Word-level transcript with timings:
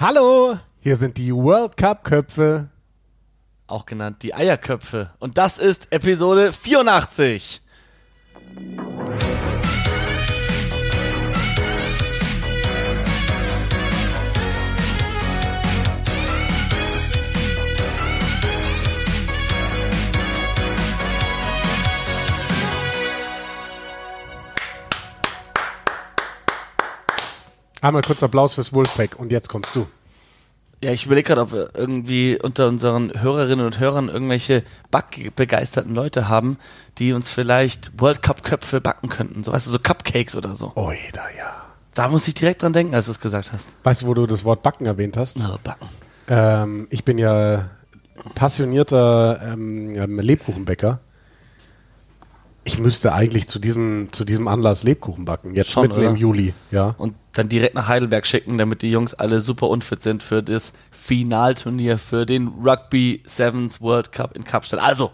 Hallo, 0.00 0.56
hier 0.78 0.94
sind 0.94 1.16
die 1.16 1.34
World 1.34 1.76
Cup 1.76 2.04
Köpfe. 2.04 2.68
Auch 3.66 3.84
genannt 3.84 4.22
die 4.22 4.32
Eierköpfe. 4.32 5.10
Und 5.18 5.38
das 5.38 5.58
ist 5.58 5.90
Episode 5.90 6.52
84. 6.52 7.60
Einmal 27.80 28.02
kurz 28.02 28.22
Applaus 28.22 28.54
fürs 28.54 28.72
Wolfpack 28.72 29.18
und 29.18 29.32
jetzt 29.32 29.48
kommst 29.48 29.74
du. 29.74 29.86
Ja, 30.82 30.92
ich 30.92 31.06
überlege 31.06 31.26
gerade, 31.26 31.40
ob 31.40 31.52
wir 31.52 31.70
irgendwie 31.74 32.38
unter 32.40 32.68
unseren 32.68 33.20
Hörerinnen 33.20 33.66
und 33.66 33.80
Hörern 33.80 34.08
irgendwelche 34.08 34.62
backbegeisterten 34.92 35.92
Leute 35.92 36.28
haben, 36.28 36.56
die 36.98 37.12
uns 37.12 37.30
vielleicht 37.30 38.00
World 38.00 38.22
Cup 38.22 38.44
Köpfe 38.44 38.80
backen 38.80 39.08
könnten. 39.08 39.42
So, 39.42 39.52
weißt 39.52 39.66
du, 39.66 39.70
so 39.70 39.78
Cupcakes 39.80 40.36
oder 40.36 40.54
so. 40.54 40.72
Oh, 40.76 40.92
da 41.12 41.22
ja. 41.36 41.64
Da 41.94 42.08
muss 42.08 42.28
ich 42.28 42.34
direkt 42.34 42.62
dran 42.62 42.72
denken, 42.72 42.94
als 42.94 43.06
du 43.06 43.10
es 43.10 43.18
gesagt 43.18 43.52
hast. 43.52 43.74
Weißt 43.82 44.02
du, 44.02 44.06
wo 44.06 44.14
du 44.14 44.26
das 44.26 44.44
Wort 44.44 44.62
Backen 44.62 44.86
erwähnt 44.86 45.16
hast? 45.16 45.40
Oh, 45.40 45.58
backen. 45.64 45.88
Ähm, 46.28 46.86
ich 46.90 47.04
bin 47.04 47.18
ja 47.18 47.70
passionierter 48.36 49.40
ähm, 49.42 49.96
ähm, 49.96 50.20
Lebkuchenbäcker. 50.20 51.00
Ich 52.62 52.78
müsste 52.78 53.14
eigentlich 53.14 53.48
zu 53.48 53.58
diesem, 53.58 54.12
zu 54.12 54.24
diesem 54.24 54.46
Anlass 54.46 54.84
Lebkuchen 54.84 55.24
backen. 55.24 55.56
Jetzt 55.56 55.70
Schon, 55.70 55.84
mitten 55.84 55.96
oder? 55.96 56.08
im 56.10 56.16
Juli, 56.16 56.54
ja. 56.70 56.94
Und 56.98 57.16
dann 57.38 57.48
direkt 57.48 57.74
nach 57.74 57.88
Heidelberg 57.88 58.26
schicken, 58.26 58.58
damit 58.58 58.82
die 58.82 58.90
Jungs 58.90 59.14
alle 59.14 59.40
super 59.40 59.68
unfit 59.68 60.02
sind 60.02 60.22
für 60.22 60.42
das 60.42 60.72
Finalturnier 60.90 61.98
für 61.98 62.26
den 62.26 62.48
Rugby 62.48 63.22
Sevens 63.26 63.80
World 63.80 64.12
Cup 64.12 64.34
in 64.34 64.44
Kapstadt. 64.44 64.80
Also, 64.80 65.10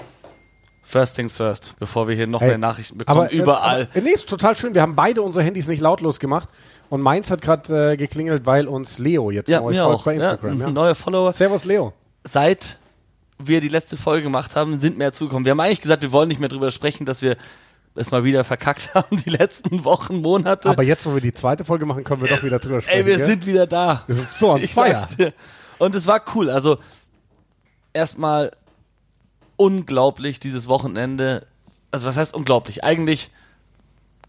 first 0.82 1.16
things 1.16 1.36
first, 1.36 1.74
bevor 1.78 2.08
wir 2.08 2.16
hier 2.16 2.26
noch 2.26 2.40
Hey, 2.40 2.48
mehr 2.50 2.58
Nachrichten 2.58 2.98
bekommen, 2.98 3.28
äh, 3.28 3.36
überall. 3.36 3.88
Aber, 3.90 3.96
äh, 3.96 4.00
nee, 4.00 4.10
ist 4.10 4.28
total 4.28 4.56
schön. 4.56 4.74
Wir 4.74 4.82
haben 4.82 4.94
beide 4.96 5.22
unsere 5.22 5.44
Handys 5.44 5.68
nicht 5.68 5.80
lautlos 5.80 6.18
gemacht. 6.18 6.48
Und 6.90 7.00
meins 7.00 7.30
hat 7.30 7.40
gerade 7.42 7.92
äh, 7.92 7.96
geklingelt, 7.96 8.46
weil 8.46 8.68
uns 8.68 8.98
Leo 8.98 9.30
jetzt 9.30 9.48
ja, 9.48 9.60
neu 9.60 9.74
folgt 9.74 10.00
auch. 10.00 10.04
bei 10.04 10.14
Ja, 10.14 10.30
Instagram. 10.32 10.60
Ja, 10.60 10.70
Neue 10.70 10.94
Follower. 10.94 11.32
Servus, 11.32 11.64
Leo. 11.64 11.92
Seit 12.24 12.78
wir 13.38 13.60
die 13.60 13.68
letzte 13.68 13.96
Folge 13.96 14.22
gemacht 14.22 14.54
haben, 14.56 14.78
sind 14.78 14.96
mehr 14.96 15.12
zugekommen. 15.12 15.44
Wir 15.44 15.50
haben 15.50 15.60
eigentlich 15.60 15.80
gesagt, 15.80 16.02
wir 16.02 16.12
wollen 16.12 16.28
nicht 16.28 16.40
mehr 16.40 16.48
drüber 16.48 16.70
sprechen, 16.70 17.04
dass 17.04 17.20
wir 17.20 17.36
es 17.94 18.10
mal 18.10 18.24
wieder 18.24 18.44
verkackt 18.44 18.90
haben, 18.94 19.16
die 19.16 19.30
letzten 19.30 19.84
Wochen, 19.84 20.20
Monate. 20.20 20.68
Aber 20.68 20.82
jetzt, 20.82 21.06
wo 21.06 21.14
wir 21.14 21.20
die 21.20 21.34
zweite 21.34 21.64
Folge 21.64 21.86
machen, 21.86 22.04
können 22.04 22.22
wir 22.22 22.28
doch 22.28 22.42
wieder 22.42 22.58
drüber 22.58 22.80
sprechen. 22.80 23.00
Ey, 23.00 23.06
wir 23.06 23.16
gell? 23.16 23.26
sind 23.26 23.46
wieder 23.46 23.66
da. 23.66 24.02
Wir 24.06 24.16
sind 24.16 24.28
so 24.28 24.50
on 24.50 24.60
fire. 24.62 25.32
Und 25.78 25.94
es 25.94 26.06
war 26.06 26.22
cool. 26.34 26.50
Also 26.50 26.78
erstmal 27.92 28.52
unglaublich 29.56 30.40
dieses 30.40 30.68
Wochenende. 30.68 31.46
Also 31.90 32.08
was 32.08 32.16
heißt 32.16 32.34
unglaublich? 32.34 32.84
Eigentlich 32.84 33.30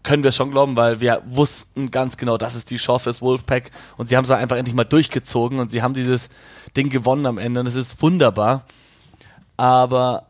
können 0.02 0.22
wir 0.22 0.28
es 0.28 0.36
schon 0.36 0.52
glauben, 0.52 0.76
weil 0.76 1.00
wir 1.00 1.22
wussten 1.26 1.90
ganz 1.90 2.16
genau, 2.16 2.38
das 2.38 2.54
ist 2.54 2.70
die 2.70 2.76
Chance 2.76 3.04
fürs 3.04 3.22
Wolfpack 3.22 3.72
und 3.96 4.08
sie 4.08 4.16
haben 4.16 4.22
es 4.22 4.30
einfach 4.30 4.56
endlich 4.56 4.76
mal 4.76 4.84
durchgezogen 4.84 5.58
und 5.58 5.68
sie 5.68 5.82
haben 5.82 5.94
dieses 5.94 6.30
Ding 6.76 6.90
gewonnen 6.90 7.26
am 7.26 7.38
Ende 7.38 7.58
und 7.58 7.66
es 7.66 7.74
ist 7.74 8.00
wunderbar. 8.00 8.64
Aber 9.56 10.26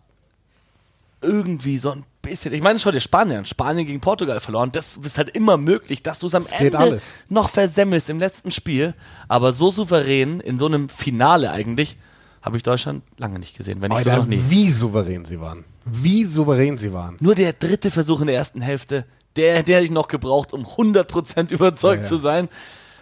irgendwie 1.20 1.76
so 1.76 1.90
ein 1.90 2.04
bisschen, 2.26 2.52
ich 2.52 2.62
meine, 2.62 2.78
schau 2.78 2.90
dir 2.90 3.00
Spanien, 3.00 3.38
an. 3.40 3.44
Spanien 3.46 3.86
gegen 3.86 4.00
Portugal 4.00 4.38
verloren, 4.40 4.70
das 4.72 4.96
ist 4.96 5.18
halt 5.18 5.30
immer 5.30 5.56
möglich, 5.56 6.02
dass 6.02 6.18
du 6.20 6.26
es 6.26 6.34
am 6.34 6.44
geht 6.44 6.60
Ende 6.60 6.78
alles. 6.78 7.04
noch 7.28 7.48
versemmelst 7.50 8.10
im 8.10 8.18
letzten 8.18 8.50
Spiel, 8.50 8.94
aber 9.28 9.52
so 9.52 9.70
souverän 9.70 10.40
in 10.40 10.58
so 10.58 10.66
einem 10.66 10.88
Finale 10.88 11.50
eigentlich 11.50 11.96
habe 12.42 12.56
ich 12.58 12.62
Deutschland 12.62 13.02
lange 13.18 13.38
nicht 13.38 13.56
gesehen, 13.56 13.80
wenn 13.82 13.90
nicht 13.90 14.04
sogar 14.04 14.18
noch 14.18 14.26
nie. 14.26 14.40
wie 14.48 14.68
souverän 14.70 15.24
sie 15.24 15.40
waren. 15.40 15.64
Wie 15.84 16.24
souverän 16.24 16.78
sie 16.78 16.92
waren. 16.92 17.16
Nur 17.20 17.34
der 17.34 17.52
dritte 17.54 17.90
Versuch 17.90 18.20
in 18.20 18.26
der 18.28 18.36
ersten 18.36 18.60
Hälfte, 18.60 19.04
der, 19.36 19.62
der 19.62 19.76
hätte 19.76 19.84
ich 19.86 19.90
noch 19.90 20.08
gebraucht, 20.08 20.52
um 20.52 20.64
100% 20.64 21.50
überzeugt 21.50 21.96
Ja, 21.98 22.02
ja. 22.02 22.08
zu 22.08 22.16
sein. 22.16 22.48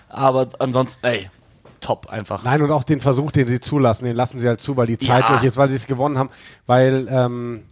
Aber 0.09 0.49
ansonsten, 0.59 1.05
ey, 1.07 1.29
top 1.81 2.07
einfach. 2.09 2.45
Nein, 2.45 2.63
und 2.63 2.71
auch 2.71 2.85
den 2.85 3.01
Versuch, 3.01 3.31
den 3.33 3.47
sie 3.47 3.61
zulassen, 3.61 4.05
den 4.07 4.17
lassen 4.17 4.39
sie 4.39 4.49
halt 4.49 4.61
zu, 4.61 4.77
weil 4.77 4.87
die 4.87 4.97
Zeit 4.99 5.25
Ja. 5.25 5.29
durch 5.33 5.45
ist, 5.45 5.57
weil 5.57 5.69
sie 5.69 5.77
es 5.77 5.87
gewonnen 5.87 6.17
haben. 6.19 6.31
Weil 6.67 7.07
ähm, 7.11 7.63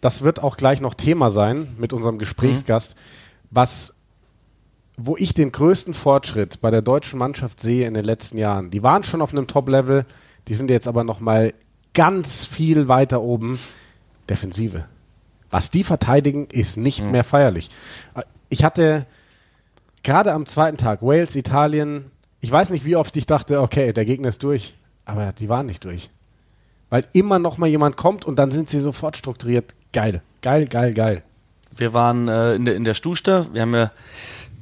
das 0.00 0.22
wird 0.22 0.42
auch 0.42 0.56
gleich 0.56 0.80
noch 0.80 0.94
Thema 0.94 1.30
sein 1.30 1.74
mit 1.78 1.92
unserem 1.92 2.18
Gesprächsgast, 2.18 2.96
was 3.50 3.94
wo 5.02 5.16
ich 5.16 5.32
den 5.32 5.50
größten 5.50 5.94
Fortschritt 5.94 6.60
bei 6.60 6.70
der 6.70 6.82
deutschen 6.82 7.18
Mannschaft 7.18 7.60
sehe 7.60 7.86
in 7.86 7.94
den 7.94 8.04
letzten 8.04 8.36
Jahren. 8.36 8.70
Die 8.70 8.82
waren 8.82 9.02
schon 9.02 9.22
auf 9.22 9.32
einem 9.32 9.46
Top-Level, 9.46 10.04
die 10.46 10.54
sind 10.54 10.68
jetzt 10.68 10.86
aber 10.86 11.04
noch 11.04 11.20
mal 11.20 11.54
ganz 11.94 12.44
viel 12.44 12.88
weiter 12.88 13.22
oben. 13.22 13.58
Defensive. 14.28 14.84
Was 15.50 15.70
die 15.70 15.84
verteidigen, 15.84 16.46
ist 16.46 16.76
nicht 16.76 17.02
mehr 17.02 17.24
feierlich. 17.24 17.70
Ich 18.48 18.62
hatte 18.62 19.06
gerade 20.02 20.32
am 20.32 20.46
zweiten 20.46 20.76
Tag 20.76 21.02
Wales, 21.02 21.34
Italien. 21.34 22.10
Ich 22.40 22.52
weiß 22.52 22.70
nicht, 22.70 22.84
wie 22.84 22.96
oft 22.96 23.16
ich 23.16 23.26
dachte, 23.26 23.60
okay, 23.60 23.92
der 23.92 24.04
Gegner 24.04 24.28
ist 24.28 24.44
durch, 24.44 24.74
aber 25.04 25.32
die 25.32 25.48
waren 25.48 25.66
nicht 25.66 25.84
durch. 25.84 26.10
Weil 26.90 27.06
immer 27.12 27.38
noch 27.38 27.58
mal 27.58 27.68
jemand 27.68 27.96
kommt 27.96 28.24
und 28.24 28.38
dann 28.38 28.50
sind 28.50 28.68
sie 28.68 28.80
sofort 28.80 29.16
strukturiert. 29.16 29.74
Geil, 29.92 30.22
geil, 30.42 30.66
geil, 30.66 30.94
geil. 30.94 31.22
Wir 31.76 31.92
waren 31.92 32.28
äh, 32.28 32.54
in, 32.54 32.64
der, 32.64 32.76
in 32.76 32.84
der 32.84 32.94
Stuster, 32.94 33.52
wir 33.52 33.62
haben 33.62 33.74
ja 33.74 33.90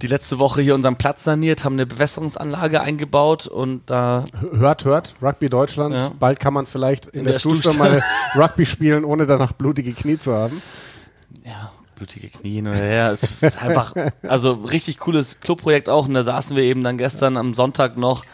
die 0.01 0.07
letzte 0.07 0.39
Woche 0.39 0.63
hier 0.63 0.75
unseren 0.75 0.97
Platz 0.97 1.25
saniert, 1.25 1.65
haben 1.65 1.73
eine 1.75 1.87
Bewässerungsanlage 1.87 2.81
eingebaut 2.81 3.47
und 3.49 3.83
da 3.91 4.25
Hört, 4.53 4.85
hört, 4.85 5.17
Rugby 5.21 5.49
Deutschland. 5.49 5.95
Ja. 5.95 6.13
Bald 6.19 6.39
kann 6.39 6.55
man 6.55 6.67
vielleicht 6.67 7.07
in, 7.07 7.21
In 7.21 7.25
der, 7.25 7.33
der 7.35 7.41
Stuhlstadt. 7.41 7.77
mal 7.77 8.01
Rugby 8.37 8.65
spielen, 8.65 9.05
ohne 9.05 9.27
danach 9.27 9.53
blutige 9.53 9.93
Knie 9.93 10.17
zu 10.19 10.33
haben. 10.35 10.63
ja, 11.45 11.73
blutige 11.97 12.29
Knie 12.29 12.53
hin 12.53 12.69
oder 12.69 12.77
her. 12.77 13.11
Es 13.11 13.25
ist 13.43 13.61
einfach, 13.61 13.93
also 14.23 14.53
richtig 14.53 14.99
cooles 15.01 15.41
Clubprojekt 15.41 15.89
auch. 15.89 16.07
Und 16.07 16.15
da 16.15 16.23
saßen 16.23 16.57
wir 16.57 16.63
eben 16.63 16.85
dann 16.85 16.97
gestern 16.97 17.37
am 17.37 17.55
Sonntag 17.55 17.97
noch, 17.97 18.25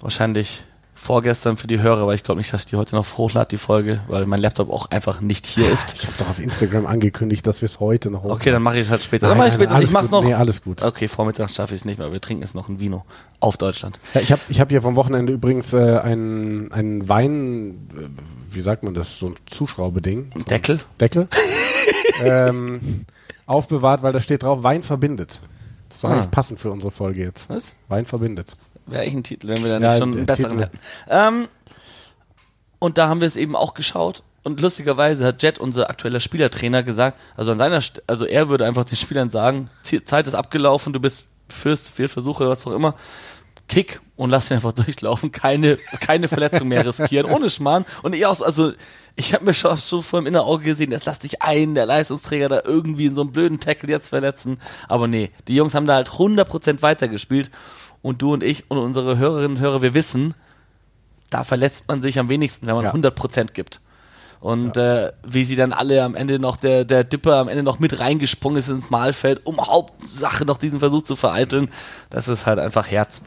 wahrscheinlich 0.00 0.62
vorgestern 1.00 1.56
für 1.56 1.66
die 1.66 1.80
Hörer, 1.80 2.06
weil 2.06 2.14
ich 2.14 2.22
glaube 2.22 2.40
nicht, 2.40 2.52
dass 2.52 2.62
ich 2.62 2.66
die 2.66 2.76
heute 2.76 2.94
noch 2.94 3.16
hochlade, 3.16 3.48
die 3.48 3.56
Folge, 3.56 4.00
weil 4.08 4.26
mein 4.26 4.40
Laptop 4.40 4.70
auch 4.70 4.90
einfach 4.90 5.22
nicht 5.22 5.46
hier 5.46 5.70
ist. 5.70 5.94
Ich 5.94 6.06
habe 6.06 6.12
doch 6.18 6.28
auf 6.28 6.38
Instagram 6.38 6.86
angekündigt, 6.86 7.46
dass 7.46 7.62
wir 7.62 7.66
es 7.66 7.80
heute 7.80 8.10
noch 8.10 8.24
Okay, 8.24 8.50
dann 8.50 8.62
mache 8.62 8.76
ich 8.76 8.82
es 8.82 8.90
halt 8.90 9.02
später. 9.02 9.26
Nein, 9.26 9.30
dann 9.30 9.38
mach 9.38 9.46
ich 9.46 9.52
nein, 9.52 9.60
später. 9.60 9.74
alles 9.76 9.88
ich 9.88 9.92
mach's 9.94 10.10
gut. 10.10 10.20
noch. 10.20 10.24
Nee, 10.24 10.34
alles 10.34 10.62
gut. 10.62 10.82
Okay, 10.82 11.08
Vormittag 11.08 11.50
schaffe 11.50 11.74
ich 11.74 11.80
es 11.80 11.84
nicht 11.86 11.98
mehr. 11.98 12.12
Wir 12.12 12.20
trinken 12.20 12.42
jetzt 12.42 12.54
noch 12.54 12.68
ein 12.68 12.80
Vino 12.80 13.04
auf 13.40 13.56
Deutschland. 13.56 13.98
Ja, 14.12 14.20
ich 14.20 14.30
habe 14.30 14.42
ich 14.48 14.60
hab 14.60 14.68
hier 14.68 14.82
vom 14.82 14.94
Wochenende 14.94 15.32
übrigens 15.32 15.72
äh, 15.72 15.78
einen, 15.78 16.70
einen 16.72 17.08
Wein, 17.08 17.88
äh, 17.96 18.54
wie 18.54 18.60
sagt 18.60 18.82
man 18.82 18.92
das, 18.92 19.18
so 19.18 19.28
ein 19.28 19.36
Zuschraubeding. 19.46 20.30
So 20.34 20.40
ein 20.40 20.44
Deckel? 20.44 20.80
Deckel. 21.00 21.28
ähm, 22.24 23.06
aufbewahrt, 23.46 24.02
weil 24.02 24.12
da 24.12 24.20
steht 24.20 24.42
drauf, 24.42 24.62
Wein 24.62 24.82
verbindet. 24.82 25.40
Das 25.90 25.96
ist 25.98 26.04
doch 26.04 26.10
Ah. 26.10 26.14
eigentlich 26.14 26.30
passend 26.30 26.58
für 26.58 26.70
unsere 26.70 26.90
Folge 26.90 27.20
jetzt. 27.20 27.50
Was? 27.50 27.76
Wein 27.88 28.06
verbindet. 28.06 28.56
Wäre 28.86 29.02
echt 29.02 29.16
ein 29.16 29.22
Titel, 29.22 29.48
wenn 29.48 29.62
wir 29.62 29.78
da 29.78 29.80
Ja, 29.80 29.90
nicht 29.90 29.98
schon 29.98 30.12
der 30.12 30.18
einen 30.20 30.26
besseren 30.26 30.50
Titel. 30.52 30.62
hätten. 30.62 30.78
Ähm, 31.08 31.48
und 32.78 32.96
da 32.96 33.08
haben 33.08 33.20
wir 33.20 33.28
es 33.28 33.36
eben 33.36 33.54
auch 33.54 33.74
geschaut. 33.74 34.22
Und 34.42 34.60
lustigerweise 34.62 35.26
hat 35.26 35.42
Jet, 35.42 35.58
unser 35.58 35.90
aktueller 35.90 36.20
Spielertrainer, 36.20 36.82
gesagt, 36.82 37.18
also 37.36 37.52
an 37.52 37.58
seiner, 37.58 37.82
St 37.82 38.02
also 38.06 38.24
er 38.24 38.48
würde 38.48 38.64
einfach 38.64 38.84
den 38.86 38.96
Spielern 38.96 39.28
sagen, 39.28 39.68
Zeit 39.82 40.26
ist 40.26 40.34
abgelaufen, 40.34 40.94
du 40.94 41.00
bist 41.00 41.26
führst 41.50 41.90
vier 41.90 42.08
Versuche 42.08 42.44
oder 42.44 42.52
was 42.52 42.66
auch 42.66 42.72
immer, 42.72 42.94
Kick 43.68 44.00
und 44.20 44.30
lass 44.30 44.50
ihn 44.50 44.54
einfach 44.54 44.72
durchlaufen, 44.74 45.32
keine, 45.32 45.76
keine 46.00 46.28
Verletzung 46.28 46.68
mehr 46.68 46.84
riskieren, 46.84 47.26
ohne 47.30 47.48
Schmarrn. 47.48 47.84
Und 48.02 48.14
ich 48.14 48.26
auch, 48.26 48.34
so- 48.36 48.44
also 48.44 48.72
ich 49.16 49.32
habe 49.34 49.44
mir 49.46 49.54
schon 49.54 49.76
so 49.76 50.02
vor 50.02 50.20
dem 50.20 50.26
Innenauge 50.26 50.62
gesehen, 50.64 50.92
jetzt 50.92 51.06
lass 51.06 51.18
dich 51.18 51.40
ein, 51.42 51.74
der 51.74 51.86
Leistungsträger 51.86 52.48
da 52.48 52.60
irgendwie 52.64 53.06
in 53.06 53.14
so 53.14 53.22
einem 53.22 53.32
blöden 53.32 53.60
Tackle 53.60 53.88
jetzt 53.88 54.10
verletzen. 54.10 54.58
Aber 54.88 55.08
nee, 55.08 55.30
die 55.48 55.54
Jungs 55.56 55.74
haben 55.74 55.86
da 55.86 55.94
halt 55.94 56.10
100% 56.10 56.82
weitergespielt 56.82 57.50
und 58.02 58.20
du 58.22 58.32
und 58.34 58.42
ich 58.42 58.70
und 58.70 58.78
unsere 58.78 59.16
Hörerinnen 59.18 59.56
und 59.56 59.62
Hörer, 59.62 59.82
wir 59.82 59.94
wissen, 59.94 60.34
da 61.30 61.44
verletzt 61.44 61.84
man 61.88 62.02
sich 62.02 62.18
am 62.18 62.28
wenigsten, 62.28 62.66
wenn 62.66 62.74
man 62.76 62.84
Ja. 62.84 62.92
100% 62.92 63.52
gibt. 63.52 63.80
Und 64.40 64.78
äh, 64.78 65.12
wie 65.26 65.44
sie 65.44 65.54
dann 65.54 65.72
alle 65.74 66.02
am 66.02 66.14
Ende 66.14 66.38
noch, 66.38 66.56
der, 66.56 66.86
der 66.86 67.04
Dipper 67.04 67.36
am 67.36 67.48
Ende 67.48 67.62
noch 67.62 67.78
mit 67.78 68.00
reingesprungen 68.00 68.58
ist 68.58 68.68
ins 68.70 68.88
Mahlfeld, 68.88 69.44
um 69.44 69.58
Hauptsache 69.60 70.46
noch 70.46 70.56
diesen 70.56 70.78
Versuch 70.78 71.02
zu 71.02 71.14
vereiteln, 71.14 71.68
das 72.08 72.26
ist 72.28 72.46
halt 72.46 72.58
einfach 72.58 72.90
Herz. 72.90 73.20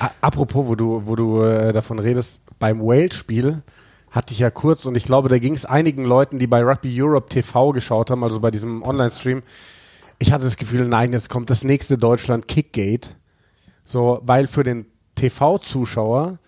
A- 0.00 0.10
Apropos, 0.20 0.66
wo 0.66 0.74
du, 0.74 1.02
wo 1.06 1.14
du 1.14 1.42
äh, 1.42 1.72
davon 1.72 2.00
redest, 2.00 2.42
beim 2.58 2.80
Wales-Spiel 2.80 3.62
hatte 4.10 4.32
ich 4.34 4.40
ja 4.40 4.50
kurz, 4.50 4.84
und 4.84 4.96
ich 4.96 5.04
glaube, 5.04 5.28
da 5.28 5.38
ging 5.38 5.54
es 5.54 5.64
einigen 5.64 6.04
Leuten, 6.04 6.40
die 6.40 6.46
bei 6.48 6.62
Rugby 6.64 7.00
Europe 7.00 7.28
TV 7.28 7.70
geschaut 7.72 8.10
haben, 8.10 8.24
also 8.24 8.40
bei 8.40 8.50
diesem 8.50 8.82
Online-Stream, 8.82 9.42
ich 10.18 10.32
hatte 10.32 10.42
das 10.44 10.56
Gefühl, 10.56 10.88
nein, 10.88 11.12
jetzt 11.12 11.30
kommt 11.30 11.50
das 11.50 11.62
nächste 11.62 11.98
Deutschland 11.98 12.48
Kickgate. 12.48 13.10
So, 13.84 14.20
weil 14.24 14.48
für 14.48 14.64
den 14.64 14.86
TV-Zuschauer 15.14 16.38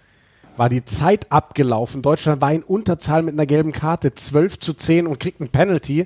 war 0.60 0.68
die 0.68 0.84
Zeit 0.84 1.32
abgelaufen. 1.32 2.02
Deutschland 2.02 2.42
war 2.42 2.52
in 2.52 2.62
Unterzahl 2.62 3.22
mit 3.22 3.32
einer 3.32 3.46
gelben 3.46 3.72
Karte, 3.72 4.12
12 4.12 4.60
zu 4.60 4.74
10 4.74 5.06
und 5.06 5.18
kriegt 5.18 5.40
ein 5.40 5.48
Penalty. 5.48 6.04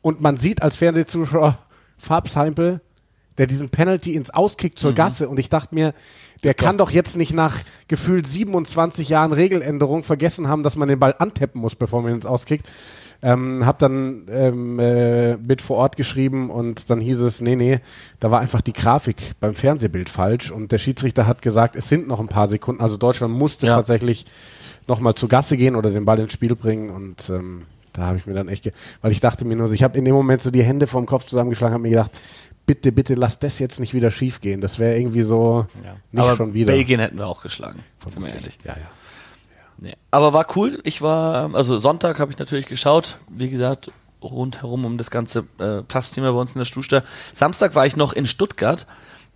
Und 0.00 0.20
man 0.20 0.36
sieht 0.36 0.62
als 0.62 0.76
Fernsehzuschauer, 0.76 1.58
Farbs 1.96 2.36
Heimpel, 2.36 2.80
der 3.38 3.46
diesen 3.46 3.70
Penalty 3.70 4.14
ins 4.14 4.30
Auskick 4.30 4.78
zur 4.78 4.92
Gasse. 4.92 5.28
Und 5.28 5.38
ich 5.38 5.48
dachte 5.48 5.74
mir, 5.74 5.94
der 6.44 6.54
kann 6.54 6.76
doch 6.78 6.90
jetzt 6.90 7.16
nicht 7.16 7.32
nach 7.32 7.58
gefühlt 7.88 8.26
27 8.26 9.08
Jahren 9.08 9.32
Regeländerung 9.32 10.02
vergessen 10.02 10.48
haben, 10.48 10.62
dass 10.62 10.76
man 10.76 10.88
den 10.88 10.98
Ball 10.98 11.14
antappen 11.18 11.60
muss, 11.60 11.74
bevor 11.74 12.02
man 12.02 12.12
ihn 12.12 12.16
ins 12.16 12.26
Auskickt. 12.26 12.66
Ähm, 13.20 13.66
hab 13.66 13.80
dann 13.80 14.28
ähm, 14.30 14.78
äh, 14.78 15.36
mit 15.36 15.60
vor 15.60 15.78
Ort 15.78 15.96
geschrieben 15.96 16.50
und 16.50 16.88
dann 16.88 17.00
hieß 17.00 17.18
es, 17.20 17.40
nee, 17.40 17.56
nee, 17.56 17.80
da 18.20 18.30
war 18.30 18.38
einfach 18.38 18.60
die 18.60 18.72
Grafik 18.72 19.32
beim 19.40 19.54
Fernsehbild 19.54 20.08
falsch. 20.08 20.52
Und 20.52 20.70
der 20.70 20.78
Schiedsrichter 20.78 21.26
hat 21.26 21.42
gesagt, 21.42 21.74
es 21.74 21.88
sind 21.88 22.06
noch 22.06 22.20
ein 22.20 22.28
paar 22.28 22.46
Sekunden, 22.46 22.80
also 22.80 22.96
Deutschland 22.96 23.34
musste 23.34 23.66
Ja. 23.66 23.74
tatsächlich 23.74 24.26
nochmal 24.86 25.14
zur 25.14 25.28
Gasse 25.28 25.56
gehen 25.56 25.74
oder 25.74 25.90
den 25.90 26.04
Ball 26.04 26.20
ins 26.20 26.32
Spiel 26.32 26.54
bringen. 26.54 26.90
Und 26.90 27.28
ähm, 27.30 27.62
da 27.92 28.02
habe 28.02 28.18
ich 28.18 28.26
mir 28.26 28.34
dann 28.34 28.46
echt, 28.48 28.62
ge 28.62 28.72
weil 29.02 29.10
ich 29.10 29.18
dachte 29.18 29.44
mir 29.44 29.56
nur, 29.56 29.66
so, 29.66 29.74
ich 29.74 29.82
habe 29.82 29.98
in 29.98 30.04
dem 30.04 30.14
Moment 30.14 30.40
so 30.40 30.52
die 30.52 30.62
Hände 30.62 30.86
vorm 30.86 31.06
Kopf 31.06 31.24
zusammengeschlagen, 31.26 31.74
habe 31.74 31.82
mir 31.82 31.90
gedacht, 31.90 32.12
bitte, 32.68 32.92
bitte 32.92 33.14
lass 33.14 33.38
das 33.38 33.58
jetzt 33.58 33.80
nicht 33.80 33.94
wieder 33.94 34.12
schief 34.12 34.40
gehen. 34.40 34.60
Das 34.60 34.78
wäre 34.78 34.96
irgendwie 34.96 35.22
so 35.22 35.66
nicht 36.12 36.22
Aber 36.22 36.36
schon 36.36 36.54
wieder. 36.54 36.72
Belgien 36.72 37.00
hätten 37.00 37.16
wir 37.16 37.26
auch 37.26 37.42
geschlagen, 37.42 37.82
sind 38.06 38.22
wir 38.22 38.32
ehrlich. 38.32 38.58
Ja, 38.62 38.72
ja. 38.72 38.90
Nee. 39.78 39.94
Aber 40.10 40.32
war 40.32 40.46
cool. 40.56 40.78
Ich 40.84 41.02
war, 41.02 41.54
also 41.54 41.78
Sonntag 41.78 42.18
habe 42.20 42.30
ich 42.30 42.38
natürlich 42.38 42.66
geschaut. 42.66 43.18
Wie 43.30 43.48
gesagt, 43.48 43.90
rundherum 44.22 44.84
um 44.84 44.98
das 44.98 45.10
ganze 45.10 45.46
äh, 45.58 45.82
Platzthema 45.82 46.30
bei 46.30 46.38
uns 46.38 46.52
in 46.52 46.58
der 46.58 46.66
Stusta. 46.66 47.02
Samstag 47.32 47.74
war 47.74 47.86
ich 47.86 47.96
noch 47.96 48.12
in 48.12 48.26
Stuttgart 48.26 48.86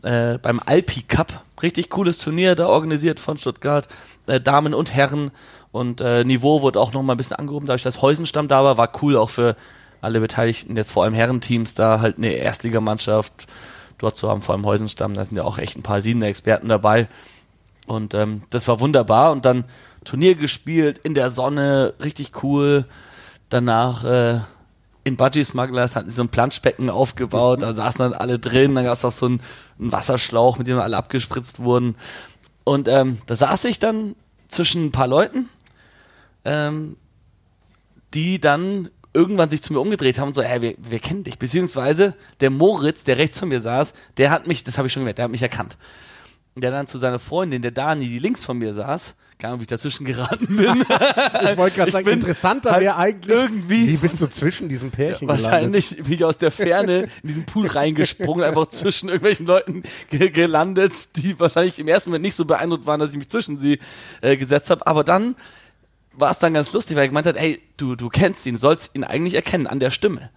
äh, 0.03 0.39
beim 0.39 0.61
Alpi 0.65 1.03
Cup. 1.03 1.45
Richtig 1.63 1.89
cooles 1.91 2.19
Turnier, 2.19 2.55
da 2.55 2.67
organisiert 2.67 3.19
von 3.19 3.39
Stuttgart. 3.39 3.89
Äh, 4.27 4.41
Damen 4.41 4.75
und 4.75 4.95
Herren. 4.95 5.31
Und 5.71 6.03
äh, 6.03 6.23
Niveau 6.25 6.61
wurde 6.61 6.81
auch 6.81 6.93
noch 6.93 7.03
mal 7.03 7.15
ein 7.15 7.17
bisschen 7.17 7.37
angehoben, 7.37 7.67
dadurch, 7.67 7.85
dass 7.85 8.03
Heusenstamm 8.03 8.49
da 8.49 8.63
war. 8.63 8.77
War 8.77 8.93
cool 9.01 9.17
auch 9.17 9.31
für 9.31 9.57
alle 10.03 10.21
Beteiligten, 10.21 10.77
jetzt 10.77 10.93
vor 10.93 11.05
allem 11.05 11.15
Herrenteams, 11.15 11.75
da 11.75 12.01
halt 12.01 12.19
eine 12.19 12.33
Erstligamannschaft 12.33 13.47
dort 13.99 14.17
zu 14.17 14.29
haben, 14.29 14.43
vor 14.43 14.55
allem 14.55 14.67
Heusenstamm. 14.67 15.15
Da 15.15 15.25
sind 15.25 15.37
ja 15.37 15.45
auch 15.45 15.59
echt 15.59 15.77
ein 15.79 15.83
paar 15.83 16.03
Siebener 16.03 16.27
Experten 16.27 16.69
dabei. 16.69 17.09
Und 17.87 18.13
ähm, 18.13 18.43
das 18.51 18.69
war 18.69 18.81
wunderbar. 18.81 19.33
Und 19.33 19.45
dann 19.45 19.65
Turnier 20.05 20.35
gespielt, 20.35 20.99
in 20.99 21.15
der 21.15 21.31
Sonne, 21.31 21.95
richtig 22.03 22.43
cool. 22.43 22.85
Danach 23.49 24.05
äh, 24.05 24.41
in 25.05 25.17
Budgie 25.17 25.45
Smugglers 25.45 25.97
hatten 25.97 26.11
sie 26.11 26.17
so 26.17 26.23
ein 26.23 26.29
Planschbecken 26.29 26.91
aufgebaut, 26.91 27.63
da 27.63 27.73
saßen 27.73 27.99
dann 27.99 28.13
alle 28.13 28.39
drin, 28.39 28.75
dann 28.75 28.85
gab 28.85 28.95
es 28.95 29.05
auch 29.05 29.13
so 29.13 29.27
einen, 29.27 29.41
einen 29.79 29.93
Wasserschlauch, 29.93 30.59
mit 30.59 30.69
dem 30.69 30.79
alle 30.79 30.97
abgespritzt 30.97 31.61
wurden. 31.61 31.97
Und 32.65 32.89
ähm, 32.89 33.19
da 33.27 33.35
saß 33.35 33.65
ich 33.65 33.79
dann 33.79 34.15
zwischen 34.49 34.87
ein 34.87 34.93
paar 34.93 35.09
Leuten, 35.09 35.49
ähm, 36.45 36.97
die 38.15 38.41
dann 38.41 38.91
irgendwann 39.15 39.49
sich 39.51 39.63
zu 39.63 39.73
mir 39.73 39.81
umgedreht 39.81 40.19
haben 40.19 40.29
und 40.29 40.35
so, 40.35 40.43
hey, 40.43 40.63
wir, 40.63 40.75
wir 40.79 40.99
kennen 40.99 41.25
dich. 41.25 41.39
Beziehungsweise 41.39 42.15
der 42.41 42.51
Moritz, 42.51 43.05
der 43.05 43.19
rechts 43.19 43.39
von 43.39 43.49
mir 43.49 43.61
saß, 43.61 43.93
der 44.17 44.31
hat 44.31 44.47
mich, 44.47 44.65
das 44.65 44.79
habe 44.79 44.87
ich 44.87 44.93
schon 44.93 45.03
gemerkt, 45.03 45.19
der 45.19 45.25
hat 45.25 45.33
mich 45.33 45.43
erkannt. 45.43 45.77
Und 46.55 46.63
der 46.63 46.71
dann 46.71 46.87
zu 46.87 46.99
seiner 46.99 47.19
Freundin, 47.19 47.63
der 47.63 47.71
Dani, 47.71 48.07
die 48.09 48.19
links 48.19 48.45
von 48.45 48.59
mir 48.59 48.75
saß, 48.75 49.15
keine 49.39 49.53
Ahnung, 49.53 49.61
wie 49.61 49.65
ich 49.65 49.69
dazwischen 49.69 50.05
geraten 50.05 50.55
bin. 50.57 50.85
Ich 51.51 51.57
wollte 51.57 51.77
gerade 51.77 51.91
sagen, 51.91 52.09
interessanter 52.09 52.73
halt 52.73 52.83
wäre 52.83 52.97
eigentlich, 52.97 53.35
irgendwie- 53.37 53.89
wie 53.89 53.97
bist 53.97 54.21
du 54.21 54.27
zwischen 54.29 54.69
diesen 54.69 54.91
Pärchen 54.91 55.27
gelandet? 55.27 55.45
Wahrscheinlich 55.47 55.97
bin 55.97 56.13
ich 56.13 56.25
aus 56.25 56.39
der 56.39 56.51
Ferne 56.53 57.09
in 57.23 57.29
diesen 57.29 57.45
Pool 57.47 57.67
reingesprungen, 57.67 58.45
einfach 58.45 58.67
zwischen 58.67 59.09
irgendwelchen 59.09 59.47
Leuten 59.47 59.83
ge 60.11 60.31
gelandet, 60.31 60.93
die 61.17 61.39
wahrscheinlich 61.41 61.79
im 61.79 61.89
ersten 61.89 62.11
Moment 62.11 62.23
nicht 62.23 62.35
so 62.35 62.45
beeindruckt 62.45 62.87
waren, 62.87 63.01
dass 63.01 63.13
ich 63.13 63.19
mich 63.19 63.29
zwischen 63.29 63.59
sie 63.59 63.79
äh, 64.21 64.37
gesetzt 64.37 64.71
habe. 64.71 64.87
Aber 64.87 65.05
dann 65.05 65.35
war 66.15 66.31
es 66.31 66.39
dann 66.39 66.55
ganz 66.55 66.73
lustig, 66.73 66.97
weil 66.97 67.05
er 67.05 67.09
gemeint 67.09 67.27
hat, 67.27 67.37
ey, 67.37 67.61
du, 67.77 67.97
du 67.97 68.09
kennst 68.09 68.47
ihn, 68.47 68.57
sollst 68.57 68.95
ihn 68.95 69.05
eigentlich 69.05 69.35
erkennen 69.35 69.67
an 69.67 69.81
der 69.81 69.91
Stimme. 69.91 70.31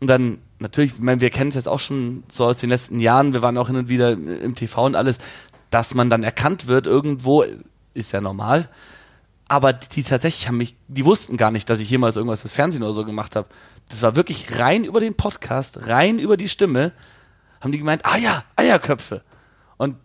Und 0.00 0.08
dann, 0.08 0.38
natürlich, 0.58 0.92
ich 0.94 1.00
meine, 1.00 1.20
wir 1.20 1.30
kennen 1.30 1.48
es 1.48 1.54
jetzt 1.54 1.68
auch 1.68 1.80
schon 1.80 2.24
so 2.28 2.44
aus 2.44 2.60
den 2.60 2.70
letzten 2.70 3.00
Jahren, 3.00 3.32
wir 3.32 3.42
waren 3.42 3.56
auch 3.56 3.68
hin 3.68 3.76
und 3.76 3.88
wieder 3.88 4.12
im 4.12 4.54
TV 4.54 4.84
und 4.84 4.94
alles, 4.94 5.18
dass 5.70 5.94
man 5.94 6.10
dann 6.10 6.22
erkannt 6.22 6.66
wird 6.66 6.86
irgendwo, 6.86 7.44
ist 7.94 8.12
ja 8.12 8.20
normal. 8.20 8.68
Aber 9.48 9.72
die, 9.72 9.88
die 9.88 10.02
tatsächlich 10.02 10.48
haben 10.48 10.58
mich, 10.58 10.76
die 10.88 11.04
wussten 11.04 11.36
gar 11.36 11.50
nicht, 11.50 11.70
dass 11.70 11.80
ich 11.80 11.88
jemals 11.88 12.16
irgendwas 12.16 12.42
fürs 12.42 12.52
Fernsehen 12.52 12.82
oder 12.82 12.94
so 12.94 13.04
gemacht 13.04 13.36
habe. 13.36 13.48
Das 13.88 14.02
war 14.02 14.16
wirklich 14.16 14.58
rein 14.58 14.84
über 14.84 15.00
den 15.00 15.14
Podcast, 15.14 15.88
rein 15.88 16.18
über 16.18 16.36
die 16.36 16.48
Stimme, 16.48 16.92
haben 17.60 17.72
die 17.72 17.78
gemeint, 17.78 18.04
ah 18.04 18.18
ja, 18.18 18.44
Eierköpfe. 18.56 19.22
Und 19.76 19.96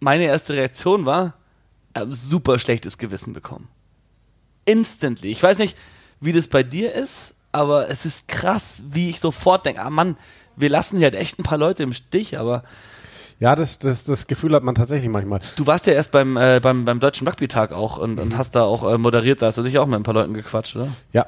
meine 0.00 0.24
erste 0.24 0.54
Reaktion 0.54 1.04
war, 1.04 1.34
super 2.10 2.58
schlechtes 2.58 2.98
Gewissen 2.98 3.32
bekommen. 3.32 3.68
Instantly. 4.64 5.30
Ich 5.30 5.42
weiß 5.42 5.58
nicht, 5.58 5.76
wie 6.20 6.32
das 6.32 6.48
bei 6.48 6.62
dir 6.62 6.92
ist, 6.94 7.34
aber 7.52 7.88
es 7.88 8.04
ist 8.06 8.28
krass, 8.28 8.82
wie 8.90 9.10
ich 9.10 9.20
sofort 9.20 9.66
denke, 9.66 9.82
ah 9.82 9.90
Mann, 9.90 10.16
wir 10.56 10.68
lassen 10.70 10.96
hier 10.98 11.06
halt 11.06 11.14
echt 11.14 11.38
ein 11.38 11.42
paar 11.42 11.58
Leute 11.58 11.82
im 11.82 11.92
Stich, 11.92 12.38
aber 12.38 12.62
Ja, 13.40 13.54
das, 13.56 13.78
das, 13.78 14.04
das 14.04 14.26
Gefühl 14.26 14.54
hat 14.54 14.62
man 14.62 14.74
tatsächlich 14.74 15.10
manchmal. 15.10 15.40
du 15.56 15.66
warst 15.66 15.86
ja 15.86 15.92
erst 15.92 16.12
beim, 16.12 16.36
äh, 16.36 16.60
beim, 16.62 16.84
beim 16.84 17.00
Deutschen 17.00 17.26
Rugby-Tag 17.28 17.72
auch 17.72 17.98
und, 17.98 18.18
und 18.18 18.36
hast 18.36 18.52
da 18.56 18.62
auch 18.64 18.82
äh, 18.90 18.98
moderiert, 18.98 19.42
da 19.42 19.46
hast 19.46 19.58
du 19.58 19.62
sicher 19.62 19.82
auch 19.82 19.86
mit 19.86 19.96
ein 19.96 20.02
paar 20.04 20.14
Leuten 20.14 20.34
gequatscht, 20.34 20.76
oder? 20.76 20.88
Ja. 21.12 21.26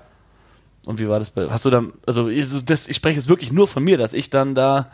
Und 0.87 1.01
wie 1.01 1.09
war 1.09 1.19
das 1.19 1.31
bei, 1.31 1.49
hast 1.51 1.65
du 1.65 1.71
dann, 1.71 1.93
also 2.07 2.29
ich- 2.29 2.65
das, 2.65 2.87
ich 2.89 2.97
spreche 2.97 3.17
jetzt 3.19 3.29
wirklich 3.29 3.53
nur 3.53 3.67
von 3.69 3.83
mir, 3.83 3.99
dass 3.99 4.13
ich 4.13 4.31
dann 4.31 4.55
da 4.55 4.89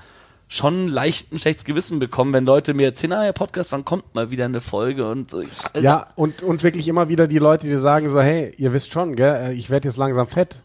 schon 0.52 0.88
leicht 0.88 1.32
ein 1.32 1.38
schlechtes 1.38 1.64
Gewissen 1.64 1.98
bekomme, 1.98 2.34
wenn 2.34 2.44
Leute 2.44 2.74
mir 2.74 2.86
erzählen, 2.86 3.14
ah, 3.14 3.24
ja, 3.24 3.32
Podcast, 3.32 3.72
wann 3.72 3.86
kommt 3.86 4.14
mal 4.14 4.30
wieder 4.30 4.44
eine 4.44 4.60
Folge 4.60 5.08
und 5.10 5.30
so. 5.30 5.40
Ich, 5.40 5.48
Alter, 5.64 5.80
Ja, 5.80 6.06
und, 6.14 6.42
und 6.42 6.62
wirklich 6.62 6.88
immer 6.88 7.08
wieder 7.08 7.26
die 7.26 7.38
Leute, 7.38 7.66
die 7.66 7.76
sagen 7.76 8.10
so, 8.10 8.20
hey, 8.20 8.52
ihr 8.58 8.74
wisst 8.74 8.92
schon, 8.92 9.16
gell, 9.16 9.34
äh, 9.34 9.52
ich 9.54 9.70
werde 9.70 9.88
jetzt 9.88 9.96
langsam 9.96 10.26
fett. 10.26 10.62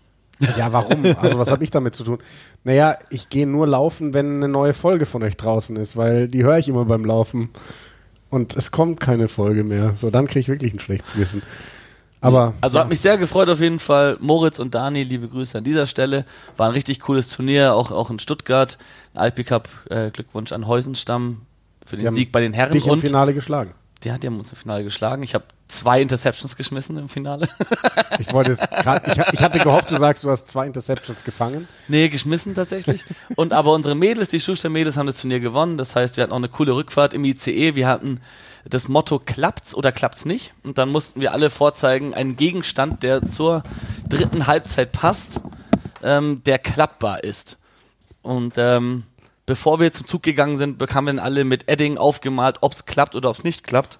Ja, 0.57 0.73
warum? 0.73 1.05
Also 1.21 1.39
was 1.39 1.51
habe 1.51 1.63
ich 1.63 1.71
damit 1.71 1.95
zu 1.95 2.03
tun? 2.03 2.17
Naja, 2.65 2.97
ich 3.09 3.29
gehe 3.29 3.47
nur 3.47 3.65
laufen, 3.65 4.13
wenn 4.13 4.35
eine 4.35 4.49
neue 4.49 4.73
Folge 4.73 5.05
von 5.05 5.23
euch 5.23 5.37
draußen 5.37 5.77
ist, 5.77 5.95
weil 5.95 6.27
die 6.27 6.43
höre 6.43 6.57
ich 6.57 6.67
immer 6.67 6.83
beim 6.83 7.05
Laufen. 7.05 7.49
Und 8.29 8.57
es 8.57 8.71
kommt 8.71 8.99
keine 8.99 9.29
Folge 9.29 9.63
mehr. 9.63 9.93
So, 9.95 10.09
dann 10.09 10.27
kriege 10.27 10.41
ich 10.41 10.49
wirklich 10.49 10.73
ein 10.73 10.79
schlechtes 10.79 11.13
Gewissen. 11.13 11.41
Aber 12.21 12.53
Also 12.61 12.79
hat 12.79 12.89
mich 12.89 12.99
sehr 12.99 13.17
gefreut 13.17 13.47
auf 13.49 13.59
jeden 13.59 13.79
Fall. 13.79 14.17
Moritz 14.19 14.59
und 14.59 14.73
Dani, 14.73 15.03
liebe 15.03 15.27
Grüße 15.27 15.57
an 15.57 15.63
dieser 15.63 15.85
Stelle. 15.85 16.25
War 16.57 16.67
ein 16.67 16.73
richtig 16.73 16.99
cooles 17.01 17.29
Turnier, 17.29 17.75
auch, 17.75 17.91
auch 17.91 18.09
in 18.09 18.19
Stuttgart. 18.19 18.77
Alpi 19.13 19.43
Cup, 19.43 19.69
äh, 19.89 20.09
Glückwunsch 20.11 20.51
an 20.51 20.67
Heusenstamm 20.67 21.41
für 21.85 21.95
den 21.97 22.05
die 22.07 22.11
Sieg 22.11 22.31
bei 22.31 22.41
den 22.41 22.53
Herren. 22.53 22.73
dich 22.73 22.85
im 22.87 22.93
Und 22.93 23.01
Finale 23.01 23.33
geschlagen. 23.33 23.73
die, 24.03 24.11
hat- 24.11 24.23
die 24.23 24.27
haben 24.27 24.39
uns 24.39 24.51
im 24.51 24.57
Finale 24.57 24.83
geschlagen. 24.83 25.21
Ich 25.23 25.35
habe 25.35 25.45
zwei 25.67 26.01
Interceptions 26.01 26.55
geschmissen 26.55 26.97
im 26.97 27.09
Finale. 27.09 27.47
Ich 28.19 28.33
wollte 28.33 28.53
es 28.53 28.59
grad, 28.59 29.07
ich, 29.07 29.33
ich 29.33 29.41
hatte 29.43 29.59
gehofft, 29.59 29.91
du 29.91 29.97
sagst, 29.97 30.23
du 30.23 30.31
hast 30.31 30.47
zwei 30.49 30.65
Interceptions 30.65 31.23
gefangen. 31.23 31.67
Nee, 31.87 32.09
geschmissen 32.09 32.55
tatsächlich. 32.55 33.05
Und 33.35 33.53
aber 33.53 33.73
unsere 33.73 33.93
Mädels, 33.93 34.29
die 34.29 34.39
Schuster-Mädels, 34.39 34.97
haben 34.97 35.05
das 35.05 35.21
Turnier 35.21 35.39
gewonnen. 35.39 35.77
Das 35.77 35.95
heißt, 35.95 36.17
wir 36.17 36.23
hatten 36.23 36.33
auch 36.33 36.37
eine 36.37 36.49
coole 36.49 36.73
Rückfahrt 36.75 37.13
im 37.13 37.23
ICE. 37.25 37.75
Wir 37.75 37.87
hatten 37.87 38.19
das 38.69 38.87
Motto, 38.87 39.19
klappt's 39.19 39.73
oder 39.75 39.91
klappt's 39.91 40.25
nicht? 40.25 40.53
Und 40.63 40.77
dann 40.77 40.89
mussten 40.89 41.21
wir 41.21 41.33
alle 41.33 41.49
vorzeigen, 41.49 42.13
einen 42.13 42.35
Gegenstand, 42.35 43.03
der 43.03 43.27
zur 43.27 43.63
dritten 44.07 44.47
Halbzeit 44.47 44.91
passt, 44.91 45.41
ähm, 46.03 46.43
der 46.45 46.59
klappbar 46.59 47.23
ist. 47.23 47.57
Und 48.21 48.55
ähm, 48.57 49.03
bevor 49.45 49.79
wir 49.79 49.93
zum 49.93 50.05
Zug 50.05 50.23
gegangen 50.23 50.57
sind, 50.57 50.77
bekamen 50.77 51.17
wir 51.17 51.23
alle 51.23 51.43
mit 51.43 51.69
Edding 51.69 51.97
aufgemalt, 51.97 52.57
ob's 52.61 52.85
klappt 52.85 53.15
oder 53.15 53.29
ob's 53.29 53.43
nicht 53.43 53.63
klappt. 53.65 53.99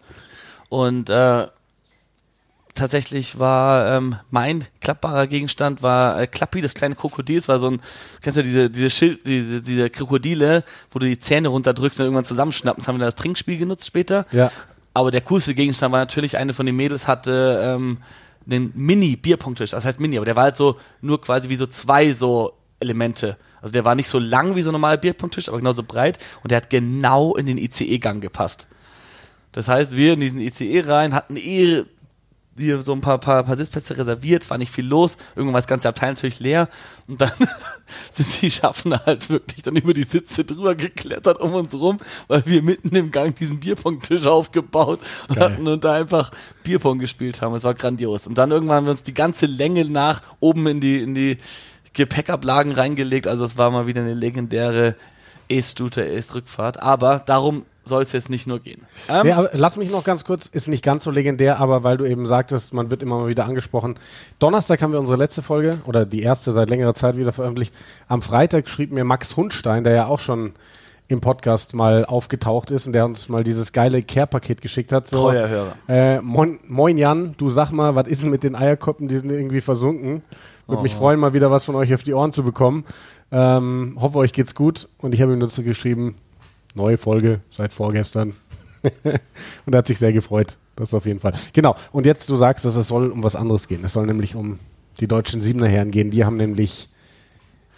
Und 0.70 1.10
äh, 1.10 1.48
tatsächlich 2.78 3.40
war 3.40 3.98
ähm, 3.98 4.16
mein 4.32 4.66
klappbarer 4.80 5.28
Gegenstand 5.28 5.84
war 5.84 6.22
äh, 6.22 6.28
Klappi, 6.28 6.62
das 6.62 6.74
kleine 6.74 6.96
Krokodil. 6.96 7.38
Es 7.38 7.48
war 7.48 7.60
so 7.60 7.72
ein, 7.72 7.82
kennst 8.22 8.38
du 8.38 8.44
diese 8.44 8.70
diese 8.70 8.90
Schild, 8.90 9.26
diese, 9.26 9.62
diese 9.62 9.90
Krokodile, 9.90 10.64
wo 10.92 11.00
du 11.00 11.06
die 11.06 11.20
Zähne 11.20 11.50
runterdrückst 11.50 12.00
und 12.00 12.06
irgendwann 12.06 12.26
zusammenschnappen. 12.26 12.82
Das 12.82 12.88
haben 12.88 13.00
wir 13.00 13.06
das 13.06 13.16
Trinkspiel 13.16 13.58
genutzt 13.58 13.86
später. 13.86 14.26
Ja. 14.32 14.52
Aber 14.94 15.12
der 15.12 15.22
coolste 15.22 15.54
Gegenstand 15.54 15.92
war 15.92 16.00
natürlich, 16.00 16.38
eine 16.38 16.54
von 16.54 16.66
den 16.66 16.76
Mädels 16.76 17.08
hatte 17.08 17.62
ähm, 17.64 17.98
einen 18.50 18.72
Mini-Bierpunkttisch. 18.74 19.72
Das 19.72 19.86
heißt 19.86 20.00
Mini, 20.00 20.18
aber 20.18 20.26
der 20.26 20.36
war 20.36 20.46
halt 20.46 20.56
so 20.56 20.80
nur 21.02 21.22
quasi 21.22 21.50
wie 21.50 21.56
so 21.56 21.68
zwei 21.68 22.14
so 22.14 22.54
Elemente. 22.80 23.38
Also 23.62 23.74
der 23.74 23.86
war 23.86 23.96
nicht 23.96 24.08
so 24.08 24.20
lang 24.20 24.56
wie 24.56 24.62
so 24.62 24.70
ein 24.70 24.74
normaler 24.74 24.98
Bierpunkttisch, 24.98 25.50
aber 25.50 25.58
genauso 25.58 25.84
breit 25.84 26.20
und 26.44 26.52
der 26.52 26.58
hat 26.58 26.70
genau 26.70 27.36
in 27.36 27.46
den 27.46 27.58
ICE-Gang 27.58 28.22
gepasst. 28.22 28.68
Das 29.52 29.68
heißt, 29.68 29.96
wir 29.98 30.14
in 30.14 30.20
diesen 30.20 30.40
ICE 30.40 30.82
rein 30.82 31.14
hatten 31.14 31.36
eh 31.38 31.84
hier 32.58 32.84
so 32.84 32.94
ein 32.94 33.02
paar, 33.02 33.20
paar, 33.20 33.44
paar 33.44 33.56
Sitzplätze 33.56 33.98
reserviert, 33.98 34.50
war 34.50 34.58
nicht 34.58 34.72
viel 34.72 34.86
los, 34.86 35.18
irgendwann 35.36 35.54
war 35.54 35.62
das 35.62 35.68
ganze 35.68 35.90
Abteil 35.90 36.12
natürlich 36.12 36.40
leer 36.40 36.70
und 37.08 37.22
dann 37.22 37.32
sind 38.12 38.42
die 38.42 38.52
Schaffner 38.52 39.02
halt 39.06 39.30
wirklich 39.30 39.64
dann 39.64 39.76
über 39.76 39.94
die 39.94 40.04
Sitze 40.04 40.44
drüber 40.44 40.76
geklettert 40.76 41.40
um 41.40 41.54
uns 41.54 41.74
rum, 41.74 42.00
weil 42.28 42.44
wir 42.46 42.62
mitten 42.62 42.96
im 42.96 43.12
Gang 43.12 43.36
diesen 43.36 43.60
Bierpong-Tisch 43.60 44.26
aufgebaut 44.26 45.00
Geil. 45.28 45.44
hatten 45.44 45.68
und 45.68 45.84
da 45.84 45.94
einfach 45.94 46.32
Bierpong 46.64 47.00
gespielt 47.00 47.42
haben. 47.42 47.56
Es 47.56 47.64
war 47.64 47.74
grandios. 47.74 48.28
Und 48.28 48.38
dann 48.38 48.52
irgendwann 48.52 48.78
haben 48.78 48.86
wir 48.86 48.92
uns 48.92 49.04
die 49.04 49.14
ganze 49.14 49.46
Länge 49.46 49.86
nach 49.86 50.22
oben 50.40 50.68
in 50.68 50.82
die, 50.82 51.02
in 51.02 51.16
die 51.16 51.38
Gepäckablagen 51.94 52.74
reingelegt. 52.74 53.28
Also 53.28 53.46
es 53.46 53.58
war 53.58 53.72
mal 53.72 53.88
wieder 53.88 54.02
eine 54.02 54.14
legendäre 54.14 54.96
E-Scooter, 55.50 56.06
E-Rückfahrt. 56.06 56.82
Aber 56.82 57.20
darum 57.20 57.66
soll 57.88 58.03
es 58.03 58.12
jetzt 58.12 58.29
nicht 58.29 58.46
nur 58.48 58.60
gehen. 58.60 58.82
Ähm, 59.10 59.22
Nee, 59.24 59.48
lass 59.53 59.77
mich 59.77 59.91
noch 59.91 60.03
ganz 60.03 60.24
kurz, 60.24 60.48
ist 60.48 60.67
nicht 60.67 60.84
ganz 60.84 61.03
so 61.03 61.12
legendär, 61.12 61.60
aber 61.60 61.84
weil 61.84 61.98
du 61.98 62.06
eben 62.06 62.27
sagtest, 62.27 62.74
man 62.74 62.91
wird 62.91 63.01
immer 63.01 63.17
mal 63.20 63.27
wieder 63.29 63.46
angesprochen. 63.46 63.96
Donnerstag 64.39 64.82
haben 64.82 64.91
wir 64.91 65.00
unsere 65.00 65.17
letzte 65.17 65.41
Folge 65.41 65.79
oder 65.86 66.06
die 66.06 66.22
erste 66.22 66.51
seit 66.51 66.70
längerer 66.70 66.94
Zeit 66.94 67.17
wieder 67.17 67.32
veröffentlicht. 67.32 67.74
Am 68.08 68.22
Freitag 68.22 68.70
schrieb 68.70 68.91
mir 68.91 69.03
Max 69.03 69.36
Hundstein, 69.36 69.84
der 69.84 69.94
ja 69.94 70.06
auch 70.06 70.20
schon 70.20 70.53
im 71.10 71.22
Podcast 71.22 71.74
mal 71.74 72.03
aufgetaucht 72.06 72.70
ist 72.70 72.86
und 72.86 72.94
der 72.94 73.06
uns 73.06 73.29
mal 73.29 73.44
dieses 73.44 73.72
geile 73.72 74.01
Care-Paket 74.03 74.62
geschickt 74.62 74.91
hat. 74.91 75.08
So, 75.08 75.22
Treuer 75.22 75.48
Hörer. 75.48 75.72
Äh, 75.88 76.22
moin, 76.22 76.60
moin 76.67 76.98
Jan, 76.98 77.34
du 77.38 77.50
sag 77.50 77.72
mal, 77.72 77.96
was 77.96 78.08
ist 78.08 78.24
denn 78.24 78.29
mit 78.29 78.44
den 78.44 78.56
Eierkoppen, 78.56 79.08
die 79.08 79.17
sind 79.17 79.32
irgendwie 79.32 79.62
versunken? 79.62 80.22
Würde 80.67 80.84
mich 80.84 80.96
freuen, 80.96 81.17
mal 81.17 81.34
wieder 81.34 81.50
was 81.50 81.63
von 81.63 81.75
euch 81.75 81.94
auf 81.94 82.03
die 82.03 82.13
Ohren 82.13 82.34
zu 82.34 82.44
bekommen. 82.44 82.84
Ähm, 83.32 83.98
hoffe, 84.01 84.17
euch 84.17 84.34
geht's 84.34 84.53
gut. 84.53 84.89
Und 84.98 85.13
ich 85.13 85.22
habe 85.22 85.32
ihm 85.32 85.39
dazu 85.39 85.63
geschrieben, 85.63 86.15
neue 86.78 86.98
Folge 86.98 87.42
seit 87.50 87.74
vorgestern. 87.74 88.34
und 89.04 89.74
er 89.74 89.80
hat 89.80 89.88
sich 89.88 90.00
sehr 90.00 90.14
gefreut. 90.14 90.58
Das 90.78 90.94
auf 90.94 91.06
jeden 91.06 91.20
Fall. 91.20 91.34
Genau. 91.54 91.76
Und 91.92 92.06
jetzt, 92.06 92.30
du 92.30 92.38
sagst, 92.38 92.64
dass 92.64 92.76
es 92.76 92.88
soll 92.88 93.10
um 93.10 93.24
was 93.24 93.36
anderes 93.36 93.68
gehen. 93.68 93.84
Es 93.84 93.94
soll 93.94 94.06
nämlich 94.06 94.36
um 94.36 94.60
die 95.00 95.08
deutschen 95.08 95.42
Siebener 95.42 95.68
Herren 95.68 95.92
gehen. 95.92 96.12
Die 96.12 96.24
haben 96.24 96.38
nämlich 96.38 96.88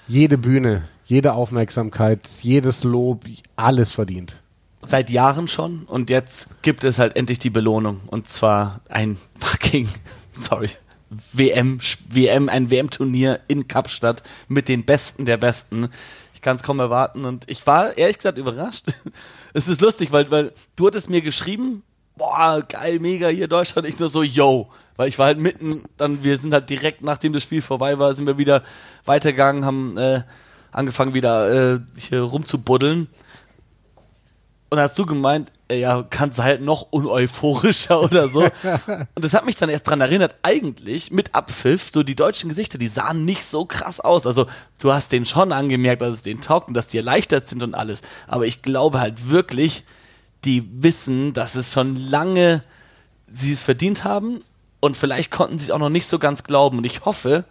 jede 0.07 0.37
Bühne, 0.37 0.83
jede 1.05 1.33
Aufmerksamkeit, 1.33 2.19
jedes 2.41 2.83
Lob, 2.83 3.25
alles 3.55 3.93
verdient. 3.93 4.35
Seit 4.81 5.09
Jahren 5.09 5.47
schon 5.47 5.83
und 5.83 6.09
jetzt 6.09 6.61
gibt 6.61 6.83
es 6.83 6.99
halt 6.99 7.15
endlich 7.15 7.39
die 7.39 7.49
Belohnung 7.49 8.01
und 8.07 8.27
zwar 8.27 8.81
ein 8.89 9.17
fucking, 9.35 9.87
sorry, 10.31 10.69
WM, 11.33 11.79
WM, 12.09 12.49
ein 12.49 12.69
WM-Turnier 12.69 13.39
in 13.47 13.67
Kapstadt 13.67 14.23
mit 14.47 14.67
den 14.67 14.85
Besten 14.85 15.25
der 15.25 15.37
Besten. 15.37 15.89
Ich 16.39 16.41
kann 16.41 16.55
es 16.55 16.63
kaum 16.63 16.79
erwarten 16.79 17.25
und 17.25 17.43
ich 17.51 17.67
war 17.67 17.97
ehrlich 17.97 18.15
gesagt 18.15 18.37
überrascht. 18.37 18.85
es 19.53 19.67
ist 19.67 19.81
lustig, 19.81 20.13
weil, 20.13 20.31
weil 20.31 20.53
du 20.77 20.87
hattest 20.87 21.09
mir 21.09 21.21
geschrieben, 21.21 21.83
boah, 22.15 22.63
geil, 22.65 22.99
mega 23.01 23.27
hier 23.27 23.49
Deutschland. 23.49 23.85
Ich 23.85 23.99
nur 23.99 24.09
so, 24.09 24.23
yo, 24.23 24.69
weil 24.95 25.09
ich 25.09 25.19
war 25.19 25.25
halt 25.25 25.37
mitten, 25.37 25.83
dann, 25.97 26.23
wir 26.23 26.37
sind 26.37 26.53
halt 26.53 26.69
direkt, 26.69 27.01
nachdem 27.01 27.33
das 27.33 27.43
Spiel 27.43 27.61
vorbei 27.61 27.99
war, 27.99 28.13
sind 28.13 28.25
wir 28.25 28.37
wieder 28.37 28.63
weitergegangen, 29.03 29.65
haben 29.65 29.97
äh, 29.97 30.21
angefangen 30.71 31.13
wieder 31.13 31.73
äh, 31.73 31.79
hier 31.97 32.21
rumzubuddeln. 32.21 33.09
Und 34.69 34.79
hast 34.79 34.97
du 34.97 35.05
gemeint, 35.05 35.51
ja, 35.71 36.03
kannst 36.09 36.39
du 36.39 36.43
halt 36.43 36.61
noch 36.61 36.87
uneuphorischer 36.91 38.01
oder 38.03 38.29
so. 38.29 38.43
und 38.43 39.23
das 39.25 39.33
hat 39.33 39.45
mich 39.45 39.55
dann 39.55 39.69
erst 39.69 39.87
dran 39.87 40.01
erinnert, 40.01 40.35
eigentlich 40.41 41.11
mit 41.11 41.35
Abpfiff, 41.35 41.91
so 41.93 42.03
die 42.03 42.15
deutschen 42.15 42.49
Gesichter, 42.49 42.77
die 42.77 42.87
sahen 42.87 43.25
nicht 43.25 43.45
so 43.45 43.65
krass 43.65 43.99
aus. 43.99 44.25
Also 44.25 44.47
du 44.79 44.93
hast 44.93 45.11
denen 45.11 45.25
schon 45.25 45.51
angemerkt, 45.51 46.01
dass 46.01 46.15
es 46.15 46.23
denen 46.23 46.41
taugt 46.41 46.69
und 46.69 46.73
dass 46.73 46.87
die 46.87 46.97
erleichtert 46.97 47.47
sind 47.47 47.63
und 47.63 47.75
alles. 47.75 48.01
Aber 48.27 48.45
ich 48.45 48.61
glaube 48.61 48.99
halt 48.99 49.29
wirklich, 49.29 49.83
die 50.45 50.67
wissen, 50.71 51.33
dass 51.33 51.55
es 51.55 51.73
schon 51.73 51.95
lange 51.95 52.61
sie 53.27 53.51
es 53.51 53.61
verdient 53.61 54.03
haben 54.03 54.39
und 54.79 54.97
vielleicht 54.97 55.31
konnten 55.31 55.59
sie 55.59 55.65
es 55.65 55.71
auch 55.71 55.79
noch 55.79 55.89
nicht 55.89 56.07
so 56.07 56.19
ganz 56.19 56.43
glauben. 56.43 56.79
Und 56.79 56.85
ich 56.85 57.05
hoffe, 57.05 57.45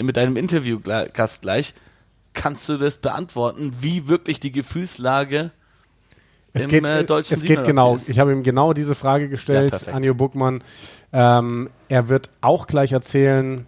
mit 0.00 0.16
deinem 0.16 0.36
Interviewgast 0.36 1.42
gleich, 1.42 1.74
kannst 2.32 2.68
du 2.68 2.78
das 2.78 2.98
beantworten, 2.98 3.72
wie 3.80 4.08
wirklich 4.08 4.40
die 4.40 4.52
Gefühlslage 4.52 5.52
es 6.54 6.64
im 6.64 6.70
geht, 6.70 6.84
äh, 6.84 7.04
deutschen 7.04 7.34
es 7.34 7.42
geht 7.44 7.64
genau. 7.64 7.98
Ich 8.06 8.18
habe 8.18 8.32
ihm 8.32 8.42
genau 8.42 8.72
diese 8.72 8.94
Frage 8.94 9.28
gestellt, 9.28 9.84
Ja. 9.86 9.92
Anjo 9.92 10.14
Buckmann. 10.14 10.62
Ähm, 11.12 11.68
er 11.88 12.08
wird 12.08 12.30
auch 12.40 12.66
gleich 12.66 12.92
erzählen, 12.92 13.66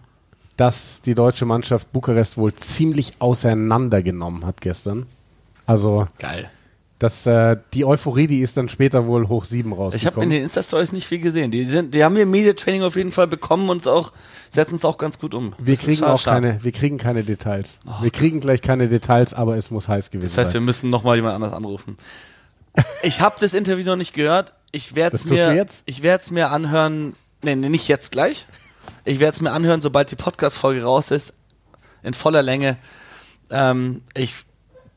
dass 0.56 1.02
die 1.02 1.14
deutsche 1.14 1.44
Mannschaft 1.44 1.92
Bukarest 1.92 2.38
wohl 2.38 2.54
ziemlich 2.54 3.12
auseinandergenommen 3.18 4.46
hat 4.46 4.60
gestern. 4.60 5.06
Also, 5.66 6.06
Geil. 6.18 6.48
dass 6.98 7.26
äh, 7.26 7.56
die 7.74 7.84
Euphorie, 7.84 8.26
die 8.26 8.40
ist 8.40 8.56
dann 8.56 8.68
später 8.68 9.06
wohl 9.06 9.28
hoch 9.28 9.44
sieben 9.44 9.74
Ich 9.94 10.06
habe 10.06 10.22
in 10.22 10.30
den 10.30 10.42
Insta-Stories 10.42 10.92
nicht 10.92 11.06
viel 11.06 11.18
gesehen. 11.18 11.50
Die, 11.50 11.64
sind, 11.64 11.92
die 11.92 12.02
haben 12.04 12.16
ihr 12.16 12.24
Media-Training 12.24 12.82
auf 12.82 12.96
jeden 12.96 13.12
Fall 13.12 13.26
bekommen 13.26 13.68
und 13.68 13.86
auch, 13.86 14.12
setzen 14.48 14.76
es 14.76 14.84
auch 14.84 14.96
ganz 14.96 15.18
gut 15.18 15.34
um. 15.34 15.54
wir 15.58 15.74
Das 15.74 15.84
kriegen 15.84 16.04
auch 16.04 16.22
keine, 16.22 16.62
wir 16.64 16.72
kriegen 16.72 16.96
keine 16.98 17.22
Details. 17.24 17.80
wir 18.00 18.10
kriegen 18.10 18.40
gleich 18.40 18.62
keine 18.62 18.88
Details, 18.88 19.34
aber 19.34 19.56
es 19.56 19.70
muss 19.70 19.88
heiß 19.88 20.10
gewesen 20.10 20.28
Das 20.28 20.38
heißt, 20.38 20.54
wir 20.54 20.60
sein. 20.60 20.64
müssen 20.66 20.90
nochmal 20.90 21.16
jemand 21.16 21.34
anders 21.34 21.52
anrufen. 21.52 21.96
Ich 23.02 23.20
habe 23.20 23.36
das 23.40 23.54
Interview 23.54 23.84
noch 23.84 23.96
nicht 23.96 24.14
gehört. 24.14 24.54
Ich 24.72 24.94
werde 24.94 25.16
es 25.16 25.24
mir, 25.26 25.54
jetzt? 25.54 25.82
ich 25.86 26.02
werde 26.02 26.22
es 26.22 26.30
mir 26.30 26.50
anhören. 26.50 27.14
Nee, 27.42 27.54
nee, 27.54 27.68
nicht 27.68 27.88
jetzt 27.88 28.12
gleich. 28.12 28.46
Ich 29.04 29.20
werde 29.20 29.34
es 29.34 29.40
mir 29.40 29.52
anhören, 29.52 29.80
sobald 29.80 30.10
die 30.10 30.16
Podcast-Folge 30.16 30.82
raus 30.82 31.10
ist, 31.10 31.32
in 32.02 32.14
voller 32.14 32.42
Länge. 32.42 32.76
Ähm, 33.50 34.02
ich 34.14 34.34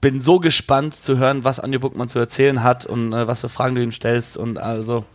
bin 0.01 0.21
so 0.21 0.39
gespannt 0.39 0.95
zu 0.95 1.17
hören, 1.17 1.43
was 1.43 1.59
Anjo 1.59 1.79
Buckmann 1.79 2.09
zu 2.09 2.19
erzählen 2.19 2.63
hat 2.63 2.85
und 2.85 3.13
äh, 3.13 3.27
was 3.27 3.41
für 3.41 3.49
Fragen 3.49 3.75
du 3.75 3.83
ihm 3.83 3.91
stellst. 3.91 4.37
Und 4.37 4.57
also 4.57 5.05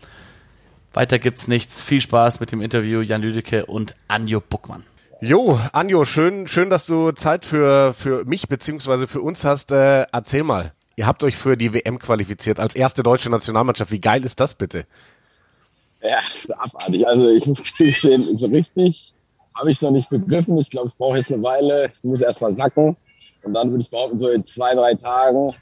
weiter 0.92 1.18
gibt's 1.18 1.48
nichts. 1.48 1.80
Viel 1.80 2.00
Spaß 2.00 2.40
mit 2.40 2.52
dem 2.52 2.60
Interview 2.60 3.00
Jan 3.00 3.22
Lüdecke 3.22 3.66
und 3.66 3.94
Anjo 4.08 4.40
Buckmann. 4.40 4.84
Jo, 5.20 5.58
Anjo, 5.72 6.04
schön, 6.04 6.46
schön, 6.48 6.70
dass 6.70 6.86
du 6.86 7.12
Zeit 7.12 7.44
für, 7.44 7.94
für 7.94 8.24
mich 8.24 8.48
beziehungsweise 8.48 9.08
für 9.08 9.20
uns 9.20 9.44
hast. 9.44 9.72
Äh, 9.72 10.02
erzähl 10.12 10.42
mal. 10.42 10.72
Ihr 10.96 11.06
habt 11.06 11.24
euch 11.24 11.36
für 11.36 11.56
die 11.56 11.74
WM 11.74 11.98
qualifiziert 11.98 12.60
als 12.60 12.74
erste 12.74 13.02
deutsche 13.02 13.30
Nationalmannschaft. 13.30 13.90
Wie 13.90 14.00
geil 14.00 14.24
ist 14.24 14.40
das 14.40 14.54
bitte? 14.54 14.86
Ja, 16.02 16.16
das 16.16 16.44
ist 16.44 16.50
abartig. 16.50 17.06
Also 17.06 17.28
ich 17.30 17.46
muss 17.46 17.62
gestehen, 17.78 18.36
so 18.36 18.46
richtig 18.46 19.14
habe 19.54 19.70
ich 19.70 19.78
es 19.78 19.82
noch 19.82 19.90
nicht 19.90 20.10
begriffen. 20.10 20.58
Ich 20.58 20.70
glaube, 20.70 20.88
ich 20.88 20.96
brauche 20.96 21.16
jetzt 21.16 21.32
eine 21.32 21.42
Weile. 21.42 21.90
Ich 21.94 22.04
muss 22.04 22.20
erst 22.20 22.40
mal 22.40 22.52
sacken. 22.52 22.96
Und 23.42 23.54
dann 23.54 23.70
würde 23.70 23.82
ich 23.82 23.90
behaupten, 23.90 24.18
so 24.18 24.28
in 24.28 24.44
zwei, 24.44 24.74
drei 24.74 24.94
Tagen 24.94 25.54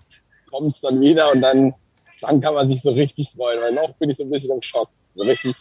kommt 0.51 0.75
es 0.75 0.81
dann 0.81 1.01
wieder 1.01 1.33
und 1.33 1.41
dann, 1.41 1.75
dann 2.21 2.41
kann 2.41 2.55
man 2.55 2.69
sich 2.69 2.81
so 2.81 2.91
richtig 2.91 3.31
freuen. 3.31 3.61
Weil 3.61 3.73
noch 3.73 3.93
bin 3.95 4.11
ich 4.11 4.17
so 4.17 4.25
ein 4.25 4.31
bisschen 4.31 4.55
im 4.55 4.63
Schock. 4.63 4.89
So 5.15 5.23
richtig 5.23 5.55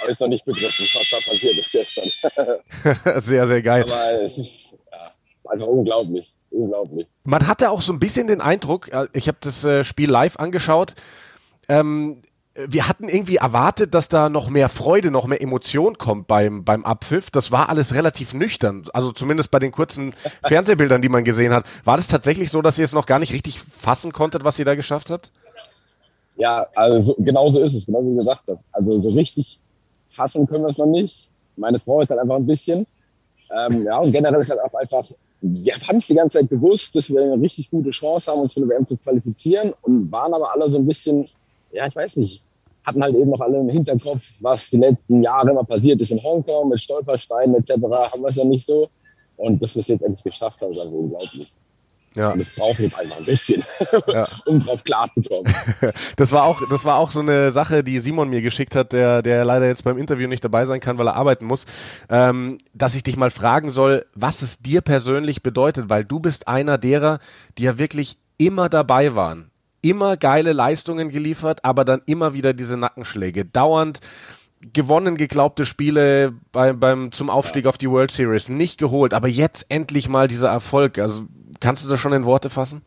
habe 0.00 0.10
ich 0.10 0.16
es 0.16 0.20
noch 0.20 0.28
nicht 0.28 0.44
begriffen, 0.44 0.86
was 0.94 1.10
da 1.10 1.16
passiert 1.16 1.54
ist 1.54 1.72
gestern. 1.72 2.60
sehr, 3.20 3.46
sehr 3.46 3.62
geil. 3.62 3.84
Aber 3.84 4.22
es 4.22 4.38
ist, 4.38 4.72
ja, 4.90 5.12
es 5.36 5.44
ist 5.44 5.50
einfach 5.50 5.66
unglaublich. 5.66 6.32
Unglaublich. 6.54 7.06
Man 7.24 7.46
hatte 7.46 7.70
auch 7.70 7.82
so 7.82 7.92
ein 7.92 7.98
bisschen 7.98 8.26
den 8.26 8.40
Eindruck, 8.40 8.92
äh, 8.92 9.06
ich 9.12 9.28
habe 9.28 9.38
das 9.40 9.64
äh, 9.64 9.84
Spiel 9.84 10.10
live 10.10 10.38
angeschaut, 10.38 10.94
ähm, 11.68 12.22
wir 12.54 12.88
hatten 12.88 13.08
irgendwie 13.08 13.36
erwartet, 13.36 13.94
dass 13.94 14.08
da 14.08 14.28
noch 14.28 14.48
mehr 14.48 14.68
Freude, 14.68 15.10
noch 15.10 15.26
mehr 15.26 15.42
Emotion 15.42 15.98
kommt 15.98 16.28
beim, 16.28 16.64
beim 16.64 16.84
Abpfiff. 16.84 17.30
Das 17.30 17.50
war 17.50 17.68
alles 17.68 17.94
relativ 17.94 18.32
nüchtern. 18.32 18.84
Also 18.92 19.10
zumindest 19.10 19.50
bei 19.50 19.58
den 19.58 19.72
kurzen 19.72 20.14
Fernsehbildern, 20.44 21.02
die 21.02 21.08
man 21.08 21.24
gesehen 21.24 21.52
hat. 21.52 21.66
War 21.84 21.96
das 21.96 22.06
tatsächlich 22.06 22.50
so, 22.50 22.62
dass 22.62 22.78
ihr 22.78 22.84
es 22.84 22.92
noch 22.92 23.06
gar 23.06 23.18
nicht 23.18 23.32
richtig 23.32 23.58
fassen 23.58 24.12
konntet, 24.12 24.44
was 24.44 24.58
ihr 24.60 24.64
da 24.64 24.76
geschafft 24.76 25.10
habt? 25.10 25.32
Ja, 26.36 26.66
also 26.76 27.12
so, 27.12 27.16
genau 27.18 27.48
so 27.48 27.60
ist 27.60 27.74
es, 27.74 27.86
genau 27.86 28.02
wie 28.02 28.10
du 28.10 28.18
gesagt 28.18 28.42
hast. 28.48 28.68
Also 28.70 29.00
so 29.00 29.08
richtig 29.08 29.60
fassen 30.04 30.46
können 30.46 30.62
wir 30.62 30.68
es 30.68 30.78
noch 30.78 30.86
nicht. 30.86 31.28
Ich 31.56 31.60
meine, 31.60 31.76
es 31.76 31.82
braucht 31.82 32.04
es 32.04 32.10
halt 32.10 32.20
einfach 32.20 32.36
ein 32.36 32.46
bisschen. 32.46 32.86
Ähm, 33.50 33.84
ja, 33.84 33.98
und 33.98 34.12
generell 34.12 34.40
ist 34.40 34.50
halt 34.50 34.60
auch 34.60 34.74
einfach, 34.74 35.04
wir 35.46 35.74
haben 35.74 35.98
es 35.98 36.06
die 36.06 36.14
ganze 36.14 36.38
Zeit 36.38 36.48
gewusst, 36.48 36.96
dass 36.96 37.10
wir 37.10 37.20
eine 37.20 37.40
richtig 37.40 37.70
gute 37.70 37.90
Chance 37.90 38.30
haben, 38.30 38.40
uns 38.40 38.54
für 38.54 38.60
eine 38.60 38.68
WM 38.70 38.86
zu 38.86 38.96
qualifizieren 38.96 39.74
und 39.82 40.10
waren 40.10 40.32
aber 40.32 40.50
alle 40.54 40.70
so 40.70 40.78
ein 40.78 40.86
bisschen, 40.86 41.28
ja, 41.70 41.86
ich 41.86 41.94
weiß 41.94 42.16
nicht, 42.16 42.42
hatten 42.82 43.02
halt 43.02 43.14
eben 43.14 43.28
noch 43.28 43.40
alle 43.40 43.58
im 43.58 43.68
Hinterkopf, 43.68 44.26
was 44.40 44.70
die 44.70 44.78
letzten 44.78 45.22
Jahre 45.22 45.50
immer 45.50 45.64
passiert 45.64 46.00
ist 46.00 46.10
in 46.10 46.22
Hongkong 46.22 46.70
mit 46.70 46.80
Stolpersteinen 46.80 47.56
etc. 47.56 47.72
haben 47.72 48.22
wir 48.22 48.28
es 48.28 48.36
ja 48.36 48.44
nicht 48.44 48.64
so. 48.64 48.88
Und 49.36 49.62
dass 49.62 49.74
wir 49.74 49.80
es 49.80 49.88
jetzt 49.88 50.02
endlich 50.02 50.24
geschafft 50.24 50.62
haben, 50.62 50.70
ist 50.70 50.78
einfach 50.78 50.94
unglaublich. 50.94 51.52
Ja. 52.16 52.30
Und 52.30 52.40
es 52.40 52.54
braucht 52.54 52.78
jetzt 52.78 52.96
einfach 52.98 53.18
ein 53.18 53.24
bisschen, 53.24 53.64
Ja. 54.06 54.28
um 54.46 54.60
drauf 54.60 54.84
klarzukommen. 54.84 55.52
Das 56.16 56.32
war 56.32 56.44
auch, 56.44 56.60
das 56.70 56.84
war 56.84 56.96
auch 56.96 57.10
so 57.10 57.20
eine 57.20 57.50
Sache, 57.50 57.82
die 57.82 57.98
Simon 57.98 58.28
mir 58.28 58.40
geschickt 58.40 58.76
hat, 58.76 58.92
der, 58.92 59.22
der 59.22 59.44
leider 59.44 59.66
jetzt 59.66 59.84
beim 59.84 59.98
Interview 59.98 60.28
nicht 60.28 60.44
dabei 60.44 60.64
sein 60.66 60.80
kann, 60.80 60.98
weil 60.98 61.08
er 61.08 61.16
arbeiten 61.16 61.44
muss, 61.44 61.64
ähm, 62.08 62.58
dass 62.72 62.94
ich 62.94 63.02
dich 63.02 63.16
mal 63.16 63.30
fragen 63.30 63.70
soll, 63.70 64.06
was 64.14 64.42
es 64.42 64.58
dir 64.58 64.80
persönlich 64.80 65.42
bedeutet, 65.42 65.88
weil 65.88 66.04
du 66.04 66.20
bist 66.20 66.48
einer 66.48 66.78
derer, 66.78 67.18
die 67.58 67.64
ja 67.64 67.78
wirklich 67.78 68.18
immer 68.38 68.68
dabei 68.68 69.14
waren. 69.14 69.50
Immer 69.82 70.16
geile 70.16 70.52
Leistungen 70.52 71.10
geliefert, 71.10 71.64
aber 71.64 71.84
dann 71.84 72.02
immer 72.06 72.32
wieder 72.32 72.52
diese 72.54 72.76
Nackenschläge. 72.76 73.44
Dauernd 73.44 74.00
gewonnen 74.72 75.16
geglaubte 75.16 75.66
Spiele 75.66 76.32
beim, 76.52 76.80
beim, 76.80 77.12
zum 77.12 77.28
Aufstieg 77.28 77.66
auf 77.66 77.76
die 77.76 77.90
World 77.90 78.10
Series 78.10 78.48
nicht 78.48 78.78
geholt, 78.78 79.12
aber 79.12 79.28
jetzt 79.28 79.66
endlich 79.68 80.08
mal 80.08 80.26
dieser 80.28 80.48
Erfolg. 80.48 80.98
Also 80.98 81.24
kannst 81.64 81.82
du 81.82 81.88
das 81.88 81.98
schon 81.98 82.12
in 82.12 82.26
Worte 82.26 82.50
fassen? 82.50 82.82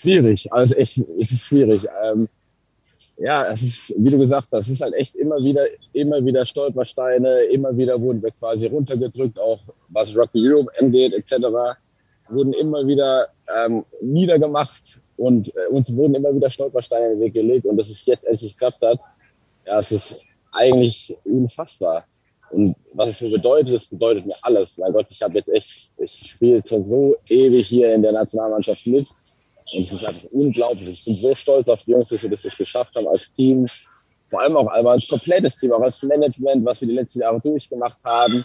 Schwierig, 0.00 0.52
also 0.52 0.74
echt, 0.76 0.98
es 1.18 1.32
ist 1.32 1.46
schwierig. 1.46 1.84
Ähm, 2.04 2.28
ja, 3.18 3.50
es 3.50 3.62
ist, 3.62 3.94
wie 3.96 4.10
du 4.10 4.18
gesagt 4.18 4.48
hast, 4.52 4.66
es 4.66 4.74
ist 4.74 4.80
halt 4.80 4.94
echt 4.94 5.16
immer 5.16 5.36
wieder, 5.42 5.64
immer 5.92 6.24
wieder 6.24 6.46
Stolpersteine, 6.46 7.42
immer 7.52 7.76
wieder 7.76 8.00
wurden 8.00 8.22
wir 8.22 8.30
quasi 8.30 8.68
runtergedrückt, 8.68 9.38
auch 9.38 9.60
was 9.88 10.16
Rocky 10.16 10.48
Europe 10.48 10.70
angeht, 10.80 11.12
etc. 11.12 11.32
Wurden 12.28 12.52
immer 12.52 12.86
wieder 12.86 13.26
ähm, 13.54 13.84
niedergemacht 14.00 15.00
und 15.16 15.48
äh, 15.56 15.66
uns 15.70 15.92
wurden 15.92 16.14
immer 16.14 16.32
wieder 16.34 16.50
Stolpersteine 16.50 17.06
in 17.06 17.12
den 17.12 17.20
Weg 17.20 17.34
gelegt 17.34 17.66
und 17.66 17.76
dass 17.76 17.88
es 17.88 18.06
jetzt 18.06 18.24
endlich 18.24 18.52
geklappt 18.52 18.80
hat, 18.82 19.00
ja, 19.66 19.78
es 19.80 19.90
ist 19.90 20.24
eigentlich 20.52 21.16
unfassbar. 21.24 22.04
Und 22.52 22.76
was 22.94 23.08
es 23.08 23.20
mir 23.20 23.30
bedeutet, 23.30 23.74
das 23.74 23.86
bedeutet 23.86 24.26
mir 24.26 24.34
alles. 24.42 24.76
Mein 24.76 24.92
Gott, 24.92 25.06
ich 25.10 25.22
habe 25.22 25.34
jetzt 25.34 25.48
echt, 25.48 25.90
ich 25.98 26.30
spiele 26.30 26.62
schon 26.66 26.84
so 26.84 27.16
ewig 27.28 27.66
hier 27.66 27.94
in 27.94 28.02
der 28.02 28.12
Nationalmannschaft 28.12 28.86
mit. 28.86 29.08
Und 29.74 29.80
es 29.80 29.92
ist 29.92 30.04
einfach 30.04 30.28
unglaublich. 30.30 30.90
Ich 30.90 31.04
bin 31.04 31.16
so 31.16 31.34
stolz 31.34 31.68
auf 31.68 31.82
die 31.84 31.92
Jungs, 31.92 32.10
dass 32.10 32.22
wir 32.22 32.30
das 32.30 32.42
jetzt 32.42 32.58
geschafft 32.58 32.94
haben 32.94 33.08
als 33.08 33.32
Team. 33.32 33.66
Vor 34.28 34.40
allem 34.40 34.56
auch 34.56 34.66
als 34.68 35.08
komplettes 35.08 35.56
Team, 35.56 35.72
auch 35.72 35.80
als 35.80 36.02
Management, 36.02 36.64
was 36.64 36.80
wir 36.80 36.88
die 36.88 36.94
letzten 36.94 37.20
Jahre 37.20 37.40
durchgemacht 37.40 37.98
haben. 38.04 38.44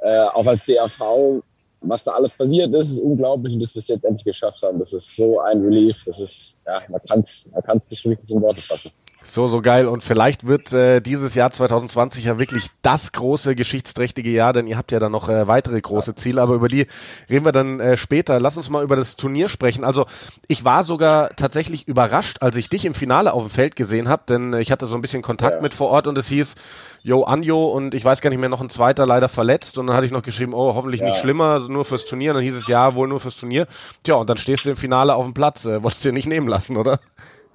Äh, 0.00 0.20
auch 0.20 0.46
als 0.46 0.64
DAV. 0.64 1.42
was 1.80 2.04
da 2.04 2.12
alles 2.12 2.32
passiert 2.32 2.72
ist, 2.74 2.90
ist 2.90 2.98
unglaublich 2.98 3.54
und 3.54 3.60
das 3.60 3.74
wir 3.74 3.80
es 3.80 3.88
jetzt 3.88 4.04
endlich 4.04 4.24
geschafft 4.24 4.62
haben. 4.62 4.78
Das 4.78 4.92
ist 4.92 5.16
so 5.16 5.40
ein 5.40 5.62
Relief. 5.62 6.04
Das 6.04 6.20
ist, 6.20 6.56
ja, 6.66 6.82
man 6.88 7.00
kann 7.02 7.20
es 7.20 7.48
man 7.52 7.62
kann's 7.62 7.90
nicht 7.90 8.04
wirklich 8.04 8.30
in 8.30 8.42
Worte 8.42 8.60
fassen. 8.60 8.90
So, 9.22 9.46
so 9.48 9.60
geil. 9.60 9.88
Und 9.88 10.02
vielleicht 10.02 10.46
wird 10.46 10.72
äh, 10.72 11.00
dieses 11.00 11.34
Jahr 11.34 11.50
2020 11.50 12.24
ja 12.24 12.38
wirklich 12.38 12.68
das 12.82 13.12
große 13.12 13.54
geschichtsträchtige 13.56 14.30
Jahr, 14.30 14.52
denn 14.52 14.66
ihr 14.66 14.78
habt 14.78 14.92
ja 14.92 15.00
dann 15.00 15.12
noch 15.12 15.28
äh, 15.28 15.48
weitere 15.48 15.80
große 15.80 16.14
Ziele, 16.14 16.40
aber 16.40 16.54
über 16.54 16.68
die 16.68 16.86
reden 17.28 17.44
wir 17.44 17.52
dann 17.52 17.80
äh, 17.80 17.96
später. 17.96 18.38
Lass 18.40 18.56
uns 18.56 18.70
mal 18.70 18.84
über 18.84 18.96
das 18.96 19.16
Turnier 19.16 19.48
sprechen. 19.48 19.84
Also 19.84 20.06
ich 20.46 20.64
war 20.64 20.84
sogar 20.84 21.30
tatsächlich 21.36 21.88
überrascht, 21.88 22.38
als 22.40 22.56
ich 22.56 22.68
dich 22.68 22.84
im 22.84 22.94
Finale 22.94 23.32
auf 23.32 23.42
dem 23.42 23.50
Feld 23.50 23.76
gesehen 23.76 24.08
habe, 24.08 24.22
denn 24.28 24.54
äh, 24.54 24.60
ich 24.60 24.70
hatte 24.70 24.86
so 24.86 24.94
ein 24.94 25.02
bisschen 25.02 25.22
Kontakt 25.22 25.56
ja. 25.56 25.62
mit 25.62 25.74
vor 25.74 25.88
Ort 25.88 26.06
und 26.06 26.16
es 26.16 26.28
hieß, 26.28 26.54
Jo 27.02 27.24
Anjo 27.24 27.68
und 27.68 27.94
ich 27.94 28.04
weiß 28.04 28.20
gar 28.20 28.30
nicht 28.30 28.38
mehr, 28.38 28.48
noch 28.48 28.60
ein 28.60 28.70
zweiter 28.70 29.04
leider 29.04 29.28
verletzt 29.28 29.78
und 29.78 29.88
dann 29.88 29.96
hatte 29.96 30.06
ich 30.06 30.12
noch 30.12 30.22
geschrieben, 30.22 30.54
oh, 30.54 30.74
hoffentlich 30.74 31.00
ja. 31.00 31.08
nicht 31.08 31.18
schlimmer, 31.18 31.60
nur 31.68 31.84
fürs 31.84 32.06
Turnier. 32.06 32.30
Und 32.30 32.36
dann 32.36 32.44
hieß 32.44 32.56
es, 32.56 32.68
ja, 32.68 32.94
wohl 32.94 33.08
nur 33.08 33.20
fürs 33.20 33.36
Turnier. 33.36 33.66
Tja, 34.04 34.14
und 34.14 34.30
dann 34.30 34.36
stehst 34.36 34.64
du 34.64 34.70
im 34.70 34.76
Finale 34.76 35.14
auf 35.14 35.24
dem 35.24 35.34
Platz. 35.34 35.64
Äh, 35.64 35.82
wolltest 35.82 36.04
du 36.04 36.08
dir 36.08 36.12
nicht 36.12 36.28
nehmen 36.28 36.48
lassen, 36.48 36.76
oder? 36.76 36.98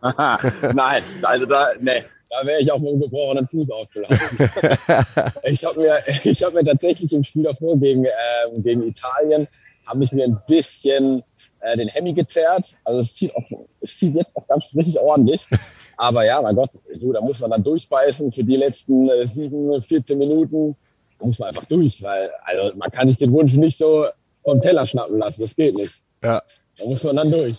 Nein, 0.74 1.04
also 1.22 1.46
da, 1.46 1.72
nee, 1.80 2.04
da 2.30 2.46
wäre 2.46 2.62
ich 2.62 2.72
auch 2.72 2.80
mit 2.80 2.90
einem 2.90 3.02
gebrochenen 3.02 3.48
Fuß 3.48 3.70
aufgelaufen. 3.70 4.38
ich 5.44 5.64
habe 5.64 5.80
mir, 5.80 6.00
ich 6.24 6.44
hab 6.44 6.54
mir 6.54 6.64
tatsächlich 6.66 7.14
im 7.14 7.24
Spiel 7.24 7.44
davor 7.44 7.78
gegen, 7.78 8.06
ähm, 8.06 8.64
gegen 8.64 8.84
Italien, 8.84 9.48
habe 9.86 10.04
ich 10.04 10.12
mir 10.12 10.26
ein 10.26 10.40
bisschen 10.48 11.24
äh, 11.62 11.78
den 11.78 11.88
Hemmi 11.88 12.14
gezerrt. 12.14 12.74
Also 12.84 13.00
es 13.00 13.16
zieht, 13.16 13.36
auch, 13.36 13.44
es 13.82 13.98
zieht 13.98 14.16
jetzt 14.16 14.36
auch 14.36 14.48
ganz 14.48 14.74
richtig 14.76 15.00
ordentlich. 15.00 15.46
Aber 15.98 16.26
ja, 16.26 16.42
mein 16.42 16.56
Gott, 16.56 16.72
du, 17.00 17.14
da 17.14 17.22
muss 17.22 17.40
man 17.40 17.52
dann 17.52 17.64
durchbeißen 17.64 18.32
für 18.32 18.44
die 18.44 18.56
letzten 18.56 19.10
äh, 19.10 19.26
sieben, 19.26 19.82
14 19.82 20.18
Minuten. 20.18 20.76
Da 21.20 21.26
muss 21.26 21.40
man 21.40 21.50
einfach 21.50 21.66
durch, 21.66 22.02
weil 22.02 22.32
also 22.44 22.76
man 22.76 22.92
kann 22.92 23.08
sich 23.08 23.18
den 23.18 23.32
Wunsch 23.32 23.54
nicht 23.54 23.78
so 23.78 24.08
vom 24.44 24.60
Teller 24.60 24.86
schnappen 24.86 25.20
lassen. 25.20 25.42
Das 25.42 25.56
geht 25.56 25.76
nicht. 25.76 25.94
Ja. 26.24 26.42
Da 26.78 26.86
muss 26.86 27.04
man 27.04 27.16
dann 27.16 27.32
durch. 27.32 27.58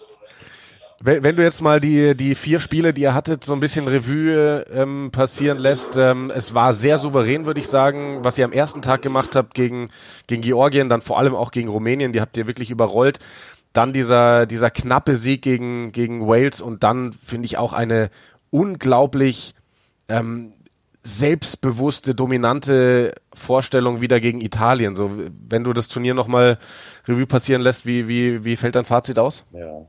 Wenn, 1.01 1.23
wenn, 1.23 1.37
du 1.37 1.43
jetzt 1.43 1.61
mal 1.61 1.81
die, 1.81 2.17
die 2.17 2.35
vier 2.35 2.61
Spiele, 2.61 2.95
die 2.95 3.03
ihr 3.03 3.15
hattet, 3.15 3.45
so 3.45 3.53
ein 3.53 3.61
bisschen 3.61 3.89
Revue 3.89 4.65
ähm, 4.73 5.11
passieren 5.13 5.59
lässt, 5.59 5.97
ähm, 5.97 6.31
es 6.35 6.55
war 6.55 6.73
sehr 6.73 6.99
souverän, 6.99 7.47
würde 7.47 7.61
ich 7.61 7.69
sagen, 7.69 8.19
was 8.23 8.39
ihr 8.39 8.45
am 8.45 8.53
ersten 8.53 8.81
Tag 8.81 9.03
gemacht 9.03 9.37
habt 9.37 9.55
gegen, 9.55 9.91
gegen 10.27 10.43
Georgien, 10.43 10.89
dann 10.89 11.01
vor 11.01 11.19
allem 11.19 11.35
auch 11.35 11.51
gegen 11.51 11.69
Rumänien, 11.69 12.13
die 12.13 12.21
habt 12.21 12.37
ihr 12.37 12.47
wirklich 12.47 12.71
überrollt. 12.71 13.19
Dann 13.73 13.93
dieser, 13.93 14.47
dieser 14.47 14.71
knappe 14.71 15.17
Sieg 15.17 15.43
gegen, 15.43 15.93
gegen 15.93 16.27
Wales 16.29 16.61
und 16.61 16.85
dann 16.85 17.13
finde 17.13 17.47
ich 17.47 17.59
auch 17.59 17.73
eine 17.73 18.09
unglaublich 18.51 19.55
ähm, 20.09 20.53
selbstbewusste, 21.03 22.15
dominante 22.15 23.13
Vorstellung 23.35 24.01
wieder 24.01 24.21
gegen 24.21 24.41
Italien. 24.41 24.97
So, 24.97 25.11
wenn 25.49 25.65
du 25.65 25.73
das 25.73 25.89
Turnier 25.89 26.15
nochmal 26.15 26.59
Revue 27.07 27.27
passieren 27.27 27.61
lässt, 27.61 27.85
wie, 27.85 28.09
wie, 28.09 28.45
wie 28.45 28.57
fällt 28.57 28.75
dein 28.75 28.87
Fazit 28.87 29.19
aus? 29.19 29.45
Ja. 29.53 29.87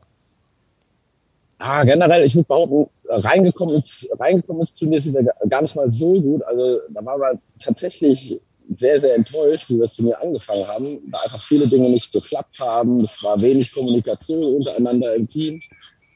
Ah, 1.57 1.83
generell, 1.83 2.23
ich 2.25 2.35
würde 2.35 2.47
behaupten, 2.47 2.89
reingekommen 3.07 3.75
ins, 3.75 4.07
reingekommen 4.19 4.63
sind 4.63 4.91
wir 4.91 5.33
gar 5.49 5.61
nicht 5.61 5.75
mal 5.75 5.89
so 5.89 6.19
gut. 6.21 6.43
Also 6.43 6.79
da 6.89 7.05
waren 7.05 7.21
wir 7.21 7.39
tatsächlich 7.59 8.39
sehr, 8.73 8.99
sehr 8.99 9.15
enttäuscht, 9.15 9.69
wie 9.69 9.75
wir 9.75 9.83
das 9.83 9.93
Turnier 9.93 10.21
angefangen 10.21 10.67
haben, 10.67 11.11
da 11.11 11.19
einfach 11.19 11.41
viele 11.41 11.67
Dinge 11.67 11.89
nicht 11.89 12.11
geklappt 12.11 12.59
haben. 12.59 13.03
Es 13.03 13.23
war 13.23 13.39
wenig 13.39 13.71
Kommunikation 13.71 14.55
untereinander 14.55 15.15
im 15.15 15.27
Team, 15.27 15.61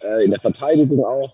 äh, 0.03 0.25
in 0.25 0.31
der 0.31 0.39
Verteidigung 0.39 1.05
auch. 1.05 1.33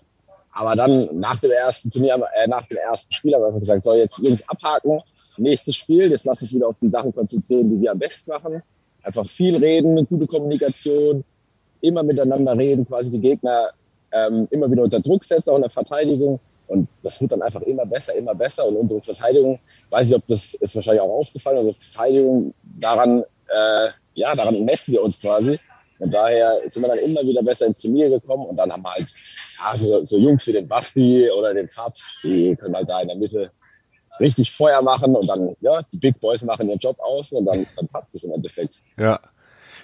Aber 0.52 0.76
dann 0.76 1.08
nach 1.18 1.40
dem 1.40 1.50
ersten 1.50 1.90
Turnier, 1.90 2.18
äh, 2.34 2.46
nach 2.46 2.66
dem 2.66 2.78
ersten 2.78 3.12
Spiel 3.12 3.34
haben 3.34 3.42
wir 3.42 3.46
einfach 3.48 3.60
gesagt, 3.60 3.84
so 3.84 3.94
jetzt 3.94 4.18
Jungs 4.18 4.48
abhaken, 4.48 5.00
nächstes 5.36 5.76
Spiel, 5.76 6.10
jetzt 6.10 6.24
lass 6.24 6.42
uns 6.42 6.52
wieder 6.52 6.68
auf 6.68 6.78
die 6.80 6.88
Sachen 6.88 7.14
konzentrieren, 7.14 7.70
die 7.70 7.80
wir 7.80 7.92
am 7.92 7.98
besten 7.98 8.30
machen. 8.30 8.62
Einfach 9.02 9.28
viel 9.28 9.56
reden, 9.56 10.06
gute 10.06 10.26
Kommunikation, 10.26 11.24
immer 11.80 12.02
miteinander 12.02 12.56
reden, 12.56 12.86
quasi 12.86 13.10
die 13.10 13.20
Gegner 13.20 13.70
ähm, 14.16 14.48
immer 14.50 14.70
wieder 14.70 14.82
unter 14.82 15.00
Druck 15.00 15.24
setzt, 15.24 15.48
auch 15.48 15.56
in 15.56 15.62
der 15.62 15.70
Verteidigung. 15.70 16.40
Und 16.68 16.88
das 17.02 17.20
wird 17.20 17.32
dann 17.32 17.42
einfach 17.42 17.62
immer 17.62 17.86
besser, 17.86 18.14
immer 18.14 18.34
besser. 18.34 18.66
Und 18.66 18.76
unsere 18.76 19.00
Verteidigung, 19.00 19.58
weiß 19.90 20.10
ich, 20.10 20.16
ob 20.16 20.26
das 20.26 20.54
ist 20.54 20.74
wahrscheinlich 20.74 21.00
auch 21.00 21.18
aufgefallen, 21.18 21.58
unsere 21.58 21.76
Verteidigung, 21.76 22.54
daran, 22.80 23.22
äh, 23.48 23.88
ja, 24.14 24.34
daran 24.34 24.64
messen 24.64 24.92
wir 24.92 25.02
uns 25.02 25.20
quasi. 25.20 25.60
Und 25.98 26.12
daher 26.12 26.60
sind 26.66 26.82
wir 26.82 26.88
dann 26.88 26.98
immer 26.98 27.22
wieder 27.22 27.42
besser 27.42 27.66
ins 27.66 27.78
Turnier 27.78 28.10
gekommen. 28.10 28.46
Und 28.46 28.56
dann 28.56 28.72
haben 28.72 28.82
wir 28.82 28.92
halt 28.92 29.14
ja, 29.58 29.76
so, 29.76 30.04
so 30.04 30.18
Jungs 30.18 30.46
wie 30.46 30.52
den 30.52 30.68
Basti 30.68 31.30
oder 31.30 31.54
den 31.54 31.68
Fabs, 31.68 32.20
die 32.22 32.56
können 32.56 32.74
halt 32.74 32.88
da 32.88 33.00
in 33.00 33.08
der 33.08 33.16
Mitte 33.16 33.50
richtig 34.20 34.52
Feuer 34.52 34.82
machen 34.82 35.14
und 35.14 35.28
dann, 35.28 35.56
ja, 35.60 35.82
die 35.92 35.98
Big 35.98 36.18
Boys 36.20 36.42
machen 36.42 36.68
ihren 36.68 36.78
Job 36.78 36.98
aus 37.00 37.32
und 37.32 37.44
dann, 37.44 37.66
dann 37.76 37.88
passt 37.88 38.14
es 38.14 38.24
im 38.24 38.32
Endeffekt. 38.32 38.80
Ja. 38.98 39.20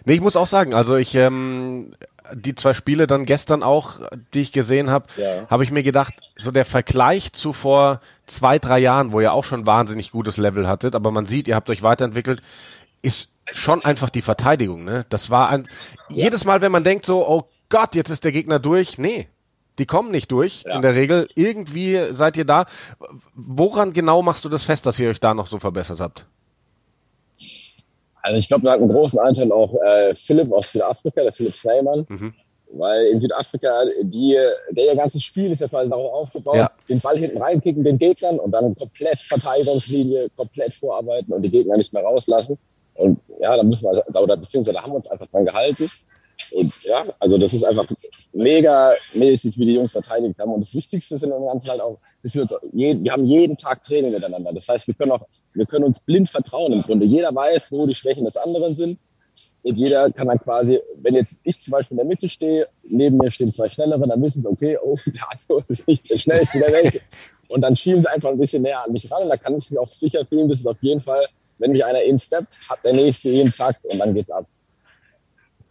Nee, 0.04 0.14
ich 0.14 0.20
muss 0.20 0.36
auch 0.36 0.46
sagen, 0.46 0.74
also 0.74 0.96
ich, 0.96 1.14
ähm, 1.14 1.92
die 2.34 2.54
zwei 2.54 2.72
Spiele 2.72 3.06
dann 3.06 3.24
gestern 3.24 3.62
auch, 3.62 4.00
die 4.34 4.40
ich 4.40 4.52
gesehen 4.52 4.90
habe, 4.90 5.06
ja. 5.16 5.46
habe 5.48 5.64
ich 5.64 5.70
mir 5.70 5.82
gedacht, 5.82 6.14
so 6.36 6.50
der 6.50 6.64
Vergleich 6.64 7.32
zu 7.32 7.52
vor 7.52 8.00
zwei, 8.26 8.58
drei 8.58 8.78
Jahren, 8.78 9.12
wo 9.12 9.20
ihr 9.20 9.32
auch 9.32 9.44
schon 9.44 9.66
wahnsinnig 9.66 10.10
gutes 10.10 10.36
Level 10.36 10.66
hattet, 10.66 10.94
aber 10.94 11.10
man 11.10 11.26
sieht, 11.26 11.48
ihr 11.48 11.54
habt 11.54 11.70
euch 11.70 11.82
weiterentwickelt, 11.82 12.40
ist 13.02 13.28
schon 13.50 13.84
einfach 13.84 14.10
die 14.10 14.22
Verteidigung, 14.22 14.84
ne? 14.84 15.04
Das 15.08 15.30
war 15.30 15.50
ein, 15.50 15.68
ja. 16.08 16.24
jedes 16.24 16.44
Mal, 16.44 16.60
wenn 16.60 16.72
man 16.72 16.84
denkt 16.84 17.04
so, 17.04 17.26
oh 17.26 17.46
Gott, 17.68 17.94
jetzt 17.94 18.10
ist 18.10 18.24
der 18.24 18.32
Gegner 18.32 18.58
durch, 18.58 18.98
nee. 18.98 19.28
Die 19.78 19.86
kommen 19.86 20.10
nicht 20.10 20.30
durch, 20.30 20.64
ja. 20.66 20.76
in 20.76 20.82
der 20.82 20.94
Regel. 20.94 21.28
Irgendwie 21.34 22.08
seid 22.10 22.36
ihr 22.36 22.44
da. 22.44 22.66
Woran 23.34 23.94
genau 23.94 24.20
machst 24.20 24.44
du 24.44 24.50
das 24.50 24.64
fest, 24.64 24.84
dass 24.84 25.00
ihr 25.00 25.08
euch 25.08 25.18
da 25.18 25.32
noch 25.32 25.46
so 25.46 25.58
verbessert 25.58 25.98
habt? 25.98 26.26
Also 28.22 28.38
ich 28.38 28.48
glaube, 28.48 28.64
da 28.64 28.72
hat 28.72 28.80
einen 28.80 28.88
großen 28.88 29.18
Anteil 29.18 29.50
auch 29.52 29.74
äh, 29.82 30.14
Philipp 30.14 30.52
aus 30.52 30.72
Südafrika, 30.72 31.22
der 31.22 31.32
Philipp 31.32 31.54
Sneyman. 31.54 32.06
Mhm. 32.08 32.34
Weil 32.74 33.06
in 33.06 33.20
Südafrika, 33.20 33.84
die, 34.02 34.38
der 34.70 34.84
ihr 34.86 34.96
ganzes 34.96 35.22
Spiel 35.22 35.52
ist 35.52 35.60
ja 35.60 35.68
quasi 35.68 35.90
darauf 35.90 36.12
aufgebaut, 36.12 36.56
ja. 36.56 36.70
den 36.88 37.00
Ball 37.00 37.18
hinten 37.18 37.36
reinkicken, 37.36 37.84
den 37.84 37.98
Gegnern 37.98 38.38
und 38.38 38.52
dann 38.52 38.74
komplett 38.74 39.18
Verteidigungslinie, 39.18 40.30
komplett 40.36 40.72
vorarbeiten 40.72 41.34
und 41.34 41.42
die 41.42 41.50
Gegner 41.50 41.76
nicht 41.76 41.92
mehr 41.92 42.02
rauslassen. 42.02 42.56
Und 42.94 43.18
ja, 43.40 43.56
da 43.56 43.62
müssen 43.62 43.84
wir, 43.84 44.02
oder 44.18 44.36
beziehungsweise 44.36 44.76
da 44.76 44.82
haben 44.82 44.92
wir 44.92 44.96
uns 44.96 45.06
einfach 45.06 45.26
dran 45.26 45.44
gehalten. 45.44 45.90
Und 46.50 46.72
ja, 46.82 47.04
also 47.18 47.38
das 47.38 47.54
ist 47.54 47.64
einfach 47.64 47.86
mega 48.32 48.92
mäßig, 49.14 49.58
wie 49.58 49.64
die 49.64 49.74
Jungs 49.74 49.92
verteidigt 49.92 50.38
haben. 50.38 50.52
Und 50.52 50.60
das 50.60 50.74
Wichtigste 50.74 51.14
ist 51.14 51.24
in 51.24 51.30
dem 51.30 51.44
Ganzen 51.44 51.70
halt 51.70 51.80
auch, 51.80 51.98
dass 52.22 52.34
wir, 52.34 52.46
je, 52.72 52.98
wir 53.00 53.12
haben 53.12 53.24
jeden 53.24 53.56
Tag 53.56 53.82
Training 53.82 54.12
miteinander. 54.12 54.52
Das 54.52 54.68
heißt, 54.68 54.86
wir 54.86 54.94
können 54.94 55.12
auch, 55.12 55.26
wir 55.54 55.66
können 55.66 55.84
uns 55.84 56.00
blind 56.00 56.28
vertrauen 56.30 56.72
im 56.72 56.82
Grunde. 56.82 57.06
Jeder 57.06 57.34
weiß, 57.34 57.70
wo 57.70 57.86
die 57.86 57.94
Schwächen 57.94 58.24
des 58.24 58.36
anderen 58.36 58.74
sind. 58.74 58.98
Und 59.62 59.76
jeder 59.76 60.10
kann 60.10 60.26
dann 60.26 60.40
quasi, 60.40 60.80
wenn 60.96 61.14
jetzt 61.14 61.36
ich 61.44 61.60
zum 61.60 61.70
Beispiel 61.70 61.94
in 61.94 61.98
der 61.98 62.06
Mitte 62.06 62.28
stehe, 62.28 62.66
neben 62.82 63.16
mir 63.16 63.30
stehen 63.30 63.52
zwei 63.52 63.68
Schnellere, 63.68 64.08
dann 64.08 64.20
wissen 64.20 64.42
sie, 64.42 64.48
okay, 64.48 64.76
oh, 64.82 64.96
der 65.06 65.30
Anjo 65.30 65.62
ist 65.68 65.86
nicht 65.86 66.10
der 66.10 66.16
Schnellste 66.16 66.58
der 66.58 66.72
Welt. 66.72 67.00
Und 67.48 67.60
dann 67.60 67.76
schieben 67.76 68.00
sie 68.00 68.10
einfach 68.10 68.30
ein 68.30 68.38
bisschen 68.38 68.62
näher 68.62 68.84
an 68.84 68.92
mich 68.92 69.10
ran. 69.10 69.22
Und 69.22 69.28
da 69.28 69.36
kann 69.36 69.56
ich 69.56 69.70
mir 69.70 69.80
auch 69.80 69.92
sicher 69.92 70.24
fühlen, 70.26 70.48
dass 70.48 70.60
es 70.60 70.66
auf 70.66 70.82
jeden 70.82 71.00
Fall, 71.00 71.26
wenn 71.58 71.72
mich 71.72 71.84
einer 71.84 72.02
insteppt, 72.02 72.54
hat 72.68 72.84
der 72.84 72.92
Nächste 72.92 73.28
jeden 73.28 73.52
Takt 73.52 73.84
und 73.84 73.98
dann 73.98 74.14
geht's 74.14 74.30
ab. 74.30 74.46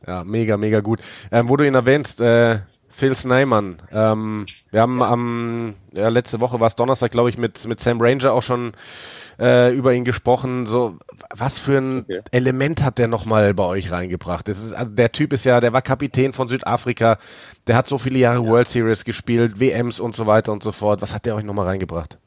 Ja, 0.06 0.24
mega, 0.24 0.58
mega 0.58 0.80
gut. 0.80 1.02
Ähm, 1.32 1.50
wo 1.50 1.58
du 1.58 1.66
ihn 1.66 1.76
erwähnst, 1.76 2.22
äh, 2.22 2.60
Phil 2.92 3.16
Sneyman. 3.16 3.78
Ähm, 3.92 4.46
wir 4.72 4.82
haben 4.82 5.02
am, 5.02 5.76
ja, 5.94 6.10
letzte 6.10 6.40
Woche 6.40 6.60
war 6.60 6.68
es 6.68 6.76
Donnerstag, 6.76 7.12
glaube 7.12 7.30
ich, 7.30 7.38
mit, 7.38 7.66
mit 7.68 7.80
Sam 7.80 8.02
Ranger 8.02 8.34
auch 8.34 8.44
schon 8.44 8.74
äh, 9.40 9.74
über 9.74 9.94
ihn 9.94 10.04
gesprochen. 10.04 10.66
So, 10.66 10.98
was 11.34 11.60
für 11.60 11.78
ein 11.78 12.00
okay. 12.02 12.22
Element 12.32 12.84
hat 12.84 12.98
der 12.98 13.08
nochmal 13.08 13.54
bei 13.54 13.64
euch 13.64 13.92
reingebracht? 13.92 14.48
Das 14.48 14.64
ist, 14.64 14.74
also 14.74 14.94
der 14.94 15.12
Typ 15.12 15.34
ist 15.34 15.46
ja, 15.46 15.60
der 15.60 15.74
war 15.74 15.82
Kapitän 15.82 16.34
von 16.34 16.48
Südafrika, 16.48 17.18
der 17.68 17.76
hat 17.76 17.88
so 17.88 17.98
viele 17.98 18.20
Jahre 18.20 18.44
ja. 18.44 18.50
World 18.50 18.68
Series 18.68 19.06
gespielt, 19.06 19.60
WMs 19.60 20.00
und 20.00 20.16
so 20.16 20.28
weiter 20.28 20.52
und 20.52 20.62
so 20.62 20.72
fort. 20.72 21.02
Was 21.02 21.16
hat 21.16 21.26
der 21.26 21.36
euch 21.36 21.46
nochmal 21.46 21.68
reingebracht? 21.68 22.18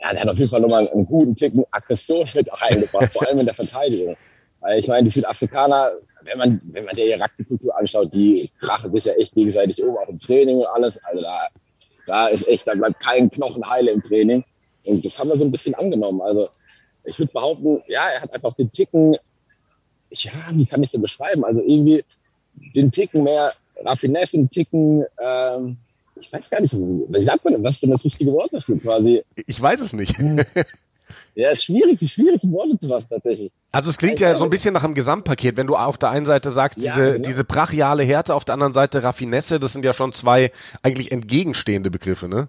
Ja, 0.00 0.12
der 0.12 0.22
hat 0.22 0.28
auf 0.28 0.38
jeden 0.38 0.50
Fall 0.50 0.60
nochmal 0.60 0.88
einen 0.88 1.06
guten 1.06 1.34
Ticken 1.34 1.64
Aggression 1.70 2.28
mit 2.34 2.48
reingebracht, 2.62 3.12
vor 3.12 3.26
allem 3.26 3.38
in 3.38 3.46
der 3.46 3.54
Verteidigung. 3.54 4.16
Weil 4.60 4.78
ich 4.78 4.88
meine, 4.88 5.04
die 5.04 5.10
Südafrikaner, 5.10 5.90
wenn 6.24 6.38
man, 6.38 6.60
wenn 6.64 6.84
man 6.84 6.96
der 6.96 7.20
Rugby-Kultur 7.20 7.76
anschaut, 7.76 8.12
die 8.12 8.50
krachen 8.60 8.92
sich 8.92 9.04
ja 9.04 9.12
echt 9.14 9.34
gegenseitig 9.34 9.82
um, 9.82 9.96
auch 9.96 10.08
im 10.08 10.18
Training 10.18 10.58
und 10.58 10.66
alles. 10.66 11.02
Also 11.04 11.22
da, 11.22 11.48
da 12.06 12.26
ist 12.28 12.46
echt, 12.48 12.66
da 12.66 12.74
bleibt 12.74 13.00
kein 13.00 13.30
Knochen 13.30 13.68
heile 13.68 13.90
im 13.90 14.02
Training. 14.02 14.44
Und 14.84 15.04
das 15.04 15.18
haben 15.18 15.28
wir 15.28 15.36
so 15.36 15.44
ein 15.44 15.52
bisschen 15.52 15.74
angenommen. 15.74 16.20
Also 16.20 16.48
ich 17.04 17.18
würde 17.18 17.32
behaupten, 17.32 17.82
ja, 17.86 18.08
er 18.08 18.22
hat 18.22 18.32
einfach 18.32 18.54
den 18.54 18.70
Ticken, 18.70 19.16
ja, 20.10 20.32
wie 20.52 20.66
kann 20.66 20.82
ich 20.82 20.88
es 20.88 20.92
denn 20.92 21.02
beschreiben? 21.02 21.44
Also 21.44 21.60
irgendwie 21.60 22.04
den 22.74 22.90
Ticken 22.90 23.24
mehr 23.24 23.52
Raffinesse, 23.84 24.36
den 24.36 24.50
Ticken, 24.50 25.04
ähm, 25.20 25.78
ich 26.20 26.32
weiß 26.32 26.50
gar 26.50 26.60
nicht, 26.60 26.74
wie 26.74 27.24
sagt 27.24 27.44
man 27.44 27.54
denn, 27.54 27.64
was 27.64 27.74
ist 27.74 27.82
denn 27.82 27.90
das 27.90 28.04
richtige 28.04 28.32
Wort 28.32 28.52
dafür 28.52 28.78
quasi? 28.78 29.22
Ich 29.46 29.60
weiß 29.60 29.80
es 29.80 29.92
nicht. 29.92 30.14
Ja, 31.34 31.50
ist 31.50 31.64
schwierig, 31.64 31.98
die 31.98 32.08
schwierigen 32.08 32.52
Worte 32.52 32.78
zu 32.78 32.88
fassen 32.88 33.06
tatsächlich. 33.10 33.52
Also 33.70 33.90
es 33.90 33.98
klingt 33.98 34.20
ja 34.20 34.34
so 34.34 34.44
ein 34.44 34.50
bisschen 34.50 34.74
nach 34.74 34.84
einem 34.84 34.94
Gesamtpaket, 34.94 35.56
wenn 35.56 35.66
du 35.66 35.76
auf 35.76 35.98
der 35.98 36.10
einen 36.10 36.26
Seite 36.26 36.50
sagst, 36.50 36.78
ja, 36.78 36.92
diese, 36.92 37.12
genau. 37.12 37.22
diese 37.28 37.44
brachiale 37.44 38.02
Härte, 38.02 38.34
auf 38.34 38.44
der 38.44 38.54
anderen 38.54 38.72
Seite 38.72 39.02
Raffinesse, 39.02 39.58
das 39.58 39.72
sind 39.72 39.84
ja 39.84 39.92
schon 39.92 40.12
zwei 40.12 40.50
eigentlich 40.82 41.12
entgegenstehende 41.12 41.90
Begriffe, 41.90 42.28
ne? 42.28 42.48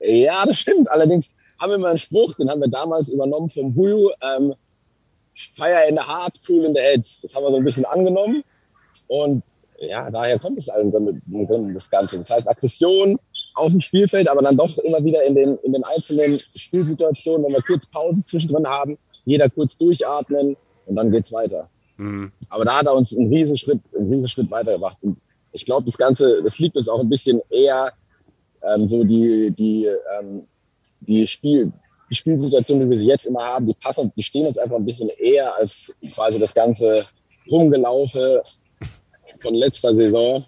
Ja, 0.00 0.44
das 0.46 0.58
stimmt. 0.58 0.90
Allerdings 0.90 1.34
haben 1.58 1.70
wir 1.70 1.78
mal 1.78 1.90
einen 1.90 1.98
Spruch, 1.98 2.34
den 2.34 2.50
haben 2.50 2.60
wir 2.60 2.68
damals 2.68 3.08
übernommen 3.08 3.50
vom 3.50 3.74
Buju. 3.74 4.10
Ähm, 4.22 4.54
Fire 5.56 5.86
in 5.88 5.96
the 5.96 6.02
Heart, 6.02 6.40
Cool 6.48 6.64
in 6.64 6.74
the 6.74 6.80
Head. 6.80 7.06
Das 7.22 7.34
haben 7.34 7.44
wir 7.44 7.50
so 7.50 7.56
ein 7.56 7.64
bisschen 7.64 7.84
angenommen. 7.84 8.42
Und 9.08 9.42
ja, 9.80 10.10
daher 10.10 10.38
kommt 10.38 10.58
es 10.58 10.68
im 10.68 10.90
Grunde, 10.90 11.20
im 11.30 11.46
Grunde 11.46 11.74
das 11.74 11.88
Ganze. 11.88 12.18
Das 12.18 12.30
heißt, 12.30 12.48
Aggression 12.48 13.18
auf 13.54 13.72
dem 13.72 13.80
Spielfeld, 13.80 14.28
aber 14.28 14.42
dann 14.42 14.56
doch 14.56 14.76
immer 14.78 15.02
wieder 15.02 15.24
in 15.24 15.34
den, 15.34 15.56
in 15.62 15.72
den 15.72 15.82
einzelnen 15.84 16.38
Spielsituationen, 16.38 17.46
wenn 17.46 17.52
wir 17.52 17.62
kurz 17.62 17.86
Pause 17.86 18.22
zwischendrin 18.24 18.66
haben, 18.66 18.98
jeder 19.24 19.48
kurz 19.48 19.76
durchatmen 19.76 20.56
und 20.86 20.96
dann 20.96 21.10
geht's 21.10 21.32
weiter. 21.32 21.68
Mhm. 21.96 22.30
Aber 22.50 22.64
da 22.64 22.78
hat 22.78 22.86
er 22.86 22.94
uns 22.94 23.16
einen 23.16 23.32
Riesenschritt, 23.32 23.80
einen 23.96 24.12
Riesenschritt 24.12 24.50
weitergebracht. 24.50 24.98
Und 25.02 25.20
ich 25.52 25.64
glaube, 25.64 25.86
das 25.86 25.96
Ganze, 25.96 26.42
das 26.42 26.58
liegt 26.58 26.76
uns 26.76 26.88
auch 26.88 27.00
ein 27.00 27.08
bisschen 27.08 27.40
eher 27.48 27.92
ähm, 28.62 28.86
so 28.86 29.02
die, 29.04 29.50
die, 29.50 29.86
ähm, 30.18 30.46
die 31.00 31.26
Spiel, 31.26 31.72
die 32.10 32.14
Spielsituation, 32.14 32.80
wie 32.80 32.90
wir 32.90 32.98
sie 32.98 33.06
jetzt 33.06 33.24
immer 33.24 33.42
haben, 33.42 33.66
die 33.66 33.74
passen, 33.74 34.12
die 34.14 34.22
stehen 34.22 34.46
uns 34.46 34.58
einfach 34.58 34.76
ein 34.76 34.84
bisschen 34.84 35.08
eher 35.18 35.54
als 35.54 35.92
quasi 36.14 36.38
das 36.38 36.52
ganze 36.52 37.06
Rumgelaufe 37.50 38.42
von 39.40 39.54
letzter 39.54 39.94
Saison. 39.94 40.44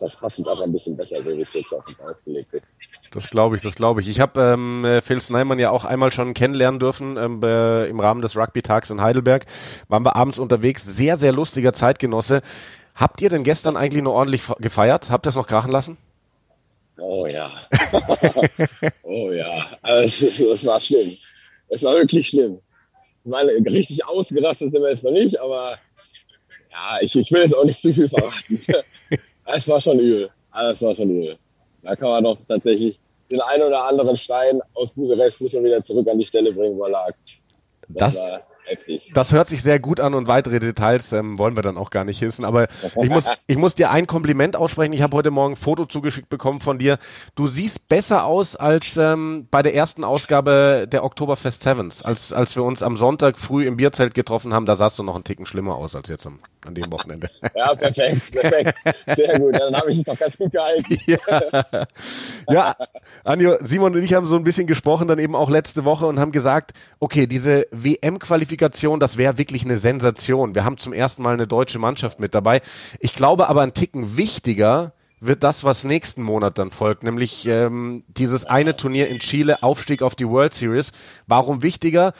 Das 0.00 0.16
passt 0.16 0.38
uns 0.38 0.48
einfach 0.48 0.64
ein 0.64 0.72
bisschen 0.72 0.96
besser, 0.96 1.22
so 1.22 1.36
wie 1.36 1.40
es 1.40 1.52
jetzt 1.52 1.72
auf 1.72 1.86
uns 1.86 1.98
ausgelegt 2.00 2.52
ist. 2.52 2.66
Das 3.12 3.30
glaube 3.30 3.54
ich, 3.54 3.62
das 3.62 3.76
glaube 3.76 4.00
ich. 4.00 4.08
Ich 4.08 4.18
habe 4.18 4.40
ähm, 4.40 4.84
äh, 4.84 5.00
Phil 5.00 5.20
Snyman 5.20 5.58
ja 5.58 5.70
auch 5.70 5.84
einmal 5.84 6.10
schon 6.10 6.34
kennenlernen 6.34 6.80
dürfen 6.80 7.16
ähm, 7.16 7.40
äh, 7.44 7.86
im 7.86 8.00
Rahmen 8.00 8.20
des 8.22 8.36
Rugby-Tags 8.36 8.90
in 8.90 9.00
Heidelberg. 9.00 9.46
Waren 9.88 10.02
wir 10.04 10.16
abends 10.16 10.38
unterwegs. 10.40 10.84
Sehr, 10.84 11.16
sehr 11.16 11.32
lustiger 11.32 11.72
Zeitgenosse. 11.72 12.42
Habt 12.94 13.20
ihr 13.20 13.30
denn 13.30 13.44
gestern 13.44 13.76
eigentlich 13.76 14.02
nur 14.02 14.14
ordentlich 14.14 14.42
gefeiert? 14.58 15.10
Habt 15.10 15.26
ihr 15.26 15.30
es 15.30 15.36
noch 15.36 15.46
krachen 15.46 15.70
lassen? 15.70 15.96
Oh 16.98 17.26
ja. 17.26 17.50
oh 19.02 19.30
ja. 19.30 19.66
Also, 19.82 20.26
es, 20.26 20.40
es, 20.40 20.66
war 20.66 20.80
schlimm. 20.80 21.16
Es 21.68 21.82
war 21.82 21.94
wirklich 21.94 22.28
schlimm. 22.28 22.60
Ich 23.24 23.30
meine, 23.30 23.52
richtig 23.52 24.04
ausgerastet 24.06 24.70
sind 24.72 24.82
wir 24.82 24.90
jetzt 24.90 25.02
noch 25.02 25.10
nicht, 25.10 25.40
aber 25.40 25.78
ja, 26.74 26.98
ich, 27.00 27.16
ich 27.16 27.30
will 27.30 27.42
jetzt 27.42 27.56
auch 27.56 27.64
nicht 27.64 27.80
zu 27.80 27.92
viel 27.92 28.08
verraten. 28.08 28.60
es 29.46 29.68
war 29.68 29.80
schon 29.80 29.98
übel. 29.98 30.30
Also, 30.50 30.72
es 30.72 30.82
war 30.82 30.94
schon 30.94 31.10
übel. 31.10 31.38
Da 31.82 31.94
kann 31.94 32.08
man 32.08 32.24
doch 32.24 32.38
tatsächlich 32.48 32.98
den 33.30 33.40
einen 33.40 33.62
oder 33.62 33.84
anderen 33.84 34.16
Stein 34.16 34.60
aus 34.74 34.90
Bukarest 34.90 35.40
muss 35.40 35.52
man 35.52 35.64
wieder 35.64 35.82
zurück 35.82 36.08
an 36.08 36.18
die 36.18 36.24
Stelle 36.24 36.52
bringen, 36.52 36.76
wo 36.76 36.84
er 36.84 36.90
lag. 36.90 37.14
Das, 37.88 38.16
das 38.16 38.40
heftig. 38.64 39.10
Das 39.14 39.32
hört 39.32 39.48
sich 39.48 39.62
sehr 39.62 39.78
gut 39.78 40.00
an 40.00 40.14
und 40.14 40.26
weitere 40.26 40.58
Details 40.60 41.12
ähm, 41.12 41.38
wollen 41.38 41.56
wir 41.56 41.62
dann 41.62 41.76
auch 41.76 41.90
gar 41.90 42.04
nicht 42.04 42.20
wissen. 42.20 42.44
Aber 42.44 42.66
ich 43.02 43.10
muss, 43.10 43.28
ich 43.46 43.56
muss 43.56 43.74
dir 43.74 43.90
ein 43.90 44.06
Kompliment 44.06 44.56
aussprechen. 44.56 44.92
Ich 44.92 45.02
habe 45.02 45.16
heute 45.16 45.30
Morgen 45.30 45.54
ein 45.54 45.56
Foto 45.56 45.84
zugeschickt 45.84 46.28
bekommen 46.28 46.60
von 46.60 46.78
dir. 46.78 46.98
Du 47.34 47.46
siehst 47.46 47.88
besser 47.88 48.24
aus 48.24 48.56
als 48.56 48.96
ähm, 48.96 49.46
bei 49.50 49.62
der 49.62 49.74
ersten 49.74 50.04
Ausgabe 50.04 50.86
der 50.90 51.04
Oktoberfest 51.04 51.62
Sevens. 51.62 52.02
Als, 52.02 52.32
als 52.32 52.56
wir 52.56 52.62
uns 52.62 52.82
am 52.82 52.96
Sonntag 52.96 53.38
früh 53.38 53.66
im 53.66 53.76
Bierzelt 53.76 54.14
getroffen 54.14 54.54
haben, 54.54 54.66
da 54.66 54.76
sahst 54.76 54.98
du 54.98 55.02
noch 55.02 55.14
einen 55.14 55.24
Ticken 55.24 55.46
schlimmer 55.46 55.76
aus 55.76 55.94
als 55.96 56.08
jetzt 56.08 56.26
am, 56.26 56.40
an 56.66 56.74
dem 56.74 56.90
Wochenende. 56.92 57.28
Ja, 57.54 57.74
perfekt, 57.74 58.32
perfekt. 58.32 58.74
Sehr 59.14 59.38
gut. 59.38 59.52
Ja, 59.52 59.60
dann 59.60 59.76
habe 59.76 59.90
ich 59.90 59.98
es 59.98 60.04
doch 60.04 60.18
ganz 60.18 60.36
gut 60.36 60.52
gehalten. 60.52 60.98
Ja. 61.06 61.18
ja, 62.48 62.76
Anjo, 63.24 63.56
Simon 63.60 63.94
und 63.94 64.02
ich 64.02 64.14
haben 64.14 64.26
so 64.26 64.36
ein 64.36 64.44
bisschen 64.44 64.66
gesprochen, 64.66 65.06
dann 65.06 65.18
eben 65.18 65.36
auch 65.36 65.50
letzte 65.50 65.84
Woche 65.84 66.06
und 66.06 66.18
haben 66.18 66.32
gesagt, 66.32 66.72
okay, 66.98 67.26
diese 67.26 67.66
WM-Qualifikation 67.70 68.53
Qualifikation, 68.54 69.00
das 69.00 69.16
wäre 69.16 69.36
wirklich 69.36 69.64
eine 69.64 69.78
Sensation. 69.78 70.54
Wir 70.54 70.64
haben 70.64 70.78
zum 70.78 70.92
ersten 70.92 71.22
Mal 71.22 71.34
eine 71.34 71.46
deutsche 71.46 71.78
Mannschaft 71.78 72.20
mit 72.20 72.34
dabei. 72.34 72.60
Ich 73.00 73.14
glaube 73.14 73.48
aber 73.48 73.62
ein 73.62 73.74
Ticken 73.74 74.16
wichtiger 74.16 74.92
wird 75.20 75.42
das, 75.42 75.64
was 75.64 75.84
nächsten 75.84 76.22
Monat 76.22 76.58
dann 76.58 76.70
folgt, 76.70 77.02
nämlich 77.02 77.46
ähm, 77.46 78.04
dieses 78.08 78.44
eine 78.44 78.76
Turnier 78.76 79.08
in 79.08 79.18
Chile, 79.18 79.62
Aufstieg 79.62 80.02
auf 80.02 80.14
die 80.14 80.28
World 80.28 80.54
Series. 80.54 80.92
Warum 81.26 81.62
wichtiger? 81.62 82.12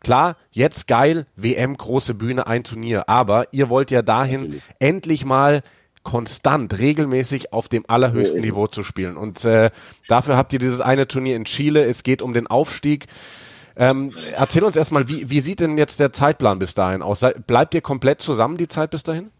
Klar, 0.00 0.36
jetzt 0.50 0.86
geil, 0.88 1.26
WM, 1.36 1.76
große 1.76 2.14
Bühne, 2.14 2.46
ein 2.46 2.64
Turnier. 2.64 3.08
Aber 3.08 3.52
ihr 3.52 3.68
wollt 3.68 3.90
ja 3.90 4.02
dahin 4.02 4.42
Natürlich. 4.42 4.62
endlich 4.78 5.24
mal 5.24 5.62
konstant, 6.02 6.78
regelmäßig 6.78 7.52
auf 7.52 7.68
dem 7.68 7.84
allerhöchsten 7.86 8.40
Niveau 8.40 8.66
zu 8.66 8.82
spielen. 8.82 9.16
Und 9.16 9.44
äh, 9.44 9.70
dafür 10.08 10.36
habt 10.36 10.52
ihr 10.52 10.58
dieses 10.58 10.80
eine 10.80 11.06
Turnier 11.06 11.36
in 11.36 11.44
Chile. 11.44 11.84
Es 11.84 12.02
geht 12.02 12.22
um 12.22 12.32
den 12.32 12.46
Aufstieg. 12.46 13.06
Ähm, 13.78 14.12
erzähl 14.36 14.64
uns 14.64 14.76
erstmal, 14.76 15.08
wie, 15.08 15.30
wie 15.30 15.38
sieht 15.38 15.60
denn 15.60 15.78
jetzt 15.78 16.00
der 16.00 16.12
Zeitplan 16.12 16.58
bis 16.58 16.74
dahin 16.74 17.00
aus? 17.00 17.24
Bleibt 17.46 17.74
ihr 17.74 17.80
komplett 17.80 18.20
zusammen 18.20 18.56
die 18.56 18.66
Zeit 18.66 18.90
bis 18.90 19.04
dahin? 19.04 19.30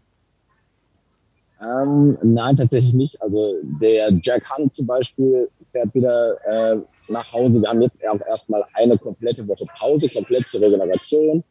Ähm, 1.61 2.17
nein, 2.23 2.55
tatsächlich 2.55 2.93
nicht. 2.93 3.21
Also 3.21 3.55
der 3.81 4.13
Jack 4.23 4.49
Hunt 4.49 4.73
zum 4.73 4.87
Beispiel 4.87 5.49
fährt 5.69 5.93
wieder 5.93 6.37
äh, 6.45 6.77
nach 7.09 7.33
Hause. 7.33 7.61
Wir 7.61 7.67
haben 7.67 7.81
jetzt 7.81 8.01
auch 8.07 8.25
erstmal 8.25 8.63
eine 8.75 8.97
komplette 8.97 9.45
Woche 9.45 9.65
Pause, 9.77 10.09
komplett 10.09 10.47
zur 10.47 10.61
Regeneration. 10.61 11.43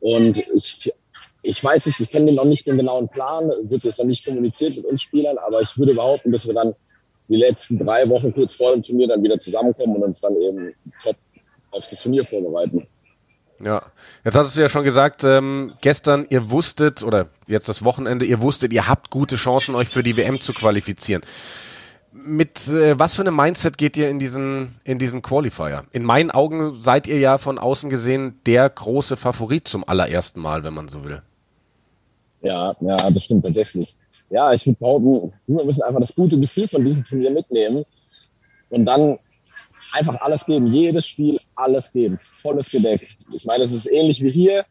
Und 0.00 0.36
ich, 0.54 0.92
ich 1.42 1.64
weiß 1.64 1.86
nicht, 1.86 1.98
ich 1.98 2.10
kenne 2.10 2.32
noch 2.32 2.44
nicht 2.44 2.66
den 2.66 2.76
genauen 2.76 3.08
Plan, 3.08 3.50
wird 3.62 3.84
jetzt 3.84 3.98
noch 3.98 4.04
nicht 4.04 4.26
kommuniziert 4.26 4.76
mit 4.76 4.84
uns 4.84 5.00
Spielern, 5.00 5.38
aber 5.38 5.62
ich 5.62 5.78
würde 5.78 5.94
behaupten, 5.94 6.30
dass 6.30 6.46
wir 6.46 6.52
dann 6.52 6.74
die 7.28 7.36
letzten 7.36 7.78
drei 7.78 8.06
Wochen 8.10 8.34
kurz 8.34 8.52
vor 8.52 8.72
dem 8.72 8.82
Turnier 8.82 9.08
dann 9.08 9.22
wieder 9.22 9.38
zusammenkommen 9.38 9.96
und 9.96 10.02
uns 10.02 10.20
dann 10.20 10.36
eben 10.36 10.74
top 11.02 11.16
auf 11.72 11.88
das 11.88 12.00
Turnier 12.00 12.24
vorbereiten. 12.24 12.86
Ja, 13.62 13.82
jetzt 14.24 14.36
hattest 14.36 14.56
du 14.56 14.60
ja 14.60 14.68
schon 14.68 14.84
gesagt, 14.84 15.22
ähm, 15.24 15.72
gestern 15.82 16.26
ihr 16.30 16.50
wusstet, 16.50 17.02
oder 17.02 17.28
jetzt 17.46 17.68
das 17.68 17.84
Wochenende, 17.84 18.24
ihr 18.24 18.40
wusstet, 18.40 18.72
ihr 18.72 18.88
habt 18.88 19.10
gute 19.10 19.36
Chancen, 19.36 19.74
euch 19.74 19.88
für 19.88 20.02
die 20.02 20.16
WM 20.16 20.40
zu 20.40 20.52
qualifizieren. 20.52 21.22
Mit 22.12 22.68
äh, 22.68 22.98
was 22.98 23.14
für 23.14 23.22
einem 23.22 23.36
Mindset 23.36 23.78
geht 23.78 23.96
ihr 23.96 24.10
in 24.10 24.18
diesen, 24.18 24.74
in 24.84 24.98
diesen 24.98 25.22
Qualifier? 25.22 25.84
In 25.92 26.02
meinen 26.02 26.30
Augen 26.30 26.80
seid 26.80 27.06
ihr 27.06 27.18
ja 27.18 27.38
von 27.38 27.58
außen 27.58 27.88
gesehen 27.88 28.40
der 28.46 28.68
große 28.68 29.16
Favorit 29.16 29.68
zum 29.68 29.86
allerersten 29.88 30.40
Mal, 30.40 30.64
wenn 30.64 30.74
man 30.74 30.88
so 30.88 31.04
will. 31.04 31.22
Ja, 32.42 32.74
ja, 32.80 33.10
das 33.10 33.24
stimmt 33.24 33.44
tatsächlich. 33.44 33.94
Ja, 34.28 34.52
ich 34.52 34.66
würde 34.66 34.78
behaupten, 34.78 35.32
wir 35.46 35.64
müssen 35.64 35.82
einfach 35.82 36.00
das 36.00 36.14
gute 36.14 36.38
Gefühl 36.38 36.66
von 36.66 36.84
diesem 36.84 37.04
Turnier 37.04 37.30
mitnehmen 37.30 37.84
und 38.70 38.86
dann 38.86 39.18
einfach 39.92 40.20
alles 40.20 40.44
geben, 40.44 40.72
jedes 40.72 41.06
Spiel 41.06 41.38
alles 41.56 41.90
geben, 41.90 42.18
volles 42.20 42.70
Gedeck. 42.70 43.06
Ich 43.32 43.44
meine, 43.44 43.64
es 43.64 43.72
ist 43.72 43.86
ähnlich 43.90 44.22
wie 44.22 44.30
hier. 44.30 44.64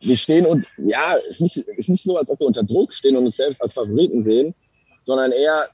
Wir 0.00 0.16
stehen 0.16 0.46
und 0.46 0.66
ja, 0.78 1.16
es 1.28 1.40
ist 1.40 1.40
nicht, 1.40 1.56
ist 1.56 1.88
nicht 1.88 2.02
so, 2.02 2.16
als 2.16 2.28
ob 2.28 2.40
wir 2.40 2.46
unter 2.46 2.64
Druck 2.64 2.92
stehen 2.92 3.16
und 3.16 3.26
uns 3.26 3.36
selbst 3.36 3.62
als 3.62 3.72
Favoriten 3.72 4.22
sehen, 4.22 4.54
sondern 5.02 5.30
eher, 5.30 5.68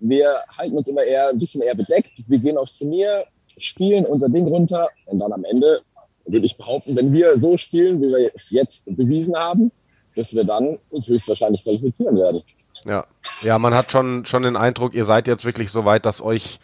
wir 0.00 0.40
halten 0.56 0.76
uns 0.76 0.88
immer 0.88 1.04
eher 1.04 1.28
ein 1.28 1.38
bisschen 1.38 1.62
eher 1.62 1.76
bedeckt. 1.76 2.10
Wir 2.26 2.38
gehen 2.38 2.58
aufs 2.58 2.76
Turnier, 2.76 3.24
spielen 3.56 4.04
unser 4.04 4.28
Ding 4.28 4.46
runter 4.48 4.88
und 5.06 5.20
dann 5.20 5.32
am 5.32 5.44
Ende 5.44 5.82
würde 6.26 6.46
ich 6.46 6.56
behaupten, 6.56 6.96
wenn 6.96 7.12
wir 7.12 7.38
so 7.38 7.56
spielen, 7.56 8.00
wie 8.00 8.08
wir 8.08 8.32
es 8.34 8.50
jetzt 8.50 8.84
bewiesen 8.86 9.36
haben, 9.36 9.70
dass 10.16 10.34
wir 10.34 10.44
dann 10.44 10.78
uns 10.90 11.08
höchstwahrscheinlich 11.08 11.62
qualifizieren 11.62 12.16
werden. 12.16 12.42
Ja, 12.84 13.06
ja, 13.42 13.58
man 13.58 13.74
hat 13.74 13.92
schon, 13.92 14.24
schon 14.24 14.42
den 14.42 14.56
Eindruck, 14.56 14.94
ihr 14.94 15.04
seid 15.04 15.28
jetzt 15.28 15.44
wirklich 15.44 15.70
so 15.70 15.84
weit, 15.84 16.06
dass 16.06 16.20
euch 16.20 16.58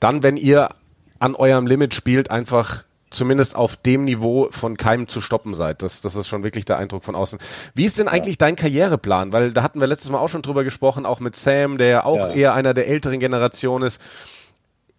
dann, 0.00 0.22
wenn 0.22 0.36
ihr 0.36 0.70
an 1.18 1.34
eurem 1.34 1.66
Limit 1.66 1.94
spielt, 1.94 2.30
einfach 2.30 2.84
zumindest 3.10 3.56
auf 3.56 3.76
dem 3.76 4.04
Niveau 4.04 4.48
von 4.50 4.76
keinem 4.76 5.08
zu 5.08 5.20
stoppen 5.20 5.54
seid. 5.54 5.82
Das, 5.82 6.00
das 6.00 6.14
ist 6.14 6.28
schon 6.28 6.42
wirklich 6.42 6.64
der 6.64 6.78
Eindruck 6.78 7.04
von 7.04 7.14
außen. 7.14 7.38
Wie 7.74 7.84
ist 7.84 7.98
denn 7.98 8.08
eigentlich 8.08 8.36
ja. 8.36 8.46
dein 8.46 8.56
Karriereplan? 8.56 9.32
Weil 9.32 9.52
da 9.52 9.62
hatten 9.62 9.80
wir 9.80 9.86
letztes 9.86 10.10
Mal 10.10 10.18
auch 10.18 10.28
schon 10.28 10.42
drüber 10.42 10.64
gesprochen, 10.64 11.06
auch 11.06 11.20
mit 11.20 11.36
Sam, 11.36 11.76
der 11.76 11.88
ja 11.88 12.04
auch 12.04 12.16
ja. 12.16 12.32
eher 12.32 12.54
einer 12.54 12.72
der 12.72 12.88
älteren 12.88 13.18
Generation 13.18 13.82
ist. 13.82 14.00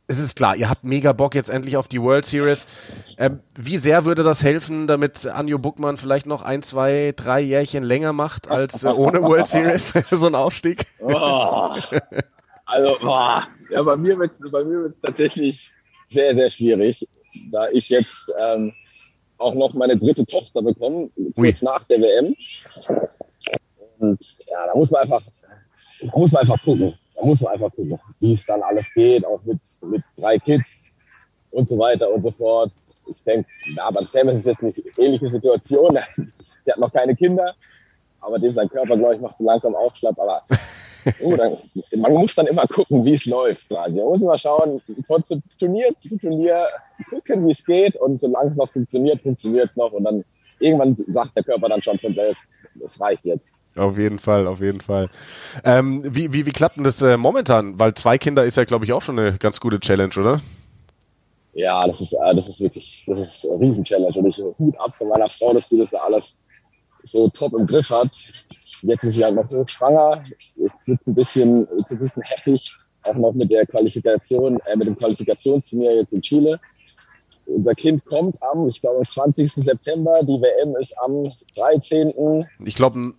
Es 0.08 0.20
ist 0.20 0.36
klar, 0.36 0.58
ihr 0.58 0.70
habt 0.70 0.84
mega 0.84 1.14
Bock 1.14 1.36
jetzt 1.36 1.50
endlich 1.50 1.78
auf 1.78 1.88
die 1.88 2.02
World 2.02 2.26
Series. 2.26 2.68
Ähm, 3.18 3.40
wie 3.56 3.78
sehr 3.78 4.04
würde 4.04 4.24
das 4.24 4.44
helfen, 4.44 4.86
damit 4.86 5.26
Anjo 5.26 5.58
Buckmann 5.58 5.96
vielleicht 5.96 6.26
noch 6.26 6.42
ein, 6.42 6.64
zwei, 6.64 7.14
drei 7.16 7.40
Jährchen 7.40 7.84
länger 7.84 8.12
macht 8.12 8.52
als 8.52 8.84
äh, 8.84 8.90
ohne 8.90 9.22
World 9.22 9.48
Series 9.48 9.94
so 10.12 10.28
ein 10.28 10.36
Aufstieg? 10.36 10.86
Oh. 11.00 11.70
Also, 12.66 12.98
boah, 13.02 13.48
ja, 13.72 13.84
bei 13.84 13.96
mir 13.96 14.20
wird 14.20 14.34
es 14.34 15.02
tatsächlich 15.02 15.72
sehr, 16.08 16.36
sehr 16.36 16.50
schwierig, 16.50 17.08
da 17.52 17.70
ich 17.70 17.90
jetzt 17.90 18.32
ähm, 18.40 18.74
auch 19.38 19.54
noch 19.54 19.74
meine 19.74 19.98
dritte 19.98 20.26
Tochter 20.26 20.62
bekomme, 20.62 21.10
kurz 21.36 21.62
nach 21.62 21.84
der 21.86 22.02
WM. 22.02 22.36
Und 24.00 24.38
ja, 24.50 24.68
da 24.68 24.76
muss 24.76 24.92
man 24.92 25.02
einfach, 25.02 25.22
da 26.02 26.18
muss 26.18 26.32
man 26.32 26.42
einfach 26.42 26.62
gucken. 26.64 26.94
Da 27.16 27.26
muss 27.26 27.42
man 27.42 27.54
einfach 27.54 27.72
gucken, 27.72 28.00
wie 28.20 28.34
es 28.34 28.46
dann 28.46 28.62
alles 28.62 28.94
geht, 28.94 29.26
auch 29.26 29.44
mit, 29.44 29.60
mit 29.84 30.04
drei 30.18 30.38
Kids 30.40 30.92
und 31.52 31.70
so 31.70 31.78
weiter 31.78 32.10
und 32.10 32.24
so 32.24 32.32
fort. 32.32 32.72
Ich 33.08 33.24
denke, 33.24 33.48
ja, 33.76 33.90
beim 33.92 34.08
Sam 34.08 34.30
ist 34.30 34.40
es 34.40 34.46
jetzt 34.46 34.62
nicht 34.62 34.84
eine 34.98 35.06
ähnliche 35.06 35.28
Situation. 35.28 35.94
Der 36.66 36.74
hat 36.74 36.80
noch 36.80 36.94
keine 36.94 37.16
Kinder, 37.16 37.56
aber 38.20 38.38
dem 38.38 38.54
sein 38.54 38.70
Körper, 38.70 38.96
glaube 38.96 39.16
ich, 39.16 39.22
macht 39.22 39.38
so 39.40 39.46
langsam 39.46 39.76
auch 39.76 39.96
schlapp. 39.96 40.20
Aber 40.20 40.44
Oh, 41.22 41.36
dann, 41.36 41.58
man 41.96 42.14
muss 42.14 42.36
dann 42.36 42.48
immer 42.48 42.66
gucken, 42.68 43.04
wie 43.06 43.14
es 43.14 43.26
läuft. 43.26 43.68
Quasi. 43.68 43.96
Man 43.96 44.06
muss 44.06 44.22
immer 44.22 44.38
schauen, 44.38 44.82
von 45.08 45.24
Turnier 45.60 45.94
zu 46.02 46.18
Turnier 46.18 46.68
gucken, 47.10 47.48
wie 47.48 47.52
es 47.52 47.66
geht 47.66 47.96
und 47.96 48.20
solange 48.20 48.50
es 48.50 48.58
noch 48.58 48.72
funktioniert, 48.72 49.22
funktioniert 49.22 49.70
es 49.70 49.76
noch 49.76 49.92
und 49.92 50.04
dann 50.04 50.24
irgendwann 50.60 50.96
sagt 50.96 51.36
der 51.36 51.44
Körper 51.44 51.70
dann 51.70 51.82
schon 51.82 51.98
von 51.98 52.14
selbst, 52.14 52.44
es 52.84 53.00
reicht 53.00 53.26
jetzt. 53.26 53.54
Auf 53.76 53.98
jeden 53.98 54.20
Fall, 54.20 54.48
auf 54.48 54.62
jeden 54.62 54.82
Fall. 54.82 55.10
Ähm, 55.64 56.02
wie, 56.04 56.34
wie, 56.34 56.46
wie 56.46 56.52
klappt 56.52 56.76
denn 56.76 56.84
das 56.84 57.02
äh, 57.02 57.16
momentan? 57.16 57.80
Weil 57.80 57.94
zwei 57.94 58.18
Kinder 58.18 58.44
ist 58.44 58.58
ja, 58.58 58.66
glaube 58.66 58.86
ich, 58.86 58.92
auch 58.92 59.02
schon 59.02 59.18
eine 59.18 59.38
ganz 59.38 59.60
gute 59.62 59.80
Challenge, 59.80 60.14
oder? 60.18 60.42
Ja, 61.54 61.86
das 61.88 62.02
ist, 62.02 62.14
äh, 62.14 62.36
das 62.36 62.50
ist 62.50 62.60
wirklich, 62.60 63.04
das 63.08 63.20
ist 63.20 63.46
eine 63.46 63.60
Riesen-Challenge. 63.60 64.18
Und 64.18 64.26
ich 64.28 64.38
Hut 64.60 64.78
ab 64.78 64.94
von 64.96 65.08
meiner 65.08 65.30
Frau, 65.30 65.54
dass 65.54 65.70
die 65.70 65.78
das 65.78 65.92
da 65.92 66.00
alles 66.00 66.38
so 67.04 67.30
top 67.30 67.54
im 67.54 67.68
Griff 67.68 67.90
hat. 67.90 68.12
Jetzt 68.82 69.04
ist 69.04 69.14
sie 69.14 69.24
halt 69.24 69.36
noch 69.36 69.50
hochschwanger. 69.50 70.24
Jetzt 70.56 70.88
wird 70.88 71.00
es 71.00 71.08
ein 71.08 71.16
bisschen, 71.16 71.68
jetzt 71.78 71.92
ein 71.92 72.00
bisschen 72.00 72.24
heftig, 72.24 72.76
auch 73.04 73.16
noch 73.16 73.34
mit 73.34 73.52
der 73.52 73.66
Qualifikation, 73.66 74.60
äh, 74.66 74.76
mit 74.76 74.88
dem 74.88 74.98
Qualifikationsturnier 74.98 75.96
jetzt 75.96 76.14
in 76.14 76.22
Chile. 76.22 76.60
Unser 77.46 77.76
Kind 77.76 78.06
kommt 78.06 78.42
am, 78.42 78.68
ich 78.68 78.80
glaube, 78.82 79.00
am 79.00 79.06
20. 79.06 79.52
September. 79.52 80.22
Die 80.24 80.42
WM 80.42 80.76
ist 80.78 80.94
am 81.00 81.32
13. 81.56 82.46
Ich 82.64 82.76
glaube, 82.76 83.14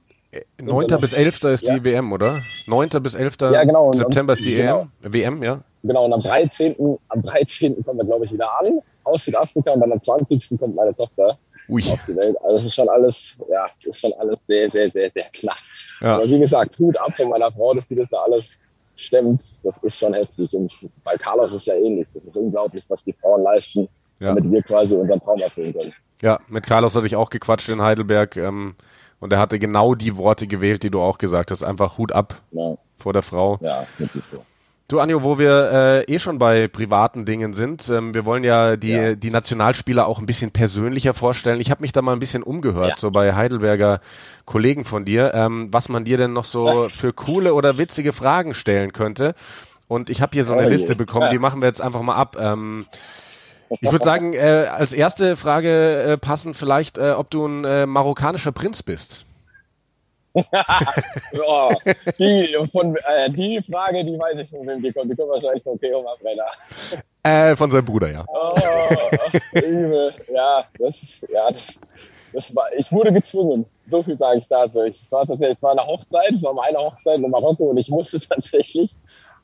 9. 0.60 0.86
bis 1.00 1.12
11. 1.12 1.44
ist 1.44 1.68
ja. 1.68 1.78
die 1.78 1.84
WM, 1.84 2.12
oder? 2.12 2.40
9. 2.66 2.88
bis 3.02 3.14
11. 3.14 3.36
Ja, 3.40 3.64
genau. 3.64 3.92
September 3.92 4.32
ist 4.32 4.44
die 4.44 4.54
genau. 4.54 4.86
WM, 5.00 5.42
ja. 5.42 5.60
Genau, 5.82 6.04
und 6.04 6.12
am 6.12 6.22
13. 6.22 6.76
am 7.08 7.22
13. 7.22 7.84
kommen 7.84 7.98
wir, 7.98 8.06
glaube 8.06 8.24
ich, 8.24 8.32
wieder 8.32 8.48
an 8.60 8.80
aus 9.04 9.24
Südafrika 9.24 9.72
und 9.72 9.80
dann 9.80 9.92
am 9.92 10.00
20. 10.00 10.58
kommt 10.58 10.76
meine 10.76 10.94
Tochter 10.94 11.36
Ui. 11.68 11.82
auf 11.90 12.04
die 12.06 12.16
Welt. 12.16 12.36
Also 12.42 12.56
das 12.56 12.64
ist 12.64 12.74
schon 12.74 12.88
alles, 12.88 13.36
ja, 13.50 13.66
ist 13.84 14.00
schon 14.00 14.12
alles 14.18 14.46
sehr, 14.46 14.68
sehr, 14.68 14.90
sehr, 14.90 15.10
sehr 15.10 15.26
klar. 15.32 15.56
Ja. 16.00 16.16
Aber 16.16 16.26
wie 16.26 16.38
gesagt, 16.38 16.78
Hut 16.78 16.96
ab 16.98 17.14
von 17.16 17.28
meiner 17.28 17.50
Frau, 17.50 17.74
dass 17.74 17.86
die 17.88 17.94
das 17.94 18.08
da 18.08 18.18
alles 18.22 18.58
stemmt. 18.96 19.42
Das 19.62 19.78
ist 19.78 19.98
schon 19.98 20.14
heftig. 20.14 20.54
Und 20.54 20.72
bei 21.04 21.16
Carlos 21.16 21.52
ist 21.52 21.66
ja 21.66 21.74
ähnlich. 21.74 22.08
Das 22.12 22.24
ist 22.24 22.36
unglaublich, 22.36 22.84
was 22.88 23.02
die 23.04 23.12
Frauen 23.12 23.42
leisten, 23.42 23.88
ja. 24.20 24.28
damit 24.28 24.50
wir 24.50 24.62
quasi 24.62 24.94
unseren 24.94 25.20
Traum 25.20 25.40
erfüllen 25.40 25.72
können. 25.72 25.92
Ja, 26.20 26.40
mit 26.48 26.64
Carlos 26.64 26.94
hatte 26.94 27.06
ich 27.06 27.16
auch 27.16 27.30
gequatscht 27.30 27.68
in 27.68 27.82
Heidelberg. 27.82 28.36
Ähm, 28.36 28.74
und 29.20 29.32
er 29.32 29.38
hatte 29.38 29.58
genau 29.58 29.94
die 29.94 30.16
Worte 30.16 30.48
gewählt, 30.48 30.82
die 30.82 30.90
du 30.90 31.00
auch 31.00 31.18
gesagt 31.18 31.52
hast. 31.52 31.62
Einfach 31.62 31.96
Hut 31.98 32.12
ab 32.12 32.42
ja. 32.50 32.76
vor 32.96 33.12
der 33.12 33.22
Frau. 33.22 33.58
Ja, 33.60 33.84
wirklich 33.98 34.24
so. 34.30 34.44
Du, 34.92 35.00
Anjo, 35.00 35.22
wo 35.22 35.38
wir 35.38 36.04
äh, 36.06 36.14
eh 36.14 36.18
schon 36.18 36.38
bei 36.38 36.68
privaten 36.68 37.24
Dingen 37.24 37.54
sind, 37.54 37.88
ähm, 37.88 38.12
wir 38.12 38.26
wollen 38.26 38.44
ja 38.44 38.76
die, 38.76 38.90
ja. 38.90 39.14
die 39.14 39.30
Nationalspieler 39.30 40.06
auch 40.06 40.18
ein 40.18 40.26
bisschen 40.26 40.50
persönlicher 40.50 41.14
vorstellen. 41.14 41.62
Ich 41.62 41.70
habe 41.70 41.80
mich 41.80 41.92
da 41.92 42.02
mal 42.02 42.12
ein 42.12 42.18
bisschen 42.18 42.42
umgehört, 42.42 42.90
ja. 42.90 42.96
so 42.98 43.10
bei 43.10 43.34
Heidelberger 43.34 44.02
Kollegen 44.44 44.84
von 44.84 45.06
dir, 45.06 45.32
ähm, 45.32 45.68
was 45.70 45.88
man 45.88 46.04
dir 46.04 46.18
denn 46.18 46.34
noch 46.34 46.44
so 46.44 46.88
für 46.90 47.14
coole 47.14 47.54
oder 47.54 47.78
witzige 47.78 48.12
Fragen 48.12 48.52
stellen 48.52 48.92
könnte. 48.92 49.34
Und 49.88 50.10
ich 50.10 50.20
habe 50.20 50.34
hier 50.34 50.44
so 50.44 50.52
eine 50.52 50.66
oh 50.66 50.70
Liste 50.70 50.94
bekommen, 50.94 51.30
die 51.30 51.38
machen 51.38 51.62
wir 51.62 51.68
jetzt 51.68 51.80
einfach 51.80 52.02
mal 52.02 52.16
ab. 52.16 52.36
Ähm, 52.38 52.84
ich 53.80 53.90
würde 53.90 54.04
sagen, 54.04 54.34
äh, 54.34 54.66
als 54.70 54.92
erste 54.92 55.36
Frage 55.36 56.02
äh, 56.02 56.18
passen 56.18 56.52
vielleicht, 56.52 56.98
äh, 56.98 57.12
ob 57.12 57.30
du 57.30 57.46
ein 57.46 57.64
äh, 57.64 57.86
marokkanischer 57.86 58.52
Prinz 58.52 58.82
bist. 58.82 59.24
oh, 61.46 61.72
die, 62.18 62.56
von, 62.72 62.96
äh, 62.96 63.30
die 63.30 63.60
Frage, 63.62 64.04
die 64.04 64.18
weiß 64.18 64.38
ich 64.38 64.48
von 64.48 64.66
wem 64.66 64.82
die 64.82 64.92
kommt. 64.92 65.10
Die 65.10 65.16
kommt 65.16 65.30
wahrscheinlich 65.30 65.62
von 65.62 65.78
Keo 65.78 66.02
Mabrenner. 66.02 66.46
Äh, 67.22 67.54
von 67.54 67.70
seinem 67.70 67.84
Bruder, 67.84 68.10
ja. 68.10 68.24
Oh, 68.28 68.54
übel. 69.52 70.14
Ja, 70.32 70.64
das, 70.78 71.20
ja 71.28 71.48
das, 71.50 71.78
das 72.32 72.54
war, 72.56 72.72
ich 72.76 72.90
wurde 72.90 73.12
gezwungen. 73.12 73.66
So 73.86 74.02
viel 74.02 74.16
sage 74.16 74.38
ich 74.38 74.48
dazu. 74.48 74.82
Ich, 74.82 75.02
es, 75.02 75.12
war 75.12 75.26
tatsächlich, 75.26 75.58
es 75.58 75.62
war 75.62 75.72
eine 75.72 75.86
Hochzeit, 75.86 76.32
es 76.32 76.42
war 76.42 76.54
meine 76.54 76.78
Hochzeit 76.78 77.18
in 77.18 77.30
Marokko 77.30 77.64
und 77.64 77.76
ich 77.76 77.90
musste 77.90 78.18
tatsächlich 78.28 78.94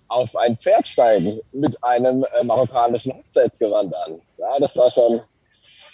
auf 0.09 0.35
ein 0.37 0.57
Pferd 0.57 0.89
steigen 0.89 1.41
mit 1.53 1.83
einem 1.85 2.25
äh, 2.39 2.43
marokkanischen 2.43 3.13
Hochzeitsgewand 3.13 3.95
an. 3.95 4.21
Ja, 4.39 4.59
das 4.59 4.75
war 4.77 4.91
schon, 4.91 5.21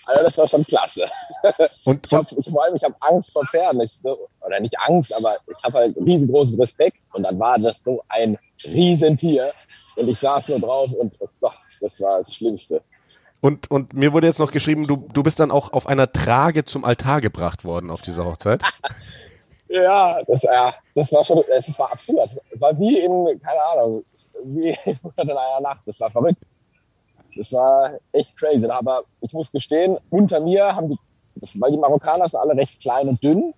also 0.07 0.23
das 0.23 0.38
war 0.38 0.49
schon 0.49 0.64
klasse. 0.64 1.07
Und, 1.85 2.07
ich, 2.07 2.12
hab, 2.12 2.31
ich 2.33 2.51
vor 2.51 2.64
allem, 2.64 2.77
ich 2.77 2.85
habe 2.85 2.95
Angst 3.01 3.33
vor 3.33 3.47
Pferden. 3.47 3.81
Ich, 3.81 3.99
oder 4.05 4.61
nicht 4.61 4.79
Angst, 4.81 5.14
aber 5.14 5.37
ich 5.47 5.62
habe 5.62 5.79
halt 5.79 5.97
riesengroßen 5.97 6.59
Respekt. 6.61 6.99
Und 7.12 7.23
dann 7.23 7.38
war 7.38 7.59
das 7.59 7.83
so 7.83 8.03
ein 8.09 8.38
Riesentier. 8.64 9.53
Und 9.97 10.09
ich 10.09 10.19
saß 10.19 10.49
nur 10.49 10.61
drauf 10.61 10.93
und 10.93 11.14
oh 11.21 11.29
Gott, 11.40 11.59
das 11.81 12.01
war 12.01 12.19
das 12.19 12.35
Schlimmste. 12.35 12.83
Und, 13.40 13.71
und 13.71 13.93
mir 13.93 14.12
wurde 14.12 14.27
jetzt 14.27 14.38
noch 14.38 14.51
geschrieben, 14.51 14.87
du, 14.87 14.97
du 15.12 15.23
bist 15.23 15.38
dann 15.38 15.51
auch 15.51 15.73
auf 15.73 15.87
einer 15.87 16.11
Trage 16.11 16.64
zum 16.64 16.85
Altar 16.85 17.21
gebracht 17.21 17.64
worden 17.64 17.90
auf 17.90 18.01
dieser 18.01 18.25
Hochzeit. 18.25 18.62
ja, 19.69 20.23
das, 20.25 20.43
ja, 20.43 20.75
das 20.95 21.12
war 21.12 21.25
schon, 21.25 21.45
das 21.49 21.79
war 21.79 21.93
absurd. 21.93 22.31
Es 22.51 22.61
war 22.61 22.79
wie 22.79 22.99
in, 23.01 23.40
keine 23.43 23.62
Ahnung, 23.73 24.05
wie 24.45 24.69
in 24.87 24.99
einer 25.17 25.61
Nacht. 25.61 25.83
Das 25.87 26.01
war 26.01 26.11
verrückt. 26.11 26.43
Das 27.37 27.53
war 27.53 27.99
echt 28.12 28.37
crazy. 28.37 28.67
Aber 28.67 29.05
ich 29.25 29.33
muss 29.33 29.51
gestehen, 29.51 29.99
unter 30.11 30.41
mir 30.41 30.77
haben 30.77 30.91
die, 30.91 30.99
weil 31.59 31.71
die 31.71 31.79
Marokkaner 31.79 32.29
sind 32.29 32.39
alle 32.39 32.55
recht 32.55 32.81
klein 32.81 33.09
und 33.09 33.23
dünn. 33.23 33.55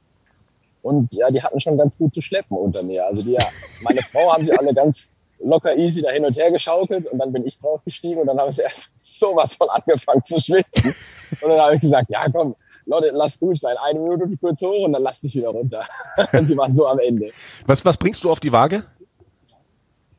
Und 0.82 1.12
ja, 1.14 1.28
die 1.30 1.42
hatten 1.42 1.58
schon 1.58 1.76
ganz 1.76 1.98
gut 1.98 2.14
zu 2.14 2.20
schleppen 2.20 2.56
unter 2.56 2.84
mir. 2.84 3.04
Also 3.04 3.22
die, 3.22 3.36
meine 3.82 4.00
Frau 4.12 4.32
haben 4.32 4.44
sie 4.44 4.56
alle 4.56 4.72
ganz 4.72 5.08
locker 5.40 5.76
easy 5.76 6.00
da 6.00 6.10
hin 6.10 6.24
und 6.24 6.36
her 6.36 6.50
geschaukelt 6.50 7.06
und 7.10 7.18
dann 7.18 7.32
bin 7.32 7.44
ich 7.44 7.58
draufgestiegen 7.58 8.20
und 8.20 8.28
dann 8.28 8.38
haben 8.38 8.52
sie 8.52 8.62
erst 8.62 8.90
sowas 8.96 9.54
von 9.54 9.68
angefangen 9.68 10.22
zu 10.22 10.38
schwitzen. 10.38 10.94
Und 11.42 11.50
dann 11.50 11.60
habe 11.60 11.74
ich 11.74 11.80
gesagt, 11.80 12.08
ja 12.10 12.26
komm, 12.30 12.54
Leute, 12.86 13.10
lass 13.12 13.36
durchsteigen. 13.40 13.78
Eine 13.82 13.98
Minute 13.98 14.36
kurz 14.40 14.62
hoch 14.62 14.84
und 14.84 14.92
dann 14.92 15.02
lass 15.02 15.20
dich 15.20 15.34
wieder 15.34 15.48
runter. 15.48 15.84
und 16.32 16.48
die 16.48 16.56
waren 16.56 16.74
so 16.74 16.86
am 16.86 17.00
Ende. 17.00 17.32
Was, 17.66 17.84
was 17.84 17.96
bringst 17.96 18.22
du 18.22 18.30
auf 18.30 18.38
die 18.38 18.52
Waage? 18.52 18.84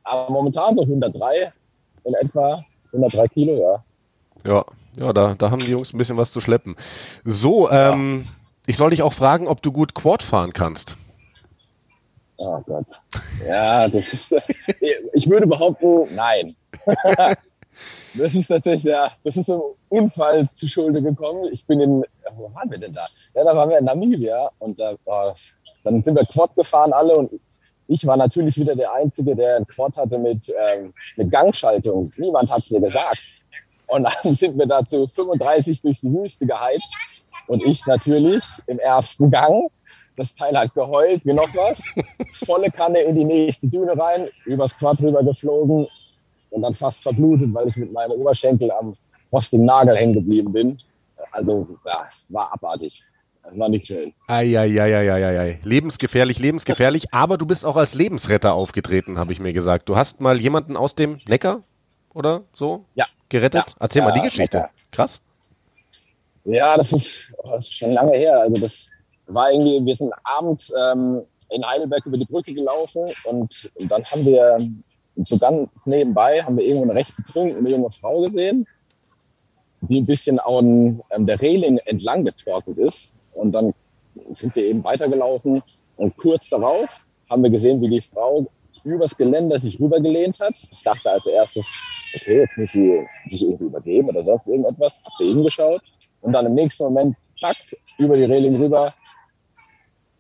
Aber 0.04 0.30
momentan 0.30 0.76
so 0.76 0.82
103 0.82 1.54
in 2.04 2.14
etwa. 2.16 2.66
103 2.88 3.28
Kilo, 3.30 3.54
ja. 3.58 3.84
Ja, 4.46 4.66
ja, 4.98 5.14
da, 5.14 5.36
da 5.36 5.52
haben 5.52 5.60
die 5.60 5.72
Jungs 5.72 5.94
ein 5.94 5.98
bisschen 5.98 6.18
was 6.18 6.32
zu 6.32 6.42
schleppen. 6.42 6.76
So, 7.24 7.70
ähm, 7.70 8.26
ja. 8.26 8.32
ich 8.68 8.78
soll 8.78 8.90
dich 8.90 9.02
auch 9.02 9.14
fragen, 9.14 9.48
ob 9.48 9.62
du 9.62 9.72
gut 9.72 9.94
Quad 9.94 10.24
fahren 10.24 10.54
kannst. 10.54 10.98
Oh 12.38 12.60
Gott. 12.66 12.86
Ja, 13.48 13.88
das 13.88 14.14
ist, 14.14 14.36
ich 15.14 15.30
würde 15.30 15.48
behaupten, 15.48 16.14
nein. 16.16 16.54
Das 18.18 18.34
ist 18.34 18.48
tatsächlich, 18.48 18.92
ja, 18.92 19.12
das 19.24 19.38
ist 19.38 19.50
einem 19.50 19.62
Unfall 19.90 20.50
zu 20.54 20.68
Schulde 20.68 21.02
gekommen. 21.02 21.48
Ich 21.52 21.66
bin 21.66 21.80
in, 21.80 22.04
wo 22.36 22.52
waren 22.54 22.72
wir 22.72 22.80
denn 22.80 22.94
da? 22.94 23.06
Ja, 23.36 23.44
da 23.44 23.56
waren 23.56 23.70
wir 23.70 23.78
in 23.78 23.86
Namibia 23.86 24.50
und 24.58 24.80
da, 24.80 24.96
oh, 25.06 25.32
dann 25.84 26.04
sind 26.04 26.16
wir 26.16 26.26
Quad 26.26 26.56
gefahren 26.56 26.92
alle 26.92 27.16
und 27.16 27.32
ich 27.88 28.06
war 28.06 28.18
natürlich 28.18 28.58
wieder 28.58 28.76
der 28.76 28.94
Einzige, 28.94 29.36
der 29.36 29.58
einen 29.58 29.68
Quad 29.68 29.96
hatte 29.96 30.18
mit, 30.18 30.52
ähm, 30.60 30.94
mit 31.16 31.32
Gangschaltung. 31.32 32.12
Niemand 32.18 32.52
hat 32.52 32.60
es 32.60 32.72
mir 32.72 32.82
gesagt. 32.82 33.20
Und 33.88 34.04
dann 34.04 34.36
sind 34.36 34.58
wir 34.58 34.66
dazu 34.66 35.08
35 35.08 35.82
durch 35.82 36.00
die 36.02 36.12
Wüste 36.12 36.46
geheizt. 36.46 36.88
Und 37.48 37.64
ich 37.64 37.86
natürlich 37.86 38.44
im 38.68 38.80
ersten 38.80 39.32
Gang. 39.32 39.70
Das 40.18 40.34
Teil 40.34 40.58
hat 40.58 40.74
geheult, 40.74 41.24
wie 41.26 41.34
noch 41.34 41.48
was. 41.54 41.82
Volle 42.46 42.72
Kanne 42.72 43.02
in 43.02 43.16
die 43.16 43.24
nächste 43.24 43.68
Düne 43.68 43.98
rein, 43.98 44.30
übers 44.46 44.76
Quad 44.76 45.00
rüber 45.00 45.24
geflogen 45.24 45.88
und 46.50 46.62
dann 46.64 46.74
fast 46.74 47.04
verblutet, 47.04 47.54
weil 47.54 47.68
ich 47.68 47.78
mit 47.78 47.92
meinem 47.94 48.14
Oberschenkel 48.14 48.72
am 48.72 48.94
rostigen 49.32 49.66
Nagel 49.66 49.96
hängen 49.96 50.14
geblieben 50.14 50.52
bin. 50.52 50.78
Also, 51.32 51.68
ja, 51.86 52.08
war 52.30 52.52
abartig. 52.52 53.02
Das 53.44 53.58
war 53.58 53.70
nicht 53.70 53.88
schön. 53.88 54.14
Eieieiei. 54.28 55.60
Lebensgefährlich, 55.64 56.40
lebensgefährlich. 56.40 57.14
Aber 57.14 57.38
du 57.38 57.46
bist 57.46 57.66
auch 57.66 57.78
als 57.78 57.94
Lebensretter 57.94 58.54
aufgetreten, 58.54 59.18
habe 59.20 59.32
ich 59.32 59.40
mir 59.40 59.54
gesagt. 59.54 59.88
Du 59.88 59.96
hast 59.96 60.20
mal 60.20 60.40
jemanden 60.40 60.76
aus 60.76 60.96
dem 60.96 61.20
Neckar 61.28 61.64
oder 62.18 62.42
so 62.52 62.86
ja. 62.96 63.06
gerettet. 63.30 63.70
Ja. 63.70 63.76
Erzähl 63.80 64.02
mal 64.02 64.12
die 64.12 64.22
Geschichte. 64.22 64.70
Krass. 64.92 65.22
Ja, 66.46 66.76
das 66.76 66.92
ist, 66.92 67.32
oh, 67.38 67.52
das 67.52 67.66
ist 67.66 67.74
schon 67.74 67.92
lange 67.92 68.18
her. 68.18 68.40
Also 68.42 68.62
das 68.62 68.88
war 69.28 69.52
irgendwie, 69.52 69.86
wir 69.86 69.96
sind 69.96 70.14
abends 70.24 70.74
ähm, 70.78 71.22
in 71.50 71.66
Heidelberg 71.66 72.06
über 72.06 72.18
die 72.18 72.26
Brücke 72.26 72.54
gelaufen 72.54 73.12
und, 73.26 73.70
dann 73.90 74.04
haben 74.06 74.26
wir 74.26 74.58
so 75.26 75.38
ganz 75.38 75.70
nebenbei 75.86 76.44
haben 76.44 76.58
wir 76.58 76.64
irgendwo 76.64 76.90
eine 76.90 77.00
recht 77.00 77.16
betrunkene 77.16 77.70
junge 77.70 77.92
Frau 77.92 78.22
gesehen, 78.22 78.68
die 79.82 80.02
ein 80.02 80.06
bisschen 80.06 80.40
an 80.40 81.02
der 81.26 81.42
Reling 81.42 81.80
entlang 81.86 82.24
getorkelt 82.24 82.78
ist. 82.78 83.12
Und 83.34 83.52
dann 83.52 83.74
sind 84.32 84.56
wir 84.56 84.64
eben 84.64 84.84
weitergelaufen 84.84 85.64
und 85.98 86.18
kurz 86.18 86.50
darauf 86.50 87.06
haben 87.30 87.44
wir 87.44 87.50
gesehen, 87.50 87.82
wie 87.82 87.90
die 87.90 88.02
Frau 88.02 88.46
übers 88.84 89.18
Geländer 89.18 89.60
sich 89.60 89.80
rübergelehnt 89.80 90.40
hat. 90.40 90.54
Ich 90.72 90.84
dachte 90.84 91.12
als 91.12 91.26
erstes, 91.26 91.66
okay, 92.16 92.40
jetzt 92.40 92.58
muss 92.58 92.72
sie 92.72 93.06
sich 93.28 93.44
irgendwie 93.44 93.66
übergeben 93.66 94.10
oder 94.10 94.24
sonst 94.24 94.48
irgendetwas. 94.48 95.00
Hab 95.04 95.22
eben 95.22 95.44
geschaut 95.44 95.82
und 96.22 96.34
dann 96.34 96.46
im 96.46 96.56
nächsten 96.56 96.84
Moment, 96.84 97.16
zack, 97.40 97.58
über 97.98 98.16
die 98.16 98.24
Reling 98.24 98.56
rüber, 98.56 98.94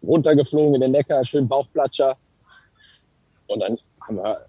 runtergeflogen 0.03 0.75
in 0.75 0.81
den 0.81 0.91
Neckar, 0.91 1.23
schön 1.25 1.47
Bauchplatscher. 1.47 2.15
Und 3.47 3.59
dann 3.61 3.77
haben 4.01 4.17
wir 4.17 4.45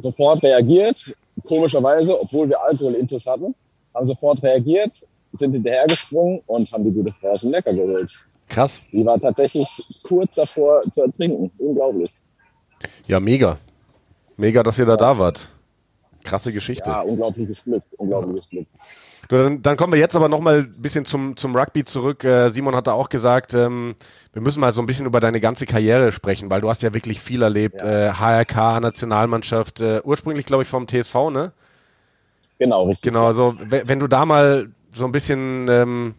sofort 0.00 0.42
reagiert, 0.42 1.14
komischerweise, 1.46 2.20
obwohl 2.20 2.48
wir 2.48 2.60
Alkoholintus 2.60 3.26
hatten, 3.26 3.54
haben 3.94 4.06
sofort 4.06 4.42
reagiert, 4.42 5.02
sind 5.32 5.52
hinterhergesprungen 5.52 6.42
und 6.46 6.70
haben 6.70 6.84
die 6.84 6.92
gute 6.92 7.12
Frau 7.12 7.30
aus 7.30 7.40
dem 7.40 7.50
Lecker 7.50 7.72
geholt. 7.72 8.12
Krass. 8.48 8.84
Die 8.92 9.04
war 9.04 9.20
tatsächlich 9.20 9.68
kurz 10.02 10.34
davor 10.34 10.82
zu 10.90 11.02
ertrinken. 11.02 11.50
Unglaublich. 11.58 12.12
Ja, 13.06 13.18
mega. 13.18 13.58
Mega, 14.36 14.62
dass 14.62 14.78
ihr 14.78 14.86
da 14.86 14.96
da 14.96 15.18
wart. 15.18 15.48
Krasse 16.24 16.52
Geschichte. 16.52 16.90
Ja, 16.90 17.02
unglaubliches 17.02 17.62
Glück. 17.64 17.82
Unglaubliches. 17.98 18.48
Glück. 18.50 18.66
Dann, 19.28 19.62
dann, 19.62 19.76
kommen 19.76 19.92
wir 19.92 20.00
jetzt 20.00 20.16
aber 20.16 20.28
nochmal 20.28 20.60
ein 20.60 20.82
bisschen 20.82 21.04
zum, 21.04 21.36
zum 21.36 21.56
Rugby 21.56 21.84
zurück. 21.84 22.24
Äh, 22.24 22.50
Simon 22.50 22.74
hat 22.76 22.86
da 22.86 22.92
auch 22.92 23.08
gesagt, 23.08 23.54
ähm, 23.54 23.94
wir 24.32 24.42
müssen 24.42 24.60
mal 24.60 24.72
so 24.72 24.82
ein 24.82 24.86
bisschen 24.86 25.06
über 25.06 25.20
deine 25.20 25.40
ganze 25.40 25.64
Karriere 25.64 26.12
sprechen, 26.12 26.50
weil 26.50 26.60
du 26.60 26.68
hast 26.68 26.82
ja 26.82 26.92
wirklich 26.92 27.20
viel 27.20 27.40
erlebt. 27.42 27.82
Ja. 27.82 28.08
Äh, 28.08 28.12
HRK, 28.12 28.80
Nationalmannschaft, 28.80 29.80
äh, 29.80 30.02
ursprünglich 30.04 30.44
glaube 30.44 30.64
ich 30.64 30.68
vom 30.68 30.86
TSV, 30.86 31.30
ne? 31.30 31.52
Genau, 32.58 32.84
richtig. 32.84 33.10
Genau, 33.12 33.26
also 33.26 33.54
we- 33.58 33.84
wenn 33.86 33.98
du 33.98 34.08
da 34.08 34.26
mal 34.26 34.68
so 34.92 35.06
ein 35.06 35.12
bisschen 35.12 35.68
ähm, 35.68 36.14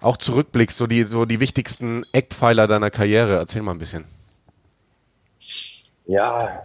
auch 0.00 0.18
zurückblickst, 0.18 0.76
so 0.76 0.86
die, 0.86 1.04
so 1.04 1.24
die 1.24 1.40
wichtigsten 1.40 2.04
Eckpfeiler 2.12 2.66
deiner 2.66 2.90
Karriere, 2.90 3.36
erzähl 3.36 3.62
mal 3.62 3.72
ein 3.72 3.78
bisschen. 3.78 4.04
Ja, 6.06 6.62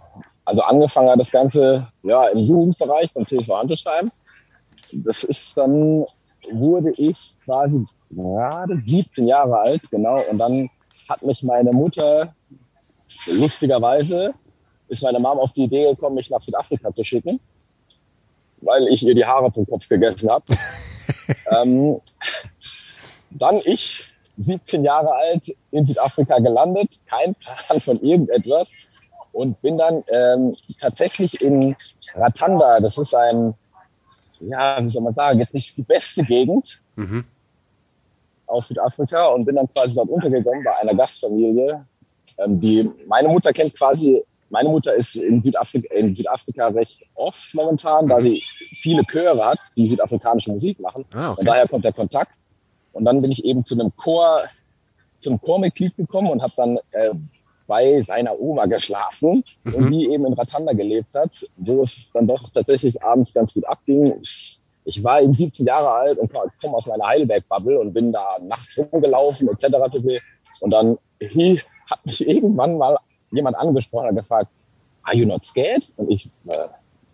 also 0.50 0.62
angefangen 0.62 1.08
hat 1.10 1.20
das 1.20 1.30
Ganze 1.30 1.86
ja, 2.02 2.26
im 2.26 2.40
Jugendbereich 2.40 3.12
beim 3.14 3.24
TSV 3.24 3.50
Handelsheim. 3.50 4.10
Das 4.92 5.22
ist 5.22 5.56
dann, 5.56 6.04
wurde 6.50 6.90
ich 6.96 7.36
quasi 7.44 7.86
gerade 8.10 8.80
17 8.82 9.28
Jahre 9.28 9.60
alt, 9.60 9.88
genau. 9.92 10.20
Und 10.28 10.38
dann 10.38 10.68
hat 11.08 11.22
mich 11.22 11.44
meine 11.44 11.70
Mutter, 11.70 12.34
lustigerweise, 13.26 14.34
ist 14.88 15.04
meine 15.04 15.20
Mom 15.20 15.38
auf 15.38 15.52
die 15.52 15.64
Idee 15.64 15.88
gekommen, 15.88 16.16
mich 16.16 16.30
nach 16.30 16.40
Südafrika 16.40 16.92
zu 16.92 17.04
schicken, 17.04 17.38
weil 18.60 18.88
ich 18.88 19.04
ihr 19.04 19.14
die 19.14 19.24
Haare 19.24 19.52
vom 19.52 19.64
Kopf 19.66 19.88
gegessen 19.88 20.28
habe. 20.28 20.46
ähm, 21.62 22.00
dann 23.30 23.60
ich, 23.64 24.12
17 24.38 24.82
Jahre 24.82 25.14
alt, 25.14 25.54
in 25.70 25.84
Südafrika 25.84 26.40
gelandet, 26.40 26.98
kein 27.06 27.36
Plan 27.36 27.80
von 27.80 28.00
irgendetwas 28.00 28.72
und 29.32 29.60
bin 29.62 29.78
dann 29.78 30.02
ähm, 30.08 30.54
tatsächlich 30.78 31.40
in 31.40 31.76
Ratanda, 32.14 32.80
das 32.80 32.98
ist 32.98 33.14
ein, 33.14 33.54
ja, 34.40 34.78
wie 34.82 34.88
soll 34.88 35.02
man 35.02 35.12
sagen, 35.12 35.38
jetzt 35.38 35.54
nicht 35.54 35.76
die 35.76 35.82
beste 35.82 36.24
Gegend 36.24 36.80
Mhm. 36.96 37.24
aus 38.46 38.68
Südafrika 38.68 39.28
und 39.28 39.44
bin 39.44 39.56
dann 39.56 39.68
quasi 39.72 39.94
dort 39.94 40.08
untergegangen 40.08 40.64
bei 40.64 40.76
einer 40.78 40.94
Gastfamilie, 40.94 41.86
ähm, 42.38 42.60
die 42.60 42.90
meine 43.06 43.28
Mutter 43.28 43.52
kennt 43.52 43.74
quasi, 43.74 44.22
meine 44.50 44.68
Mutter 44.68 44.94
ist 44.94 45.14
in 45.14 45.40
Südafrika, 45.40 45.94
in 45.94 46.14
Südafrika 46.14 46.66
recht 46.68 47.00
oft 47.14 47.54
momentan, 47.54 48.08
da 48.08 48.20
sie 48.20 48.42
viele 48.74 49.04
Chöre 49.04 49.44
hat, 49.44 49.58
die 49.76 49.86
südafrikanische 49.86 50.50
Musik 50.50 50.80
machen. 50.80 51.04
Ah, 51.14 51.28
Und 51.28 51.38
okay. 51.38 51.44
daher 51.46 51.68
kommt 51.68 51.84
der 51.84 51.92
Kontakt. 51.92 52.32
Und 52.92 53.04
dann 53.04 53.22
bin 53.22 53.30
ich 53.30 53.44
eben 53.44 53.64
zu 53.64 53.74
einem 53.76 53.94
Chor, 53.96 54.42
zum 55.20 55.40
Chormitglied 55.40 55.96
gekommen 55.96 56.30
und 56.30 56.42
habe 56.42 56.52
dann 56.56 56.78
äh, 56.90 57.10
bei 57.70 58.02
seiner 58.02 58.34
Oma 58.40 58.66
geschlafen 58.66 59.44
und 59.64 59.80
Mhm. 59.86 59.90
die 59.92 60.10
eben 60.10 60.26
in 60.26 60.32
Ratanda 60.32 60.72
gelebt 60.72 61.14
hat, 61.14 61.46
wo 61.56 61.82
es 61.82 62.10
dann 62.12 62.26
doch 62.26 62.50
tatsächlich 62.50 63.00
abends 63.02 63.32
ganz 63.32 63.54
gut 63.54 63.64
abging. 63.66 64.12
Ich, 64.20 64.58
ich 64.84 65.04
war 65.04 65.22
eben 65.22 65.32
17 65.32 65.64
Jahre 65.66 65.88
alt 65.90 66.18
und 66.18 66.32
komme 66.60 66.76
aus 66.76 66.86
meiner 66.86 67.06
Heidelberg-Bubble 67.06 67.78
und 67.78 67.92
bin 67.92 68.10
da 68.12 68.26
nachts 68.42 68.76
rumgelaufen 68.76 69.48
etc. 69.48 69.66
pp. 69.92 70.20
Und 70.60 70.72
dann 70.72 70.98
hat 71.90 72.04
mich 72.04 72.26
irgendwann 72.26 72.76
mal 72.76 72.96
jemand 73.30 73.56
angesprochen 73.56 74.08
und 74.08 74.16
gefragt, 74.16 74.48
are 75.04 75.16
you 75.16 75.26
not 75.26 75.44
scared? 75.44 75.84
Und 75.96 76.10
ich, 76.10 76.26
äh, 76.48 76.66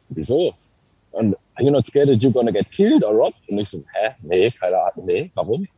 wieso? 0.09 0.55
Und 1.13 1.37
are 1.55 1.65
you 1.67 1.71
not 1.71 1.85
scared 1.87 2.09
that 2.09 2.19
you're 2.23 2.33
gonna 2.33 2.51
get 2.51 2.71
killed 2.71 3.05
or 3.05 3.13
robbed? 3.13 3.41
Und 3.49 3.59
ich 3.59 3.69
so, 3.69 3.79
hä? 3.93 4.15
Nee, 4.23 4.51
keine 4.53 4.79
Ahnung, 4.83 5.05
nee, 5.05 5.31
warum? 5.35 5.69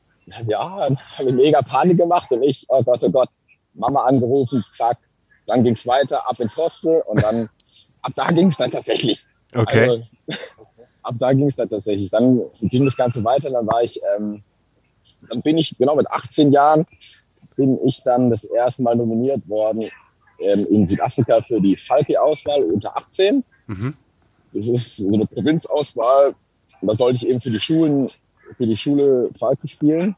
Ja, 0.46 0.74
dann 0.76 0.98
habe 1.16 1.30
ich 1.30 1.34
mega 1.34 1.62
Panik 1.62 1.96
gemacht 1.96 2.30
und 2.30 2.42
ich, 2.42 2.64
oh 2.68 2.82
Gott, 2.82 3.02
oh 3.02 3.10
Gott, 3.10 3.30
Mama 3.78 4.04
angerufen, 4.04 4.64
zack, 4.72 4.98
dann 5.46 5.64
ging's 5.64 5.86
weiter, 5.86 6.28
ab 6.28 6.38
ins 6.38 6.56
Hostel 6.56 7.02
und 7.06 7.22
dann, 7.22 7.48
ab 8.02 8.12
da 8.14 8.30
ging's 8.30 8.56
dann 8.56 8.70
tatsächlich. 8.70 9.24
Okay. 9.54 9.88
Also, 9.88 10.02
ab 11.02 11.14
da 11.18 11.32
ging's 11.32 11.56
dann 11.56 11.68
tatsächlich. 11.68 12.10
Dann 12.10 12.42
ging 12.60 12.84
das 12.84 12.96
Ganze 12.96 13.24
weiter, 13.24 13.50
dann 13.50 13.66
war 13.66 13.82
ich, 13.82 14.00
ähm, 14.14 14.42
dann 15.28 15.42
bin 15.42 15.56
ich, 15.58 15.76
genau 15.78 15.96
mit 15.96 16.10
18 16.10 16.52
Jahren, 16.52 16.86
bin 17.56 17.78
ich 17.84 18.02
dann 18.02 18.30
das 18.30 18.44
erste 18.44 18.82
Mal 18.82 18.94
nominiert 18.94 19.48
worden 19.48 19.84
ähm, 20.40 20.66
in 20.70 20.86
Südafrika 20.86 21.40
für 21.40 21.60
die 21.60 21.76
Falke-Auswahl 21.76 22.62
unter 22.62 22.96
18. 22.96 23.42
Mhm. 23.66 23.94
Das 24.52 24.68
ist 24.68 24.96
so 24.96 25.12
eine 25.12 25.26
Provinzauswahl. 25.26 26.34
Und 26.80 26.88
da 26.88 26.94
sollte 26.94 27.16
ich 27.16 27.28
eben 27.28 27.40
für 27.40 27.50
die 27.50 27.60
Schulen, 27.60 28.08
für 28.52 28.66
die 28.66 28.76
Schule 28.76 29.30
Falke 29.36 29.66
spielen. 29.66 30.14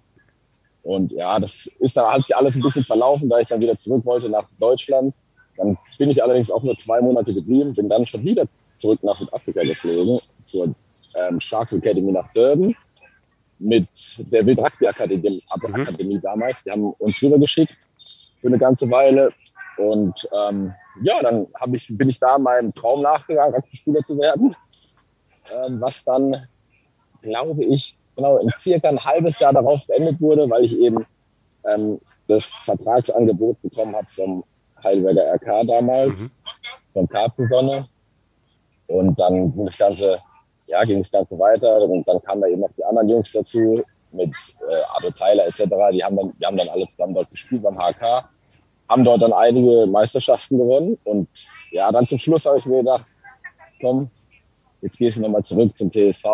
Und 0.82 1.12
ja, 1.12 1.38
das 1.38 1.70
ist 1.78 1.96
dann, 1.96 2.12
hat 2.12 2.22
sich 2.22 2.34
alles 2.34 2.56
ein 2.56 2.62
bisschen 2.62 2.84
verlaufen, 2.84 3.28
da 3.28 3.38
ich 3.38 3.48
dann 3.48 3.60
wieder 3.60 3.76
zurück 3.76 4.04
wollte 4.04 4.28
nach 4.28 4.46
Deutschland. 4.58 5.14
Dann 5.56 5.76
bin 5.98 6.10
ich 6.10 6.22
allerdings 6.22 6.50
auch 6.50 6.62
nur 6.62 6.76
zwei 6.78 7.00
Monate 7.00 7.34
geblieben, 7.34 7.74
bin 7.74 7.88
dann 7.88 8.06
schon 8.06 8.24
wieder 8.24 8.46
zurück 8.76 9.02
nach 9.02 9.16
Südafrika 9.16 9.62
geflogen, 9.62 10.20
zur 10.44 10.74
ähm, 11.14 11.40
Sharks 11.40 11.72
Academy 11.72 12.12
nach 12.12 12.32
Durban 12.32 12.74
mit 13.58 13.88
der 14.32 14.44
Wild 14.46 14.58
Rugby 14.58 14.86
Akademie, 14.86 15.42
Mhm. 15.56 15.74
Akademie 15.74 16.20
damals. 16.20 16.64
Die 16.64 16.70
haben 16.70 16.92
uns 16.98 17.22
rübergeschickt 17.22 17.76
für 18.40 18.48
eine 18.48 18.58
ganze 18.58 18.90
Weile. 18.90 19.28
Und 19.76 20.28
ähm, 20.32 20.72
ja, 21.02 21.22
dann 21.22 21.46
ich, 21.72 21.86
bin 21.96 22.08
ich 22.08 22.18
da 22.18 22.38
meinem 22.38 22.72
Traum 22.72 23.02
nachgegangen, 23.02 23.54
Rugby-Spieler 23.54 24.02
zu 24.02 24.18
werden. 24.18 24.56
Ähm, 25.52 25.80
was 25.80 26.04
dann, 26.04 26.46
glaube 27.22 27.64
ich, 27.64 27.96
genau 28.20 28.36
in 28.38 28.50
circa 28.58 28.88
ein 28.88 29.02
halbes 29.04 29.38
Jahr 29.38 29.52
darauf 29.52 29.86
beendet 29.86 30.20
wurde, 30.20 30.48
weil 30.50 30.64
ich 30.64 30.78
eben 30.78 31.06
ähm, 31.64 31.98
das 32.28 32.44
Vertragsangebot 32.64 33.60
bekommen 33.62 33.96
habe 33.96 34.06
vom 34.08 34.44
Heidelberger 34.82 35.34
RK 35.34 35.64
damals, 35.66 36.20
Mhm. 36.20 36.30
von 36.92 37.08
Karpensonne. 37.08 37.82
Und 38.86 39.18
dann 39.20 39.54
ging 39.54 39.66
das 39.66 39.78
Ganze, 39.78 40.18
ja, 40.66 40.82
ging 40.84 40.98
das 40.98 41.10
Ganze 41.10 41.38
weiter. 41.38 41.82
Und 41.82 42.06
dann 42.08 42.20
kamen 42.22 42.40
da 42.42 42.48
eben 42.48 42.60
noch 42.60 42.70
die 42.76 42.84
anderen 42.84 43.08
Jungs 43.08 43.32
dazu 43.32 43.82
mit 44.12 44.30
äh, 44.68 44.96
Ado 44.96 45.10
Zeiler 45.12 45.46
etc. 45.46 45.62
Die 45.92 46.02
haben 46.02 46.16
dann, 46.16 46.32
wir 46.38 46.46
haben 46.46 46.56
dann 46.56 46.68
alle 46.68 46.86
zusammen 46.88 47.14
dort 47.14 47.30
gespielt 47.30 47.62
beim 47.62 47.78
HK, 47.78 48.28
haben 48.88 49.04
dort 49.04 49.22
dann 49.22 49.32
einige 49.32 49.86
Meisterschaften 49.86 50.58
gewonnen. 50.58 50.98
Und 51.04 51.28
ja, 51.70 51.90
dann 51.92 52.06
zum 52.08 52.18
Schluss 52.18 52.44
habe 52.46 52.58
ich 52.58 52.66
mir 52.66 52.78
gedacht, 52.78 53.04
komm, 53.80 54.10
jetzt 54.82 54.98
gehst 54.98 55.18
du 55.18 55.22
nochmal 55.22 55.44
zurück 55.44 55.76
zum 55.76 55.90
TSV 55.92 56.24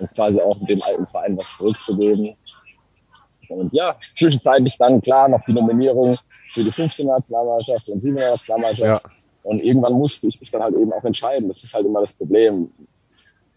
und 0.00 0.10
quasi 0.14 0.40
auch 0.40 0.58
dem 0.66 0.82
alten 0.82 1.06
Verein 1.06 1.36
was 1.36 1.56
zurückzugeben. 1.56 2.36
Und 3.48 3.72
ja, 3.72 3.96
zwischenzeitlich 4.14 4.76
dann 4.76 5.00
klar 5.00 5.28
noch 5.28 5.40
die 5.46 5.52
Nominierung 5.52 6.18
für 6.52 6.64
die 6.64 6.72
15 6.72 7.06
Nationalmannschaft 7.06 7.88
und 7.88 8.00
7 8.00 8.14
Nationalmannschaft. 8.14 9.04
Ja. 9.04 9.10
Und 9.42 9.60
irgendwann 9.60 9.92
musste 9.92 10.26
ich 10.26 10.40
mich 10.40 10.50
dann 10.50 10.62
halt 10.62 10.74
eben 10.74 10.92
auch 10.92 11.04
entscheiden. 11.04 11.48
Das 11.48 11.62
ist 11.62 11.72
halt 11.72 11.86
immer 11.86 12.00
das 12.00 12.12
Problem. 12.12 12.68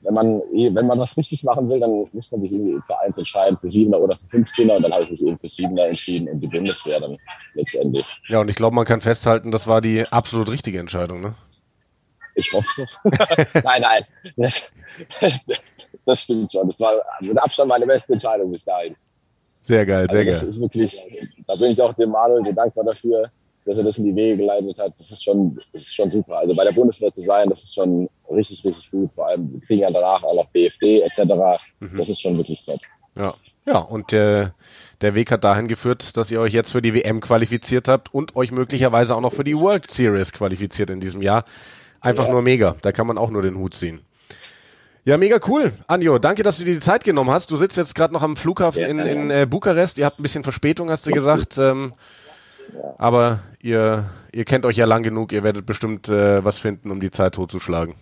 Wenn 0.02 0.14
man, 0.14 0.42
eh- 0.54 0.74
wenn 0.74 0.86
man 0.88 1.00
was 1.00 1.18
richtig 1.18 1.44
machen 1.44 1.68
will, 1.68 1.80
dann 1.80 2.06
muss 2.14 2.32
man 2.32 2.40
sich 2.40 2.52
irgendwie 2.52 2.80
für 2.86 2.98
eins 3.00 3.18
entscheiden, 3.18 3.58
für 3.60 3.68
7er 3.68 3.98
oder 3.98 4.16
für 4.18 4.38
15er. 4.38 4.76
Und 4.76 4.84
dann 4.84 4.94
habe 4.94 5.06
ich 5.06 5.12
mich 5.12 5.22
eben 5.26 5.40
für 5.40 5.48
7er 5.48 5.88
entschieden 5.88 6.30
und 6.30 6.40
die 6.40 6.48
Bundeswehr 6.48 7.00
dann 7.00 7.18
letztendlich. 7.56 8.06
Ja, 8.28 8.40
und 8.40 8.50
ich 8.50 8.56
glaube, 8.56 8.76
man 8.76 8.86
kann 8.86 9.02
festhalten, 9.02 9.52
das 9.52 9.68
war 9.68 9.82
die 9.82 10.06
absolut 10.10 10.50
richtige 10.50 10.80
Entscheidung, 10.80 11.22
ne? 11.22 11.36
Ich 12.40 12.54
hoffe 12.54 12.84
es 12.84 12.98
doch. 13.04 13.64
nein, 13.64 13.82
nein. 13.82 14.06
Das, 14.38 14.72
das 16.06 16.22
stimmt 16.22 16.52
schon. 16.52 16.68
Das 16.68 16.80
war 16.80 17.02
mit 17.22 17.38
Abstand 17.38 17.70
meine 17.70 17.86
beste 17.86 18.14
Entscheidung 18.14 18.52
bis 18.52 18.64
dahin. 18.64 18.96
Sehr 19.62 19.86
geil, 19.86 20.08
sehr 20.10 20.20
Also 20.20 20.32
das 20.32 20.40
geil. 20.42 20.50
ist 20.50 20.60
wirklich, 20.62 21.30
da 21.48 21.56
bin 21.56 21.72
ich 21.72 21.82
auch 21.82 21.94
dem 21.94 22.12
Manuel 22.12 22.44
sehr 22.44 22.54
dankbar 22.54 22.86
dafür, 22.86 23.30
dass 23.66 23.78
er 23.78 23.84
das 23.84 23.98
in 23.98 24.06
die 24.06 24.16
Wege 24.16 24.38
geleitet 24.38 24.80
hat. 24.80 24.94
Das 24.98 25.12
ist 25.12 25.24
schon, 25.24 25.60
das 25.74 25.82
ist 25.82 25.96
schon 25.96 26.10
super. 26.10 26.38
Also 26.38 26.56
bei 26.56 26.64
der 26.64 26.72
Bundeswehr 26.72 27.12
zu 27.12 27.22
sein, 27.22 27.50
das 27.50 27.64
ist 27.64 27.76
schon 27.76 28.10
richtig, 28.32 28.64
richtig 28.64 28.90
gut. 28.90 29.14
Vor 29.14 29.28
allem, 29.28 29.52
wir 29.52 29.62
kriegen 29.62 29.82
ja 29.82 29.92
danach 29.92 30.24
auch 30.24 30.36
noch 30.36 30.48
BFD 30.48 31.02
etc. 31.02 31.20
Mhm. 31.80 31.98
Das 31.98 32.10
ist 32.10 32.22
schon 32.22 32.38
wirklich 32.38 32.64
top. 32.64 32.80
Ja, 33.16 33.34
ja 33.66 33.78
und 33.80 34.14
äh, 34.14 34.48
der 35.02 35.16
Weg 35.16 35.32
hat 35.32 35.44
dahin 35.44 35.68
geführt, 35.68 36.18
dass 36.18 36.32
ihr 36.32 36.42
euch 36.42 36.54
jetzt 36.54 36.72
für 36.72 36.82
die 36.82 36.94
WM 36.94 37.22
qualifiziert 37.22 37.88
habt 37.88 38.14
und 38.14 38.36
euch 38.36 38.52
möglicherweise 38.52 39.16
auch 39.16 39.22
noch 39.22 39.34
für 39.34 39.44
die 39.44 39.58
World 39.58 39.90
Series 39.90 40.32
qualifiziert 40.34 40.90
in 40.90 41.00
diesem 41.00 41.22
Jahr. 41.22 41.44
Einfach 42.02 42.26
Ja. 42.26 42.32
nur 42.32 42.42
mega. 42.42 42.76
Da 42.82 42.92
kann 42.92 43.08
man 43.08 43.18
auch 43.18 43.30
nur 43.30 43.42
den 43.42 43.56
Hut 43.58 43.74
ziehen. 43.76 44.02
Ja, 45.06 45.18
mega 45.18 45.40
cool. 45.48 45.72
Anjo, 45.88 46.20
danke, 46.20 46.44
dass 46.44 46.58
du 46.60 46.66
dir 46.66 46.74
die 46.74 46.80
Zeit 46.80 47.04
genommen 47.04 47.32
hast. 47.32 47.50
Du 47.52 47.58
sitzt 47.58 47.78
jetzt 47.78 47.96
gerade 47.96 48.14
noch 48.14 48.22
am 48.22 48.36
Flughafen 48.36 48.82
Ja, 48.82 48.88
in, 48.88 49.00
in 49.00 49.30
äh, 49.32 49.48
Bukarest. 49.50 49.98
Ihr 49.98 50.06
habt 50.06 50.20
ein 50.20 50.24
bisschen 50.24 50.44
Verspätung, 50.44 50.90
hast 50.92 51.08
du 51.08 51.12
gesagt. 51.12 51.58
Ähm, 51.58 51.94
Aber 52.98 53.40
ihr, 53.62 54.10
ihr 54.32 54.46
kennt 54.46 54.66
euch 54.66 54.78
ja 54.78 54.86
lang 54.86 55.02
genug. 55.04 55.32
Ihr 55.32 55.44
werdet 55.44 55.66
bestimmt 55.66 56.10
äh, 56.10 56.44
was 56.46 56.60
finden, 56.60 56.92
um 56.92 57.00
die 57.00 57.10
Zeit 57.12 57.34
totzuschlagen. 57.36 57.96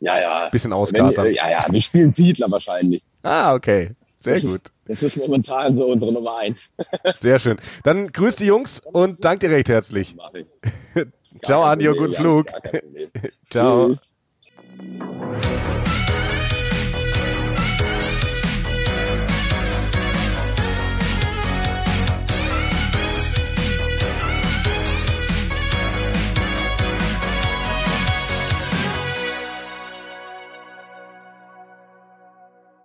Ja, 0.00 0.20
ja. 0.20 0.48
Bisschen 0.50 0.70
Wenn, 0.70 0.76
auskatern. 0.78 1.26
äh, 1.26 1.30
ja, 1.30 1.50
ja, 1.50 1.64
wir 1.68 1.80
spielen 1.80 2.12
Siedler 2.12 2.50
wahrscheinlich. 2.50 3.02
Ah, 3.22 3.54
okay. 3.54 3.90
Sehr 4.26 4.34
das 4.34 4.42
gut. 4.42 4.60
Ist, 4.64 4.72
das 4.88 5.02
ist 5.04 5.16
momentan 5.18 5.76
so 5.76 5.86
unsere 5.86 6.12
Nummer 6.12 6.38
eins. 6.38 6.68
Sehr 7.16 7.38
schön. 7.38 7.56
Dann 7.84 8.08
grüß 8.08 8.34
die 8.36 8.46
Jungs 8.46 8.82
und 8.92 9.24
dank 9.24 9.38
dir 9.38 9.50
recht 9.50 9.68
herzlich. 9.68 10.16
Mach 10.16 10.34
ich. 10.34 10.46
Ciao, 11.44 11.62
Anjo, 11.62 11.94
guten 11.94 12.14
Flug. 12.14 12.46
Ciao. 13.50 13.94
Tschüss. 13.94 14.10